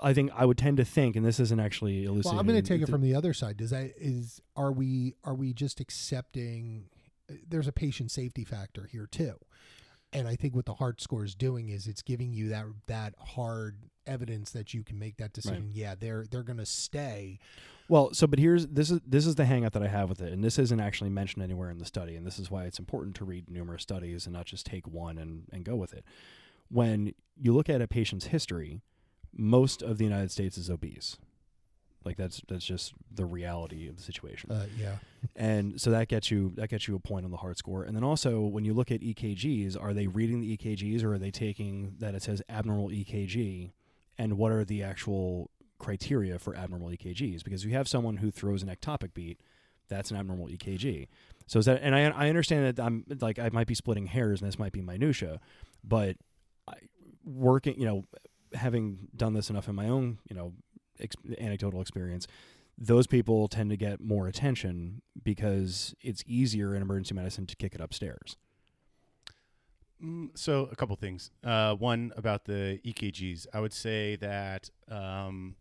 I 0.03 0.13
think 0.13 0.33
I 0.35 0.45
would 0.45 0.59
tend 0.59 0.79
to 0.79 0.85
think, 0.85 1.15
and 1.15 1.25
this 1.25 1.39
isn't 1.39 1.61
actually 1.61 2.05
elucidated. 2.05 2.33
well 2.33 2.41
i'm 2.41 2.47
going 2.49 2.61
to 2.61 2.69
take 2.69 2.83
it 2.83 2.89
from 2.91 3.01
the 3.01 3.15
other 3.15 3.33
side 3.33 3.57
does 3.57 3.71
that 3.71 3.93
is 3.97 4.41
are 4.57 4.73
we 4.73 5.15
are 5.23 5.35
we 5.37 5.53
just 5.53 5.79
accepting 5.79 6.87
uh, 7.31 7.35
there's 7.49 7.69
a 7.69 7.73
patient 7.73 8.11
safety 8.11 8.43
factor 8.45 8.89
here 8.91 9.07
too 9.07 9.35
and 10.13 10.27
i 10.27 10.35
think 10.35 10.53
what 10.57 10.67
the 10.67 10.75
heart 10.75 11.01
score 11.01 11.25
is 11.25 11.37
doing 11.37 11.69
is 11.69 11.87
it's 11.87 12.03
giving 12.03 12.33
you 12.33 12.49
that 12.49 12.65
that 12.89 13.15
hard 13.37 13.77
evidence 14.05 14.51
that 14.51 14.75
you 14.75 14.83
can 14.83 14.99
make 14.99 15.17
that 15.19 15.33
decision 15.33 15.71
yeah 15.73 15.95
they're 15.95 16.25
they're 16.29 16.43
going 16.43 16.59
to 16.59 16.67
stay 16.67 17.39
Well, 17.89 18.15
so 18.15 18.27
but 18.27 18.39
here's 18.39 18.67
this 18.67 18.91
is 18.91 19.01
this 19.07 19.27
is 19.27 19.35
the 19.35 19.45
hangup 19.45 19.73
that 19.73 19.83
I 19.83 19.89
have 19.89 20.09
with 20.09 20.23
it, 20.23 20.33
and 20.33 20.43
this 20.43 20.59
isn't 20.59 20.81
actually 20.81 21.11
mentioned 21.11 21.43
anywhere 21.43 21.71
in 21.71 21.79
the 21.79 21.85
study, 21.85 22.17
and 22.17 22.27
this 22.27 22.39
is 22.39 22.51
why 22.51 22.65
it's 22.65 22.79
important 22.79 23.15
to 23.17 23.25
read 23.25 23.51
numerous 23.51 23.83
studies 23.83 24.27
and 24.27 24.33
not 24.33 24.47
just 24.47 24.65
take 24.67 24.87
one 24.87 25.19
and, 25.19 25.45
and 25.53 25.65
go 25.65 25.77
with 25.77 25.93
it. 25.93 26.05
When 26.71 27.15
you 27.37 27.53
look 27.53 27.69
at 27.69 27.83
a 27.83 27.87
patient's 27.87 28.27
history, 28.27 28.81
most 29.37 29.83
of 29.83 29.99
the 29.99 30.05
United 30.05 30.31
States 30.31 30.57
is 30.57 30.71
obese. 30.71 31.19
Like 32.05 32.17
that's 32.17 32.43
that's 32.49 32.65
just 32.65 32.93
the 33.11 33.25
reality 33.25 33.89
of 33.89 33.97
the 33.97 34.03
situation. 34.03 34.51
uh, 34.51 34.67
yeah 34.79 34.97
and 35.37 35.81
so 35.81 35.91
that 35.91 36.09
gets 36.09 36.31
you 36.31 36.53
that 36.57 36.69
gets 36.69 36.87
you 36.87 36.95
a 36.95 36.99
point 36.99 37.25
on 37.25 37.31
the 37.31 37.39
heart 37.39 37.59
score. 37.59 37.83
And 37.83 37.97
then 37.97 38.05
also 38.05 38.41
when 38.41 38.65
you 38.65 38.75
look 38.75 38.91
at 38.91 39.01
EKGs, 39.01 39.81
are 39.81 39.95
they 39.95 40.07
reading 40.07 40.41
the 40.41 40.57
EKGs 40.57 41.03
or 41.03 41.15
are 41.15 41.19
they 41.19 41.31
taking 41.31 41.97
that 41.99 42.15
it 42.15 42.23
says 42.23 42.43
abnormal 42.49 42.89
EKG? 42.91 43.73
And 44.19 44.39
what 44.39 44.53
are 44.53 44.65
the 44.65 44.83
actual 44.83 45.51
criteria 45.79 46.39
for 46.39 46.55
abnormal 46.57 46.89
EKGs? 46.89 47.45
Because 47.45 47.63
if 47.63 47.71
you 47.71 47.77
have 47.77 47.89
someone 47.89 48.19
who 48.19 48.31
throws 48.31 48.63
an 48.63 48.69
ectopic 48.69 49.15
beat, 49.15 49.41
that's 49.89 50.11
an 50.11 50.17
abnormal 50.17 50.49
EKG. 50.49 51.09
So 51.47 51.59
is 51.59 51.67
that? 51.67 51.81
And 51.83 51.95
I 51.95 52.03
I 52.09 52.29
understand 52.29 52.77
that 52.77 52.83
I'm 52.83 53.05
like 53.21 53.39
I 53.39 53.51
might 53.53 53.67
be 53.67 53.75
splitting 53.75 54.07
hairs 54.07 54.41
and 54.41 54.49
this 54.49 54.59
might 54.59 54.73
be 54.73 54.81
minutia, 54.81 55.41
but 55.83 56.17
I, 56.67 56.75
working 57.25 57.79
you 57.79 57.87
know 57.87 58.05
having 58.55 59.09
done 59.17 59.35
this 59.35 59.51
enough 59.51 59.69
in 59.69 59.75
my 59.75 59.89
own 59.89 60.19
you 60.29 60.37
know 60.37 60.53
ex- 61.01 61.17
anecdotal 61.39 61.81
experience 61.81 62.27
those 62.77 63.07
people 63.07 63.49
tend 63.49 63.71
to 63.71 63.77
get 63.77 64.01
more 64.01 64.27
attention 64.27 65.03
because 65.23 65.95
it's 66.01 66.25
easier 66.27 66.75
in 66.75 66.83
emergency 66.83 67.15
medicine 67.15 67.47
to 67.47 67.57
kick 67.57 67.75
it 67.75 67.81
upstairs. 67.81 68.37
Mm, 70.03 70.31
so 70.35 70.69
a 70.71 70.77
couple 70.77 70.97
things. 70.97 71.31
Uh, 71.43 71.75
one 71.75 72.13
about 72.17 72.45
the 72.45 72.81
EKGs. 72.85 73.47
I 73.55 73.61
would 73.61 73.73
say 73.73 74.17
that 74.17 74.71
um, 74.91 75.55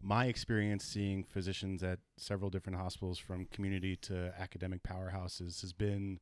my 0.00 0.26
experience 0.26 0.84
seeing 0.84 1.24
physicians 1.24 1.82
at 1.82 1.98
several 2.16 2.50
different 2.50 2.78
hospitals, 2.78 3.18
from 3.18 3.46
community 3.46 3.96
to 3.96 4.32
academic 4.38 4.82
powerhouses, 4.82 5.60
has 5.60 5.72
been 5.72 6.20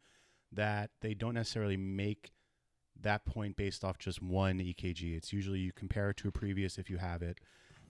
that 0.53 0.91
they 1.01 1.15
don't 1.15 1.35
necessarily 1.35 1.77
make 1.77 2.31
that 3.01 3.27
point 3.27 3.57
based 3.57 3.85
off 3.85 3.99
just 3.99 4.23
one 4.23 4.59
EKG. 4.59 5.17
It's 5.17 5.33
usually 5.33 5.59
you 5.59 5.73
compare 5.73 6.11
it 6.11 6.17
to 6.19 6.29
a 6.29 6.33
previous 6.33 6.79
if 6.79 6.89
you 6.89 6.97
have 6.97 7.23
it, 7.23 7.39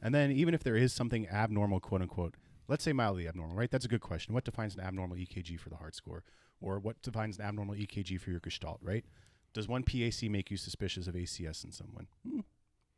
and 0.03 0.15
then 0.15 0.31
even 0.33 0.55
if 0.55 0.63
there 0.63 0.77
is 0.77 0.93
something 0.93 1.29
abnormal, 1.29 1.81
quote 1.81 2.03
unquote, 2.03 2.35
let's 2.69 2.85
say 2.85 2.93
mildly 2.93 3.29
abnormal, 3.29 3.57
right? 3.57 3.71
That's 3.71 3.85
a 3.85 3.89
good 3.89 4.01
question. 4.01 4.35
What 4.35 4.45
defines 4.45 4.75
an 4.75 4.81
abnormal 4.81 5.17
EKG 5.17 5.59
for 5.59 5.69
the 5.69 5.77
heart 5.77 5.95
score, 5.95 6.25
or 6.61 6.79
what 6.79 7.01
defines 7.03 7.39
an 7.39 7.45
abnormal 7.45 7.75
EKG 7.75 8.21
for 8.21 8.31
your 8.31 8.41
Gestalt, 8.41 8.79
right? 8.83 9.05
Does 9.53 9.69
one 9.69 9.85
PAC 9.85 10.25
make 10.25 10.51
you 10.51 10.57
suspicious 10.57 11.07
of 11.07 11.15
ACS 11.15 11.65
in 11.65 11.73
someone? 11.73 12.09
Hmm. 12.29 12.41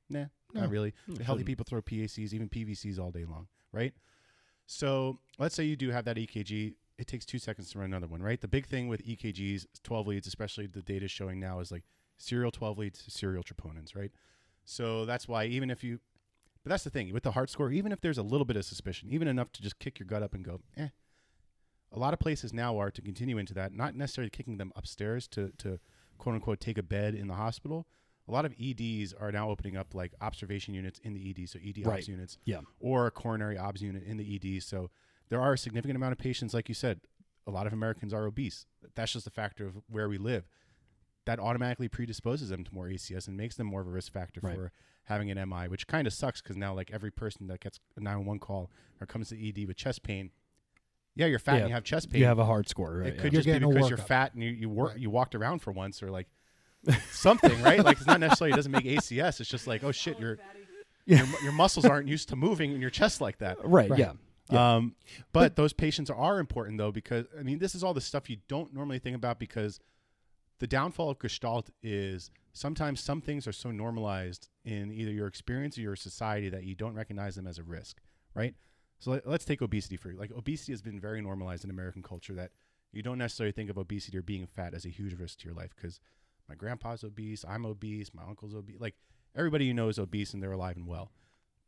Nah, 0.09 0.27
No. 0.55 0.61
not 0.63 0.71
really. 0.71 0.95
Healthy 1.07 1.25
shouldn't. 1.25 1.47
people 1.47 1.65
throw 1.69 1.83
PACs, 1.83 2.33
even 2.33 2.49
PVCs 2.49 2.99
all 2.99 3.11
day 3.11 3.25
long, 3.25 3.49
right? 3.73 3.93
So 4.67 5.19
let's 5.39 5.55
say 5.55 5.65
you 5.65 5.77
do 5.77 5.91
have 5.91 6.05
that 6.05 6.17
EKG. 6.17 6.75
It 6.99 7.07
takes 7.07 7.25
two 7.25 7.39
seconds 7.39 7.71
to 7.71 7.79
run 7.79 7.87
another 7.87 8.07
one, 8.09 8.23
right? 8.23 8.41
The 8.41 8.49
big 8.49 8.67
thing 8.67 8.89
with 8.89 9.05
EKGs, 9.07 9.67
12 9.83 10.07
leads, 10.09 10.27
especially 10.27 10.67
the 10.67 10.83
data 10.83 11.09
showing 11.09 11.39
now, 11.41 11.61
is 11.61 11.71
like 11.71 11.85
serial 12.17 12.51
12 12.51 12.79
leads, 12.79 13.05
serial 13.09 13.43
troponins, 13.45 13.95
right? 13.95 14.11
So 14.65 15.05
that's 15.07 15.29
why 15.29 15.45
even 15.45 15.71
if 15.71 15.83
you, 15.85 16.01
but 16.65 16.71
that's 16.71 16.85
the 16.85 16.91
thing 16.91 17.13
with 17.13 17.23
the 17.23 17.31
heart 17.31 17.51
score, 17.51 17.71
even 17.71 17.93
if 17.93 18.01
there's 18.01 18.19
a 18.19 18.23
little 18.23 18.45
bit 18.45 18.57
of 18.57 18.65
suspicion, 18.65 19.09
even 19.11 19.29
enough 19.29 19.53
to 19.53 19.63
just 19.63 19.79
kick 19.79 19.99
your 20.01 20.07
gut 20.07 20.23
up 20.23 20.35
and 20.35 20.45
go, 20.45 20.61
eh. 20.77 20.89
A 21.93 21.99
lot 21.99 22.13
of 22.13 22.19
places 22.21 22.53
now 22.53 22.77
are 22.79 22.91
to 22.91 23.01
continue 23.01 23.39
into 23.39 23.55
that, 23.55 23.73
not 23.73 23.95
necessarily 23.95 24.29
kicking 24.29 24.59
them 24.59 24.73
upstairs 24.77 25.27
to, 25.29 25.53
to 25.59 25.79
quote 26.19 26.35
unquote 26.35 26.61
take 26.61 26.77
a 26.77 26.83
bed 26.83 27.15
in 27.15 27.29
the 27.29 27.35
hospital. 27.35 27.87
A 28.29 28.33
lot 28.33 28.45
of 28.45 28.55
EDs 28.61 29.15
are 29.15 29.33
now 29.33 29.49
opening 29.51 29.77
up 29.77 29.95
like 29.95 30.13
observation 30.21 30.75
units 30.75 30.99
in 31.01 31.15
the 31.15 31.31
ED, 31.31 31.47
so 31.49 31.59
ED 31.63 31.85
Right. 31.87 31.99
obs 31.99 32.09
units, 32.09 32.39
Yeah. 32.45 32.61
or 32.79 33.07
a 33.07 33.11
coronary 33.11 33.57
obs 33.57 33.81
unit 33.83 34.03
in 34.05 34.17
the 34.19 34.35
ED. 34.37 34.61
So 34.61 34.91
there 35.29 35.41
are 35.41 35.55
a 35.55 35.59
significant 35.59 35.97
amount 35.97 36.13
of 36.13 36.19
patients, 36.19 36.53
like 36.55 36.69
you 36.69 36.75
said, 36.75 37.01
a 37.47 37.51
lot 37.51 37.67
of 37.67 37.73
Americans 37.73 38.13
are 38.13 38.27
obese. 38.27 38.67
That's 38.95 39.13
just 39.15 39.27
a 39.27 39.31
factor 39.31 39.67
of 39.67 39.77
where 39.89 40.09
we 40.09 40.19
live. 40.19 40.47
That 41.25 41.39
automatically 41.41 41.89
predisposes 41.89 42.51
them 42.51 42.65
to 42.65 42.75
more 42.75 42.89
ACS 42.89 43.29
and 43.29 43.37
makes 43.37 43.57
them 43.57 43.67
more 43.67 43.81
of 43.81 43.87
a 43.87 43.91
risk 43.91 44.13
factor 44.13 44.41
Right. 44.43 44.55
for 44.55 44.73
having 45.05 45.31
an 45.31 45.39
MI, 45.39 45.67
which 45.69 45.87
kind 45.87 46.07
of 46.07 46.13
sucks 46.13 46.43
because 46.43 46.57
now 46.57 46.75
like 46.75 46.91
every 46.91 47.11
person 47.11 47.47
that 47.47 47.61
gets 47.61 47.81
a 47.97 48.01
911 48.01 48.41
call 48.41 48.71
or 49.01 49.07
comes 49.07 49.31
to 49.31 49.37
ED 49.39 49.65
with 49.67 49.77
chest 49.77 50.03
pain, 50.03 50.31
yeah, 51.15 51.27
you're 51.27 51.39
fat 51.39 51.55
Yeah. 51.55 51.61
and 51.61 51.69
you 51.71 51.75
have 51.75 51.85
chest 51.85 52.11
pain. 52.11 52.21
You 52.21 52.27
have 52.27 52.39
a 52.39 52.45
heart 52.45 52.69
score, 52.69 52.99
right? 52.99 53.09
It 53.09 53.15
yeah. 53.17 53.21
could 53.23 53.33
You're 53.33 53.43
just 53.43 53.61
be 53.61 53.67
because 53.67 53.89
you're 53.89 53.97
fat 53.99 54.35
and 54.35 54.43
you 54.43 54.51
you 54.51 54.69
work 54.69 54.91
Right. 54.91 54.99
you 55.01 55.09
walked 55.11 55.35
around 55.35 55.61
for 55.61 55.73
once 55.73 56.03
or 56.03 56.11
like 56.11 56.29
something, 57.11 57.61
right? 57.63 57.85
Like 57.85 57.99
it's 57.99 58.07
not 58.07 58.21
necessarily 58.21 58.53
it 58.53 58.57
doesn't 58.57 58.73
make 58.73 58.85
ACS. 58.85 59.41
It's 59.41 59.51
just 59.51 59.67
like 59.67 59.85
oh 59.85 59.93
shit, 59.93 60.19
your 60.19 60.39
your, 61.07 61.27
your 61.43 61.53
muscles 61.53 61.85
aren't 61.85 62.09
used 62.09 62.29
to 62.31 62.37
moving 62.37 62.73
in 62.73 62.81
your 62.81 62.91
chest 62.91 63.21
like 63.21 63.39
that. 63.39 63.59
right, 63.65 63.91
Right. 63.91 63.99
Yeah. 63.99 64.13
Yeah. 64.51 64.77
Um, 64.77 64.95
but, 65.33 65.57
those 65.57 65.75
patients 65.75 66.09
are 66.09 66.41
important 66.41 66.79
though 66.79 66.93
because 66.93 67.27
I 67.39 67.43
mean 67.43 67.59
this 67.59 67.75
is 67.75 67.85
all 67.85 67.95
the 67.95 68.01
stuff 68.01 68.31
you 68.31 68.39
don't 68.49 68.73
normally 68.73 68.99
think 68.99 69.17
about 69.17 69.39
because 69.39 69.81
the 70.59 70.67
downfall 70.67 71.11
of 71.11 71.19
Gestalt 71.19 71.71
is 71.83 72.31
sometimes 72.53 73.01
some 73.01 73.21
things 73.21 73.47
are 73.47 73.53
so 73.53 73.71
normalized 73.71 74.49
in 74.65 74.91
either 74.91 75.13
your 75.13 75.27
experience 75.27 75.79
or 75.79 75.83
your 75.83 75.97
society 75.97 76.49
that 76.49 76.65
you 76.65 76.75
don't 76.75 76.95
recognize 76.95 77.37
them 77.37 77.47
as 77.47 77.59
a 77.59 77.63
risk, 77.63 78.01
right? 78.35 78.55
So 78.99 79.13
let, 79.13 79.27
us 79.27 79.45
take 79.45 79.63
obesity 79.63 79.97
for 79.97 80.11
you. 80.11 80.19
like 80.19 80.33
obesity 80.33 80.73
has 80.73 80.83
been 80.83 80.99
very 80.99 81.21
normalized 81.21 81.65
in 81.65 81.71
American 81.71 82.03
culture 82.03 82.35
that 82.35 82.51
you 82.91 83.03
don't 83.03 83.19
necessarily 83.19 83.53
think 83.53 83.71
of 83.71 83.79
obesity 83.79 84.17
or 84.19 84.23
being 84.23 84.47
fat 84.47 84.75
as 84.75 84.85
a 84.85 84.89
huge 84.89 85.15
risk 85.15 85.39
to 85.41 85.47
your 85.47 85.55
life 85.55 85.71
because 85.77 86.01
my 86.49 86.55
grandpa's 86.55 87.05
obese, 87.05 87.45
I'm 87.47 87.67
obese, 87.67 88.13
my 88.15 88.23
uncle's 88.23 88.55
obese, 88.55 88.81
like 88.81 88.95
everybody 89.37 89.67
you 89.67 89.75
know 89.75 89.89
is 89.89 89.99
obese 89.99 90.33
and 90.35 90.43
they're 90.43 90.53
alive 90.53 90.77
and 90.77 90.87
well. 90.87 91.13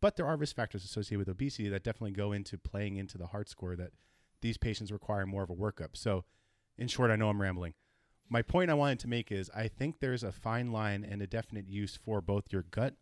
But 0.00 0.16
there 0.16 0.26
are 0.26 0.36
risk 0.36 0.56
factors 0.56 0.84
associated 0.84 1.18
with 1.18 1.28
obesity 1.28 1.68
that 1.68 1.84
definitely 1.84 2.12
go 2.12 2.32
into 2.32 2.56
playing 2.56 2.96
into 2.96 3.18
the 3.18 3.26
heart 3.26 3.48
score 3.48 3.76
that 3.76 3.92
these 4.40 4.56
patients 4.56 4.90
require 4.90 5.26
more 5.26 5.42
of 5.42 5.50
a 5.50 5.54
workup. 5.54 5.90
So, 5.94 6.24
in 6.78 6.88
short, 6.88 7.10
I 7.10 7.16
know 7.16 7.28
I'm 7.28 7.42
rambling. 7.42 7.74
My 8.28 8.42
point 8.42 8.70
I 8.70 8.74
wanted 8.74 9.00
to 9.00 9.08
make 9.08 9.30
is 9.30 9.50
I 9.54 9.68
think 9.68 10.00
there's 10.00 10.22
a 10.22 10.32
fine 10.32 10.72
line 10.72 11.04
and 11.04 11.20
a 11.20 11.26
definite 11.26 11.68
use 11.68 11.98
for 12.02 12.20
both 12.20 12.44
your 12.50 12.62
gut 12.62 12.94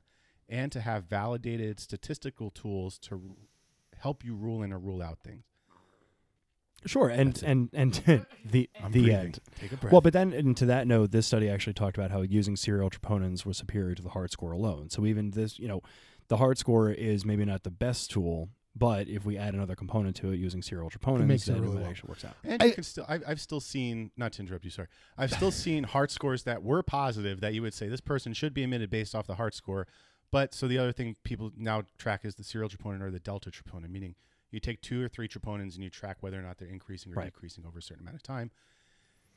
and 0.48 0.72
to 0.72 0.80
have 0.80 1.04
validated 1.04 1.78
statistical 1.78 2.50
tools 2.50 2.98
to 3.00 3.36
help 3.98 4.24
you 4.24 4.34
rule 4.34 4.62
in 4.62 4.72
or 4.72 4.78
rule 4.78 5.02
out 5.02 5.18
things. 5.22 5.44
Sure, 6.86 7.08
and 7.08 7.30
That's 7.30 7.42
and 7.42 7.68
and 7.72 7.92
the 8.44 8.70
I'm 8.82 8.92
the 8.92 9.00
breathing. 9.02 9.14
end. 9.16 9.38
Take 9.60 9.72
a 9.72 9.76
breath. 9.76 9.92
Well, 9.92 10.00
but 10.00 10.12
then 10.12 10.32
and 10.32 10.56
to 10.58 10.66
that 10.66 10.86
note, 10.86 11.10
this 11.10 11.26
study 11.26 11.48
actually 11.50 11.74
talked 11.74 11.96
about 11.98 12.10
how 12.10 12.22
using 12.22 12.56
serial 12.56 12.88
troponins 12.90 13.44
was 13.44 13.56
superior 13.56 13.94
to 13.94 14.02
the 14.02 14.10
heart 14.10 14.30
score 14.30 14.52
alone. 14.52 14.88
So 14.90 15.04
even 15.04 15.30
this, 15.32 15.58
you 15.58 15.66
know, 15.68 15.82
the 16.28 16.36
heart 16.36 16.56
score 16.58 16.90
is 16.90 17.24
maybe 17.24 17.44
not 17.44 17.64
the 17.64 17.70
best 17.70 18.10
tool, 18.12 18.50
but 18.76 19.08
if 19.08 19.24
we 19.26 19.36
add 19.36 19.54
another 19.54 19.74
component 19.74 20.14
to 20.16 20.30
it 20.30 20.36
using 20.36 20.62
serial 20.62 20.88
troponins, 20.88 21.26
makes 21.26 21.48
it 21.48 21.52
then 21.52 21.62
really 21.62 21.76
it 21.78 21.80
well. 21.80 21.90
actually 21.90 22.08
works 22.08 22.24
out. 22.24 22.36
And 22.44 22.62
I- 22.62 22.66
you 22.66 22.72
can 22.74 22.84
still, 22.84 23.04
I've, 23.08 23.24
I've 23.26 23.40
still 23.40 23.60
seen, 23.60 24.12
not 24.16 24.32
to 24.34 24.42
interrupt 24.42 24.64
you, 24.64 24.70
sorry. 24.70 24.88
I've 25.16 25.32
still 25.32 25.50
seen 25.64 25.82
heart 25.84 26.10
scores 26.12 26.44
that 26.44 26.62
were 26.62 26.82
positive 26.84 27.40
that 27.40 27.54
you 27.54 27.62
would 27.62 27.74
say 27.74 27.88
this 27.88 28.00
person 28.00 28.32
should 28.34 28.54
be 28.54 28.62
admitted 28.62 28.88
based 28.88 29.14
off 29.16 29.26
the 29.26 29.34
heart 29.34 29.54
score. 29.54 29.88
But 30.30 30.54
so 30.54 30.68
the 30.68 30.78
other 30.78 30.92
thing 30.92 31.16
people 31.24 31.50
now 31.56 31.82
track 31.96 32.24
is 32.24 32.36
the 32.36 32.44
serial 32.44 32.68
troponin 32.70 33.00
or 33.00 33.10
the 33.10 33.18
delta 33.18 33.50
troponin, 33.50 33.90
meaning 33.90 34.14
you 34.50 34.60
take 34.60 34.80
two 34.80 35.02
or 35.04 35.08
three 35.08 35.28
troponins 35.28 35.74
and 35.74 35.84
you 35.84 35.90
track 35.90 36.18
whether 36.20 36.38
or 36.38 36.42
not 36.42 36.58
they're 36.58 36.68
increasing 36.68 37.12
or 37.12 37.16
Right. 37.16 37.26
decreasing 37.32 37.66
over 37.66 37.78
a 37.78 37.82
certain 37.82 38.02
amount 38.02 38.16
of 38.16 38.22
time. 38.22 38.50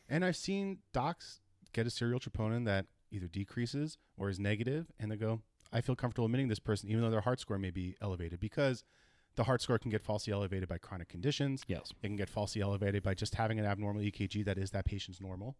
And 0.07 0.23
I've 0.25 0.35
seen 0.37 0.79
docs 0.93 1.41
get 1.73 1.87
a 1.87 1.89
serial 1.89 2.19
troponin 2.19 2.65
that 2.65 2.87
either 3.11 3.27
decreases 3.27 3.97
or 4.17 4.29
is 4.29 4.39
negative, 4.39 4.91
and 4.99 5.11
they 5.11 5.17
go, 5.17 5.41
I 5.71 5.81
feel 5.81 5.95
comfortable 5.95 6.25
admitting 6.25 6.47
this 6.47 6.59
person, 6.59 6.89
even 6.89 7.01
though 7.01 7.09
their 7.09 7.21
heart 7.21 7.39
score 7.39 7.57
may 7.57 7.71
be 7.71 7.95
elevated, 8.01 8.39
because 8.39 8.83
the 9.35 9.45
heart 9.45 9.61
score 9.61 9.79
can 9.79 9.89
get 9.89 10.01
falsely 10.01 10.33
elevated 10.33 10.67
by 10.67 10.77
chronic 10.77 11.07
conditions. 11.07 11.63
Yes. 11.67 11.93
It 12.01 12.07
can 12.07 12.17
get 12.17 12.29
falsely 12.29 12.61
elevated 12.61 13.03
by 13.03 13.13
just 13.13 13.35
having 13.35 13.59
an 13.59 13.65
abnormal 13.65 14.01
EKG 14.01 14.43
that 14.45 14.57
is 14.57 14.71
that 14.71 14.85
patient's 14.85 15.21
normal. 15.21 15.55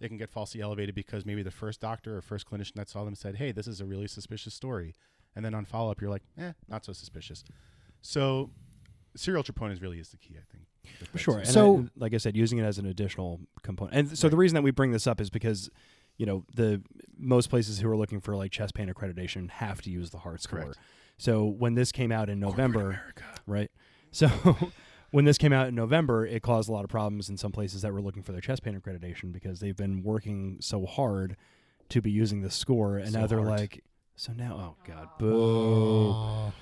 It 0.00 0.08
can 0.08 0.16
get 0.16 0.30
falsely 0.30 0.60
elevated 0.60 0.94
because 0.94 1.26
maybe 1.26 1.42
the 1.42 1.50
first 1.50 1.80
doctor 1.80 2.16
or 2.16 2.22
first 2.22 2.48
clinician 2.48 2.74
that 2.74 2.88
saw 2.88 3.04
them 3.04 3.14
said, 3.16 3.36
"Hey, 3.36 3.50
this 3.52 3.66
is 3.66 3.80
a 3.80 3.84
really 3.84 4.06
suspicious 4.06 4.54
story," 4.54 4.94
and 5.34 5.44
then 5.44 5.52
on 5.54 5.64
follow 5.64 5.90
up, 5.90 6.00
you're 6.00 6.10
like, 6.10 6.22
"Eh, 6.38 6.52
not 6.68 6.84
so 6.84 6.92
suspicious." 6.92 7.44
So, 8.00 8.50
serial 9.16 9.42
troponins 9.42 9.80
really 9.82 9.98
is 9.98 10.08
the 10.10 10.16
key, 10.16 10.36
I 10.36 10.44
think. 10.52 10.64
Sure. 11.20 11.38
And 11.38 11.48
So- 11.48 11.78
I, 11.80 11.88
like 11.96 12.14
I 12.14 12.18
said, 12.18 12.36
using 12.36 12.58
it 12.58 12.64
as 12.64 12.78
an 12.78 12.86
additional 12.86 13.40
component. 13.62 13.96
And 13.96 14.18
so 14.18 14.28
the 14.28 14.36
reason 14.36 14.54
that 14.54 14.62
we 14.62 14.70
bring 14.70 14.92
this 14.92 15.06
up 15.06 15.20
is 15.20 15.30
because, 15.30 15.70
you 16.16 16.26
know, 16.26 16.44
the 16.54 16.82
most 17.18 17.50
places 17.50 17.78
who 17.80 17.88
are 17.90 17.96
looking 17.96 18.20
for 18.20 18.36
like 18.36 18.50
chest 18.50 18.74
pain 18.74 18.88
accreditation 18.92 19.50
have 19.50 19.82
to 19.82 19.90
use 19.90 20.10
the 20.10 20.18
heart 20.18 20.42
score. 20.42 20.60
Correct. 20.60 20.78
So 21.18 21.44
when 21.46 21.74
this 21.74 21.92
came 21.92 22.10
out 22.12 22.28
in 22.30 22.40
November, 22.40 22.80
America. 22.90 23.24
right? 23.46 23.70
So 24.10 24.28
when 25.10 25.24
this 25.26 25.36
came 25.38 25.52
out 25.52 25.68
in 25.68 25.74
November, 25.74 26.26
it 26.26 26.42
caused 26.42 26.68
a 26.68 26.72
lot 26.72 26.84
of 26.84 26.90
problems 26.90 27.28
in 27.28 27.36
some 27.36 27.52
places 27.52 27.82
that 27.82 27.92
were 27.92 28.00
looking 28.00 28.22
for 28.22 28.32
their 28.32 28.40
chest 28.40 28.62
pain 28.62 28.78
accreditation 28.80 29.32
because 29.32 29.60
they've 29.60 29.76
been 29.76 30.02
working 30.02 30.56
so 30.60 30.86
hard 30.86 31.36
to 31.90 32.00
be 32.00 32.10
using 32.10 32.40
the 32.40 32.50
score, 32.50 32.96
and 32.96 33.12
So 33.12 33.20
now 33.20 33.26
they're 33.26 33.38
hard. 33.38 33.50
like, 33.60 33.84
so 34.16 34.32
now, 34.32 34.76
oh 34.78 34.82
god, 34.86 35.08
boo. 35.18 36.10
Aw. 36.12 36.52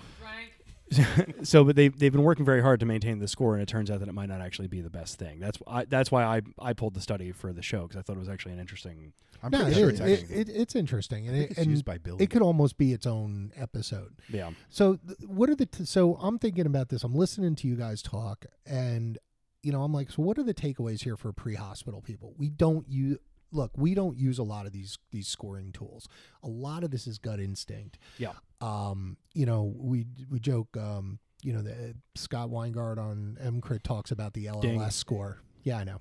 so, 1.42 1.64
but 1.64 1.76
they 1.76 1.88
they've 1.88 2.12
been 2.12 2.22
working 2.22 2.44
very 2.44 2.62
hard 2.62 2.80
to 2.80 2.86
maintain 2.86 3.18
the 3.18 3.28
score, 3.28 3.54
and 3.54 3.62
it 3.62 3.66
turns 3.68 3.90
out 3.90 4.00
that 4.00 4.08
it 4.08 4.14
might 4.14 4.28
not 4.28 4.40
actually 4.40 4.68
be 4.68 4.80
the 4.80 4.90
best 4.90 5.18
thing. 5.18 5.38
That's 5.40 5.58
I, 5.66 5.84
that's 5.84 6.10
why 6.10 6.24
I 6.24 6.42
I 6.58 6.72
pulled 6.72 6.94
the 6.94 7.00
study 7.00 7.32
for 7.32 7.52
the 7.52 7.62
show 7.62 7.82
because 7.82 7.96
I 7.96 8.02
thought 8.02 8.16
it 8.16 8.20
was 8.20 8.28
actually 8.28 8.52
an 8.52 8.58
interesting. 8.58 9.12
I'm 9.42 9.50
no, 9.50 9.58
pretty 9.58 9.72
it 9.72 9.78
sure 9.78 9.90
it's 9.90 10.00
It, 10.00 10.30
it, 10.30 10.48
it's 10.48 10.74
interesting, 10.74 11.28
and, 11.28 11.36
it, 11.36 11.50
it's 11.50 11.58
and 11.58 11.70
used 11.70 11.84
by 11.84 11.98
Bill. 11.98 12.16
it 12.18 12.28
could 12.30 12.42
almost 12.42 12.76
be 12.76 12.92
its 12.92 13.06
own 13.06 13.52
episode. 13.54 14.16
Yeah, 14.28 14.50
So, 14.68 14.96
th- 14.96 15.18
what 15.28 15.48
are 15.48 15.54
the 15.54 15.66
t- 15.66 15.84
so 15.84 16.16
I'm 16.20 16.38
thinking 16.40 16.66
about 16.66 16.88
this. 16.88 17.04
I'm 17.04 17.14
listening 17.14 17.54
to 17.56 17.68
you 17.68 17.76
guys 17.76 18.02
talk, 18.02 18.46
and 18.66 19.16
you 19.62 19.70
know, 19.72 19.82
I'm 19.82 19.92
like, 19.92 20.10
so 20.10 20.22
what 20.22 20.38
are 20.38 20.42
the 20.42 20.54
takeaways 20.54 21.02
here 21.02 21.16
for 21.16 21.32
pre-hospital 21.32 22.00
people? 22.00 22.34
We 22.36 22.48
don't 22.48 22.88
use 22.88 23.18
look, 23.52 23.70
we 23.76 23.94
don't 23.94 24.16
use 24.16 24.38
a 24.38 24.42
lot 24.42 24.66
of 24.66 24.72
these 24.72 24.98
these 25.10 25.28
scoring 25.28 25.72
tools. 25.72 26.08
A 26.42 26.48
lot 26.48 26.84
of 26.84 26.90
this 26.90 27.06
is 27.06 27.18
gut 27.18 27.40
instinct. 27.40 27.98
Yeah. 28.18 28.32
Um, 28.60 29.16
you 29.34 29.46
know, 29.46 29.72
we 29.76 30.06
we 30.30 30.40
joke. 30.40 30.76
Um, 30.76 31.18
you 31.42 31.52
know, 31.52 31.62
the 31.62 31.94
Scott 32.16 32.48
Weingart 32.50 32.98
on 32.98 33.38
EMCrit 33.40 33.84
talks 33.84 34.10
about 34.10 34.34
the 34.34 34.46
LLS 34.46 34.60
Ding. 34.62 34.90
score. 34.90 35.40
Yeah, 35.62 35.78
I 35.78 35.84
know. 35.84 36.00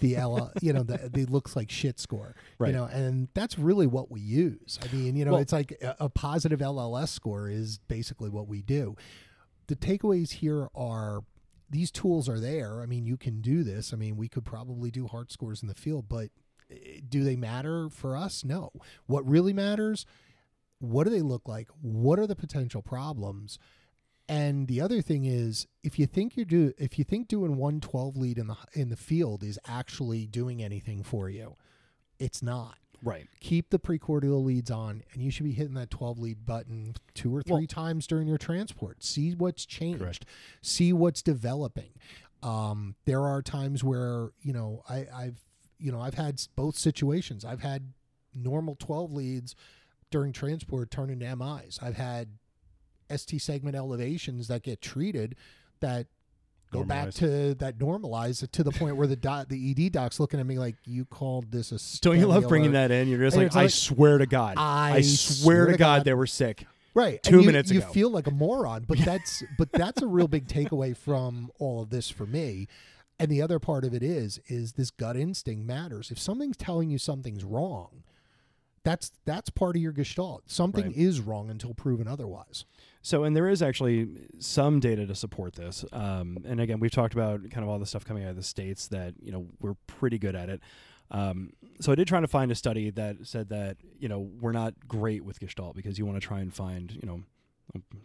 The 0.00 0.16
L, 0.16 0.52
you 0.60 0.72
know, 0.72 0.82
the, 0.82 1.08
the 1.12 1.24
looks 1.26 1.54
like 1.54 1.70
shit 1.70 2.00
score. 2.00 2.34
Right. 2.58 2.68
You 2.68 2.74
know, 2.74 2.84
and 2.84 3.28
that's 3.34 3.58
really 3.58 3.86
what 3.86 4.10
we 4.10 4.20
use. 4.20 4.78
I 4.82 4.92
mean, 4.94 5.14
you 5.16 5.24
know, 5.24 5.32
Well- 5.32 5.40
it's 5.40 5.52
like 5.52 5.72
a, 5.82 5.96
a 6.00 6.08
positive 6.08 6.58
LLS 6.60 7.08
score 7.08 7.48
is 7.48 7.78
basically 7.86 8.28
what 8.30 8.48
we 8.48 8.62
do. 8.62 8.96
The 9.68 9.76
takeaways 9.76 10.30
here 10.32 10.68
are 10.74 11.20
these 11.70 11.90
tools 11.90 12.28
are 12.28 12.40
there. 12.40 12.80
I 12.82 12.86
mean, 12.86 13.06
you 13.06 13.16
can 13.16 13.40
do 13.40 13.62
this. 13.62 13.92
I 13.92 13.96
mean, 13.96 14.16
we 14.16 14.28
could 14.28 14.44
probably 14.44 14.90
do 14.90 15.06
heart 15.06 15.30
scores 15.32 15.62
in 15.62 15.68
the 15.68 15.74
field, 15.74 16.06
but 16.08 16.28
eh, 16.70 17.00
do 17.08 17.24
they 17.24 17.36
matter 17.36 17.88
for 17.88 18.16
us? 18.16 18.44
No. 18.44 18.70
What 19.06 19.28
really 19.28 19.52
matters, 19.52 20.06
what 20.78 21.04
do 21.04 21.10
they 21.10 21.22
look 21.22 21.48
like? 21.48 21.68
What 21.80 22.18
are 22.18 22.26
the 22.26 22.36
potential 22.36 22.82
problems? 22.82 23.58
And 24.28 24.66
the 24.66 24.80
other 24.80 25.00
thing 25.02 25.24
is, 25.24 25.66
if 25.84 25.98
you 25.98 26.06
think 26.06 26.36
you're 26.36 26.44
do, 26.44 26.72
if 26.78 26.98
you 26.98 27.04
think 27.04 27.28
doing 27.28 27.56
one 27.56 27.80
twelve 27.80 28.16
lead 28.16 28.38
in 28.38 28.48
the 28.48 28.56
in 28.72 28.88
the 28.88 28.96
field 28.96 29.42
is 29.44 29.58
actually 29.66 30.26
doing 30.26 30.62
anything 30.62 31.02
for 31.04 31.28
you, 31.30 31.54
it's 32.18 32.42
not. 32.42 32.76
right. 33.02 33.28
Keep 33.40 33.70
the 33.70 33.78
precordial 33.78 34.44
leads 34.44 34.70
on, 34.70 35.04
and 35.12 35.22
you 35.22 35.30
should 35.30 35.44
be 35.44 35.52
hitting 35.52 35.74
that 35.74 35.90
12 35.90 36.18
lead 36.18 36.44
button 36.46 36.94
two 37.14 37.34
or 37.36 37.42
three 37.42 37.52
Well- 37.52 37.66
times 37.66 38.06
during 38.08 38.26
your 38.26 38.38
transport. 38.38 39.04
See 39.04 39.32
what's 39.34 39.64
changed. 39.64 40.00
Correct. 40.00 40.24
See 40.60 40.92
what's 40.92 41.22
developing. 41.22 41.90
Um, 42.42 42.96
there 43.04 43.22
are 43.22 43.42
times 43.42 43.84
where 43.84 44.30
you 44.40 44.52
know 44.52 44.82
I, 44.88 45.06
I've 45.14 45.44
you 45.78 45.92
know 45.92 46.00
I've 46.00 46.14
had 46.14 46.42
both 46.56 46.76
situations. 46.76 47.44
I've 47.44 47.60
had 47.60 47.92
normal 48.34 48.74
12 48.74 49.12
leads 49.12 49.54
during 50.10 50.32
transport 50.32 50.90
turn 50.90 51.10
into 51.10 51.34
MIs. 51.36 51.78
I've 51.82 51.96
had 51.96 52.28
ST 53.14 53.40
segment 53.40 53.76
elevations 53.76 54.48
that 54.48 54.62
get 54.62 54.80
treated 54.80 55.36
that 55.80 56.06
go 56.72 56.84
back 56.84 57.12
to 57.14 57.54
that 57.54 57.78
normalize 57.78 58.42
it 58.42 58.52
to 58.52 58.64
the 58.64 58.72
point 58.72 58.96
where 58.96 59.06
the 59.06 59.16
dot, 59.16 59.48
the 59.48 59.70
ED 59.70 59.92
doc's 59.92 60.18
looking 60.18 60.40
at 60.40 60.46
me 60.46 60.58
like 60.58 60.74
you 60.84 61.04
called 61.04 61.50
this 61.52 61.72
a 61.72 62.00
Don't 62.00 62.18
you 62.18 62.26
love 62.26 62.48
bringing 62.48 62.70
alert." 62.70 62.88
that 62.88 62.94
in? 62.94 63.08
You're 63.08 63.20
just 63.20 63.36
like, 63.36 63.46
it's 63.46 63.56
I 63.56 63.62
like, 63.62 63.70
swear 63.70 64.18
to 64.18 64.26
God, 64.26 64.54
I 64.58 65.00
swear, 65.02 65.66
to 65.66 65.76
God, 65.76 66.04
they 66.04 66.14
were 66.14 66.26
sick. 66.26 66.66
right 66.94 67.22
two 67.22 67.40
you, 67.40 67.46
minutes 67.46 67.70
you 67.70 67.78
ago. 67.78 67.88
feel 67.88 68.10
like 68.10 68.26
a 68.26 68.30
moron 68.30 68.84
but 68.86 68.98
that's 69.04 69.42
but 69.58 69.70
that's 69.72 70.02
a 70.02 70.06
real 70.06 70.28
big 70.28 70.48
takeaway 70.48 70.96
from 70.96 71.50
all 71.58 71.82
of 71.82 71.90
this 71.90 72.08
for 72.10 72.26
me 72.26 72.66
and 73.18 73.30
the 73.30 73.40
other 73.42 73.58
part 73.58 73.84
of 73.84 73.94
it 73.94 74.02
is 74.02 74.40
is 74.48 74.72
this 74.72 74.90
gut 74.90 75.16
instinct 75.16 75.64
matters 75.66 76.10
if 76.10 76.18
something's 76.18 76.56
telling 76.56 76.88
you 76.90 76.98
something's 76.98 77.44
wrong 77.44 78.02
that's 78.86 79.10
that's 79.24 79.50
part 79.50 79.74
of 79.76 79.82
your 79.82 79.92
gestalt 79.92 80.42
something 80.46 80.86
Right. 80.86 80.96
is 80.96 81.20
wrong 81.20 81.50
until 81.50 81.74
proven 81.74 82.06
otherwise 82.08 82.64
So, 83.02 83.24
and 83.24 83.36
there 83.36 83.48
is 83.48 83.62
actually 83.62 84.08
some 84.40 84.80
data 84.80 85.06
to 85.06 85.14
support 85.14 85.54
this. 85.54 85.84
Um, 85.92 86.38
and 86.44 86.60
again, 86.60 86.80
we've 86.80 86.90
talked 86.90 87.14
about 87.14 87.38
kind 87.50 87.62
of 87.62 87.68
all 87.68 87.78
the 87.78 87.86
stuff 87.86 88.04
coming 88.04 88.24
out 88.24 88.30
of 88.30 88.36
the 88.36 88.42
states 88.42 88.88
that 88.88 89.14
you 89.22 89.30
know 89.30 89.46
we're 89.60 89.76
pretty 89.86 90.18
good 90.18 90.34
at 90.34 90.48
it. 90.48 90.60
Um, 91.12 91.52
so 91.80 91.92
I 91.92 91.94
did 91.94 92.08
try 92.08 92.20
to 92.20 92.26
find 92.26 92.50
a 92.50 92.54
study 92.56 92.90
that 92.90 93.16
said 93.22 93.48
that 93.50 93.76
you 94.02 94.08
know 94.08 94.20
we're 94.40 94.50
not 94.62 94.74
great 94.88 95.24
with 95.24 95.38
Gestalt 95.38 95.76
because 95.76 95.98
you 96.00 96.04
want 96.06 96.20
to 96.20 96.26
try 96.26 96.40
and 96.40 96.52
find 96.52 96.90
you 96.92 97.06
know. 97.08 97.22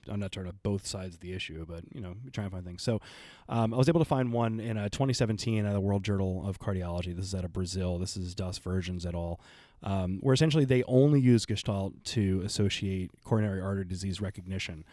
I'm 0.10 0.20
not 0.20 0.32
trying 0.32 0.48
to 0.48 0.54
both 0.64 0.86
sides 0.86 1.16
of 1.16 1.22
the 1.22 1.34
issue, 1.34 1.66
but 1.68 1.84
you 1.94 2.02
know, 2.02 2.16
try 2.34 2.44
and 2.44 2.52
find 2.52 2.66
things. 2.66 2.82
So, 2.82 3.00
um, 3.48 3.74
I 3.74 3.78
was 3.78 3.88
able 3.88 4.00
to 4.02 4.06
find 4.06 4.34
one 4.34 4.60
in 4.60 4.76
a 4.78 4.90
2017 4.90 5.64
out 5.66 5.68
of 5.68 5.74
the 5.74 5.80
World 5.80 6.04
Journal 6.04 6.44
of 6.48 6.60
Cardiology. 6.60 7.16
This 7.16 7.26
is 7.26 7.36
out 7.36 7.46
of 7.46 7.54
Brazil. 7.54 7.98
This 7.98 8.18
is 8.18 8.34
Das 8.36 8.58
Versions 8.58 9.06
et 9.06 9.14
al. 9.14 9.40
Um, 9.84 10.20
where 10.22 10.34
essentially 10.34 10.66
they 10.66 10.84
only 10.84 11.20
use 11.20 11.46
Gestalt 11.46 12.04
to 12.06 12.42
associate 12.46 13.12
coronary 13.24 13.62
artery 13.62 13.86
disease 13.86 14.20
recognition. 14.22 14.84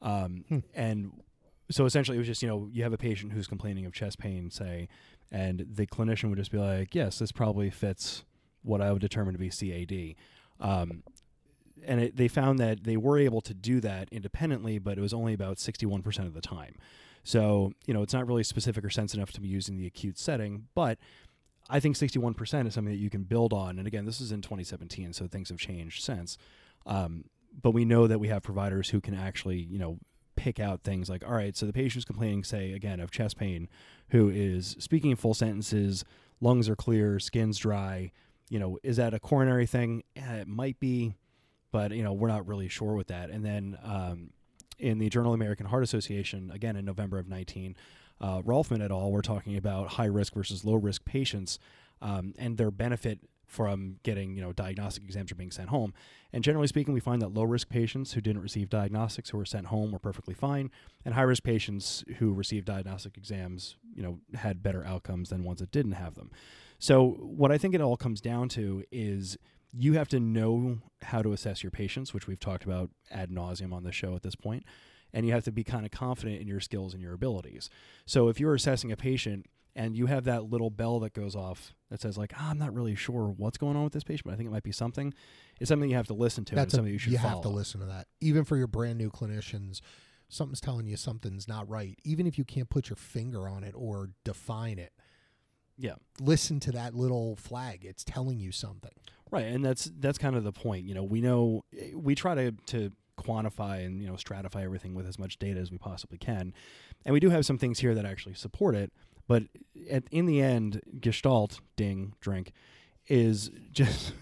Um, 0.00 0.44
Hmm. 0.48 0.58
And 0.74 1.22
so 1.70 1.84
essentially, 1.84 2.16
it 2.16 2.20
was 2.20 2.26
just 2.28 2.42
you 2.42 2.48
know 2.48 2.68
you 2.72 2.82
have 2.82 2.92
a 2.92 2.98
patient 2.98 3.32
who's 3.32 3.46
complaining 3.46 3.84
of 3.86 3.92
chest 3.92 4.18
pain, 4.18 4.50
say, 4.50 4.88
and 5.30 5.66
the 5.70 5.86
clinician 5.86 6.30
would 6.30 6.38
just 6.38 6.50
be 6.50 6.58
like, 6.58 6.94
"Yes, 6.94 7.18
this 7.18 7.32
probably 7.32 7.68
fits 7.70 8.24
what 8.62 8.80
I 8.80 8.92
would 8.92 9.02
determine 9.02 9.34
to 9.34 9.38
be 9.38 9.50
CAD." 9.50 10.14
Um, 10.60 11.02
and 11.86 12.00
it, 12.00 12.16
they 12.16 12.28
found 12.28 12.58
that 12.58 12.84
they 12.84 12.96
were 12.96 13.18
able 13.18 13.40
to 13.42 13.54
do 13.54 13.80
that 13.80 14.08
independently, 14.10 14.78
but 14.78 14.98
it 14.98 15.00
was 15.00 15.12
only 15.12 15.34
about 15.34 15.56
61% 15.56 16.18
of 16.20 16.34
the 16.34 16.40
time. 16.40 16.74
So, 17.24 17.72
you 17.86 17.92
know, 17.92 18.02
it's 18.02 18.14
not 18.14 18.26
really 18.26 18.42
specific 18.42 18.84
or 18.84 18.90
sensitive 18.90 19.18
enough 19.18 19.32
to 19.32 19.40
be 19.40 19.48
used 19.48 19.68
in 19.68 19.76
the 19.76 19.86
acute 19.86 20.18
setting, 20.18 20.68
but 20.74 20.98
I 21.68 21.80
think 21.80 21.96
61% 21.96 22.66
is 22.66 22.74
something 22.74 22.92
that 22.92 22.98
you 22.98 23.10
can 23.10 23.24
build 23.24 23.52
on. 23.52 23.78
And 23.78 23.86
again, 23.86 24.06
this 24.06 24.20
is 24.20 24.32
in 24.32 24.40
2017, 24.40 25.12
so 25.12 25.26
things 25.26 25.50
have 25.50 25.58
changed 25.58 26.02
since. 26.02 26.38
Um, 26.86 27.24
but 27.60 27.72
we 27.72 27.84
know 27.84 28.06
that 28.06 28.18
we 28.18 28.28
have 28.28 28.42
providers 28.42 28.90
who 28.90 29.00
can 29.00 29.14
actually, 29.14 29.58
you 29.58 29.78
know, 29.78 29.98
pick 30.36 30.60
out 30.60 30.82
things 30.82 31.10
like, 31.10 31.26
all 31.26 31.34
right, 31.34 31.56
so 31.56 31.66
the 31.66 31.72
patient's 31.72 32.04
complaining, 32.04 32.44
say, 32.44 32.72
again, 32.72 33.00
of 33.00 33.10
chest 33.10 33.36
pain, 33.36 33.68
who 34.10 34.30
is 34.30 34.76
speaking 34.78 35.10
in 35.10 35.16
full 35.16 35.34
sentences, 35.34 36.04
lungs 36.40 36.68
are 36.68 36.76
clear, 36.76 37.18
skin's 37.18 37.58
dry. 37.58 38.12
You 38.48 38.58
know, 38.58 38.78
is 38.82 38.96
that 38.96 39.12
a 39.12 39.18
coronary 39.18 39.66
thing? 39.66 40.04
Eh, 40.16 40.36
it 40.36 40.48
might 40.48 40.78
be, 40.80 41.16
but, 41.70 41.92
you 41.92 42.02
know, 42.02 42.12
we're 42.12 42.28
not 42.28 42.46
really 42.46 42.68
sure 42.68 42.94
with 42.94 43.08
that. 43.08 43.30
And 43.30 43.44
then 43.44 43.78
um, 43.82 44.30
in 44.78 44.98
the 44.98 45.08
Journal 45.08 45.32
of 45.32 45.40
American 45.40 45.66
Heart 45.66 45.84
Association, 45.84 46.50
again 46.52 46.76
in 46.76 46.84
November 46.84 47.18
of 47.18 47.28
19, 47.28 47.76
uh, 48.20 48.42
Rolfman 48.42 48.82
et 48.82 48.90
al. 48.90 49.10
were 49.10 49.22
talking 49.22 49.56
about 49.56 49.88
high 49.88 50.06
risk 50.06 50.34
versus 50.34 50.64
low 50.64 50.74
risk 50.74 51.04
patients 51.04 51.58
um, 52.00 52.34
and 52.38 52.56
their 52.56 52.70
benefit 52.70 53.20
from 53.48 53.96
getting 54.02 54.36
you 54.36 54.42
know 54.42 54.52
diagnostic 54.52 55.02
exams 55.02 55.32
or 55.32 55.34
being 55.34 55.50
sent 55.50 55.70
home. 55.70 55.94
And 56.32 56.44
generally 56.44 56.66
speaking, 56.66 56.92
we 56.92 57.00
find 57.00 57.22
that 57.22 57.32
low 57.32 57.44
risk 57.44 57.68
patients 57.70 58.12
who 58.12 58.20
didn't 58.20 58.42
receive 58.42 58.68
diagnostics 58.68 59.30
who 59.30 59.38
were 59.38 59.46
sent 59.46 59.66
home 59.66 59.90
were 59.90 59.98
perfectly 59.98 60.34
fine, 60.34 60.70
and 61.04 61.14
high 61.14 61.22
risk 61.22 61.42
patients 61.42 62.04
who 62.18 62.34
received 62.34 62.66
diagnostic 62.66 63.16
exams 63.16 63.76
you 63.94 64.02
know 64.02 64.18
had 64.34 64.62
better 64.62 64.84
outcomes 64.84 65.30
than 65.30 65.44
ones 65.44 65.60
that 65.60 65.72
didn't 65.72 65.92
have 65.92 66.14
them. 66.14 66.30
So 66.78 67.08
what 67.08 67.50
I 67.50 67.58
think 67.58 67.74
it 67.74 67.80
all 67.80 67.96
comes 67.96 68.20
down 68.20 68.48
to 68.50 68.84
is 68.92 69.38
you 69.72 69.94
have 69.94 70.08
to 70.08 70.20
know 70.20 70.78
how 71.02 71.22
to 71.22 71.32
assess 71.32 71.62
your 71.62 71.70
patients, 71.70 72.12
which 72.14 72.26
we've 72.26 72.40
talked 72.40 72.64
about 72.64 72.90
ad 73.10 73.30
nauseum 73.30 73.72
on 73.72 73.84
the 73.84 73.92
show 73.92 74.14
at 74.14 74.22
this 74.22 74.34
point, 74.34 74.64
and 75.12 75.26
you 75.26 75.32
have 75.32 75.44
to 75.44 75.52
be 75.52 75.64
kind 75.64 75.84
of 75.84 75.92
confident 75.92 76.40
in 76.40 76.46
your 76.48 76.60
skills 76.60 76.94
and 76.94 77.02
your 77.02 77.14
abilities. 77.14 77.68
So 78.06 78.28
if 78.28 78.40
you're 78.40 78.54
assessing 78.54 78.90
a 78.92 78.96
patient 78.96 79.46
and 79.76 79.94
you 79.96 80.06
have 80.06 80.24
that 80.24 80.44
little 80.50 80.70
bell 80.70 80.98
that 81.00 81.12
goes 81.12 81.36
off 81.36 81.74
that 81.90 82.00
says 82.00 82.18
like, 82.18 82.32
oh, 82.38 82.46
I'm 82.48 82.58
not 82.58 82.74
really 82.74 82.94
sure 82.94 83.32
what's 83.36 83.58
going 83.58 83.76
on 83.76 83.84
with 83.84 83.92
this 83.92 84.04
patient, 84.04 84.24
but 84.26 84.32
I 84.32 84.36
think 84.36 84.48
it 84.48 84.52
might 84.52 84.62
be 84.64 84.72
something. 84.72 85.14
It's 85.60 85.68
something 85.68 85.88
you 85.88 85.96
have 85.96 86.06
to 86.08 86.14
listen 86.14 86.44
to. 86.46 86.54
That's 86.54 86.72
and 86.74 86.78
a, 86.80 86.82
something 86.82 86.92
you 86.92 86.98
should 86.98 87.12
you 87.12 87.18
follow. 87.18 87.34
have 87.34 87.42
to 87.42 87.48
listen 87.48 87.80
to 87.80 87.86
that. 87.86 88.08
Even 88.20 88.44
for 88.44 88.56
your 88.56 88.66
brand 88.66 88.98
new 88.98 89.10
clinicians, 89.10 89.80
something's 90.28 90.60
telling 90.60 90.86
you 90.86 90.96
something's 90.96 91.46
not 91.46 91.68
right. 91.68 91.98
Even 92.04 92.26
if 92.26 92.36
you 92.38 92.44
can't 92.44 92.68
put 92.70 92.88
your 92.90 92.96
finger 92.96 93.48
on 93.48 93.62
it 93.64 93.74
or 93.76 94.10
define 94.24 94.78
it, 94.78 94.92
Yeah. 95.78 95.94
listen 96.20 96.58
to 96.60 96.72
that 96.72 96.94
little 96.94 97.36
flag. 97.36 97.84
It's 97.84 98.02
telling 98.04 98.40
you 98.40 98.50
something. 98.52 98.92
Right, 99.30 99.46
and 99.46 99.64
that's 99.64 99.90
that's 99.98 100.18
kind 100.18 100.36
of 100.36 100.44
the 100.44 100.52
point. 100.52 100.86
You 100.86 100.94
know, 100.94 101.04
we 101.04 101.20
know 101.20 101.64
eh, 101.78 101.90
we 101.94 102.14
try 102.14 102.34
to 102.34 102.52
to 102.66 102.92
quantify 103.18 103.84
and 103.84 104.00
you 104.00 104.08
know 104.08 104.14
stratify 104.14 104.62
everything 104.62 104.94
with 104.94 105.06
as 105.06 105.18
much 105.18 105.38
data 105.38 105.60
as 105.60 105.70
we 105.70 105.78
possibly 105.78 106.18
can, 106.18 106.54
and 107.04 107.12
we 107.12 107.20
do 107.20 107.30
have 107.30 107.44
some 107.44 107.58
things 107.58 107.80
here 107.80 107.94
that 107.94 108.04
actually 108.04 108.34
support 108.34 108.74
it. 108.74 108.92
But 109.26 109.44
at, 109.90 110.04
in 110.10 110.26
the 110.26 110.40
end, 110.40 110.80
Gestalt 111.00 111.60
ding 111.76 112.14
drink 112.20 112.52
is 113.06 113.50
just 113.72 114.12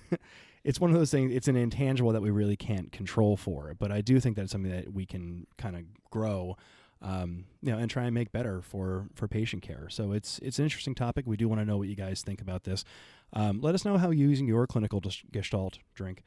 it's 0.66 0.80
one 0.80 0.90
of 0.90 0.96
those 0.96 1.12
things. 1.12 1.32
It's 1.32 1.46
an 1.46 1.57
intangible 1.57 2.12
that 2.12 2.22
we 2.22 2.30
really 2.30 2.57
can't 2.57 2.90
control 2.90 3.36
for. 3.36 3.74
But 3.78 3.92
I 3.92 4.00
do 4.00 4.18
think 4.18 4.34
that 4.34 4.42
it's 4.42 4.52
something 4.52 4.72
that 4.72 4.92
we 4.92 5.07
can 5.07 5.46
kind 5.57 5.76
of 5.76 5.82
grow. 6.11 6.57
Um, 7.03 7.44
you 7.62 7.70
know, 7.72 7.78
and 7.78 7.90
try 7.90 8.05
and 8.05 8.14
make 8.14 8.32
better 8.32 8.62
for 8.62 9.07
for 9.14 9.28
patient 9.28 9.62
care. 9.62 9.88
So 9.90 10.12
it's 10.12 10.38
it's 10.38 10.59
an 10.59 10.64
interesting 10.64 10.94
topic. 10.94 11.26
We 11.26 11.36
do 11.36 11.47
want 11.49 11.61
to 11.61 11.64
know 11.66 11.76
what 11.76 11.88
you 11.88 11.94
guys 11.94 12.22
think 12.22 12.40
about 12.40 12.64
this. 12.64 12.84
Um, 13.32 13.61
let 13.61 13.74
us 13.74 13.84
know 13.84 13.99
how 13.99 14.11
using 14.11 14.47
your 14.47 14.66
clinical 14.66 15.03
gestalt 15.30 15.78
drink 15.94 16.22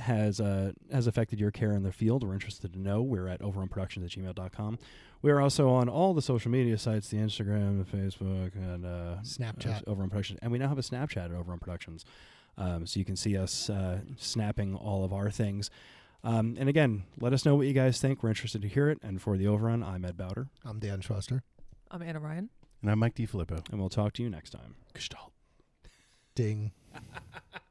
has 0.00 0.40
uh, 0.40 0.72
has 0.92 1.06
affected 1.06 1.38
your 1.40 1.50
care 1.50 1.72
in 1.72 1.82
the 1.82 1.92
field. 1.92 2.24
We're 2.24 2.34
interested 2.34 2.72
to 2.72 2.78
know. 2.80 3.00
We're 3.02 3.28
at 3.28 3.40
overonproductions 3.40 4.04
at 4.04 4.10
gmail.com. 4.10 4.78
We 5.22 5.30
are 5.30 5.40
also 5.40 5.68
on 5.70 5.88
all 5.88 6.14
the 6.14 6.22
social 6.22 6.50
media 6.50 6.78
sites, 6.78 7.08
the 7.08 7.16
Instagram, 7.18 7.84
the 7.84 7.96
Facebook, 7.96 8.54
and 8.54 8.84
uh, 8.84 9.16
Snapchat. 9.22 9.82
uh, 9.86 9.90
Over 9.90 10.06
Productions. 10.08 10.38
And 10.42 10.52
we 10.52 10.58
now 10.58 10.68
have 10.68 10.78
a 10.78 10.82
Snapchat 10.82 11.26
at 11.26 11.32
Over 11.32 11.52
on 11.52 11.58
Productions. 11.58 12.04
Um, 12.56 12.86
so 12.86 12.98
you 12.98 13.04
can 13.04 13.16
see 13.16 13.36
us 13.36 13.70
uh, 13.70 14.00
snapping 14.16 14.74
all 14.74 15.04
of 15.04 15.12
our 15.12 15.30
things. 15.30 15.70
Um, 16.24 16.56
and 16.58 16.68
again, 16.68 17.04
let 17.20 17.32
us 17.32 17.44
know 17.44 17.54
what 17.54 17.66
you 17.66 17.72
guys 17.72 18.00
think. 18.00 18.22
We're 18.22 18.30
interested 18.30 18.62
to 18.62 18.68
hear 18.68 18.90
it. 18.90 18.98
And 19.02 19.22
for 19.22 19.36
the 19.36 19.46
overrun, 19.46 19.82
I'm 19.82 20.04
Ed 20.04 20.16
Bowder, 20.16 20.48
I'm 20.64 20.78
Dan 20.78 21.00
Schuster. 21.00 21.42
I'm 21.90 22.02
Anna 22.02 22.20
Ryan. 22.20 22.50
And 22.82 22.90
I'm 22.90 22.98
Mike 22.98 23.14
DiFilippo. 23.14 23.68
and 23.70 23.80
we'll 23.80 23.88
talk 23.88 24.12
to 24.14 24.22
you 24.22 24.30
next 24.30 24.50
time. 24.50 24.74
Gestalt. 24.94 25.32
Ding. 26.34 26.72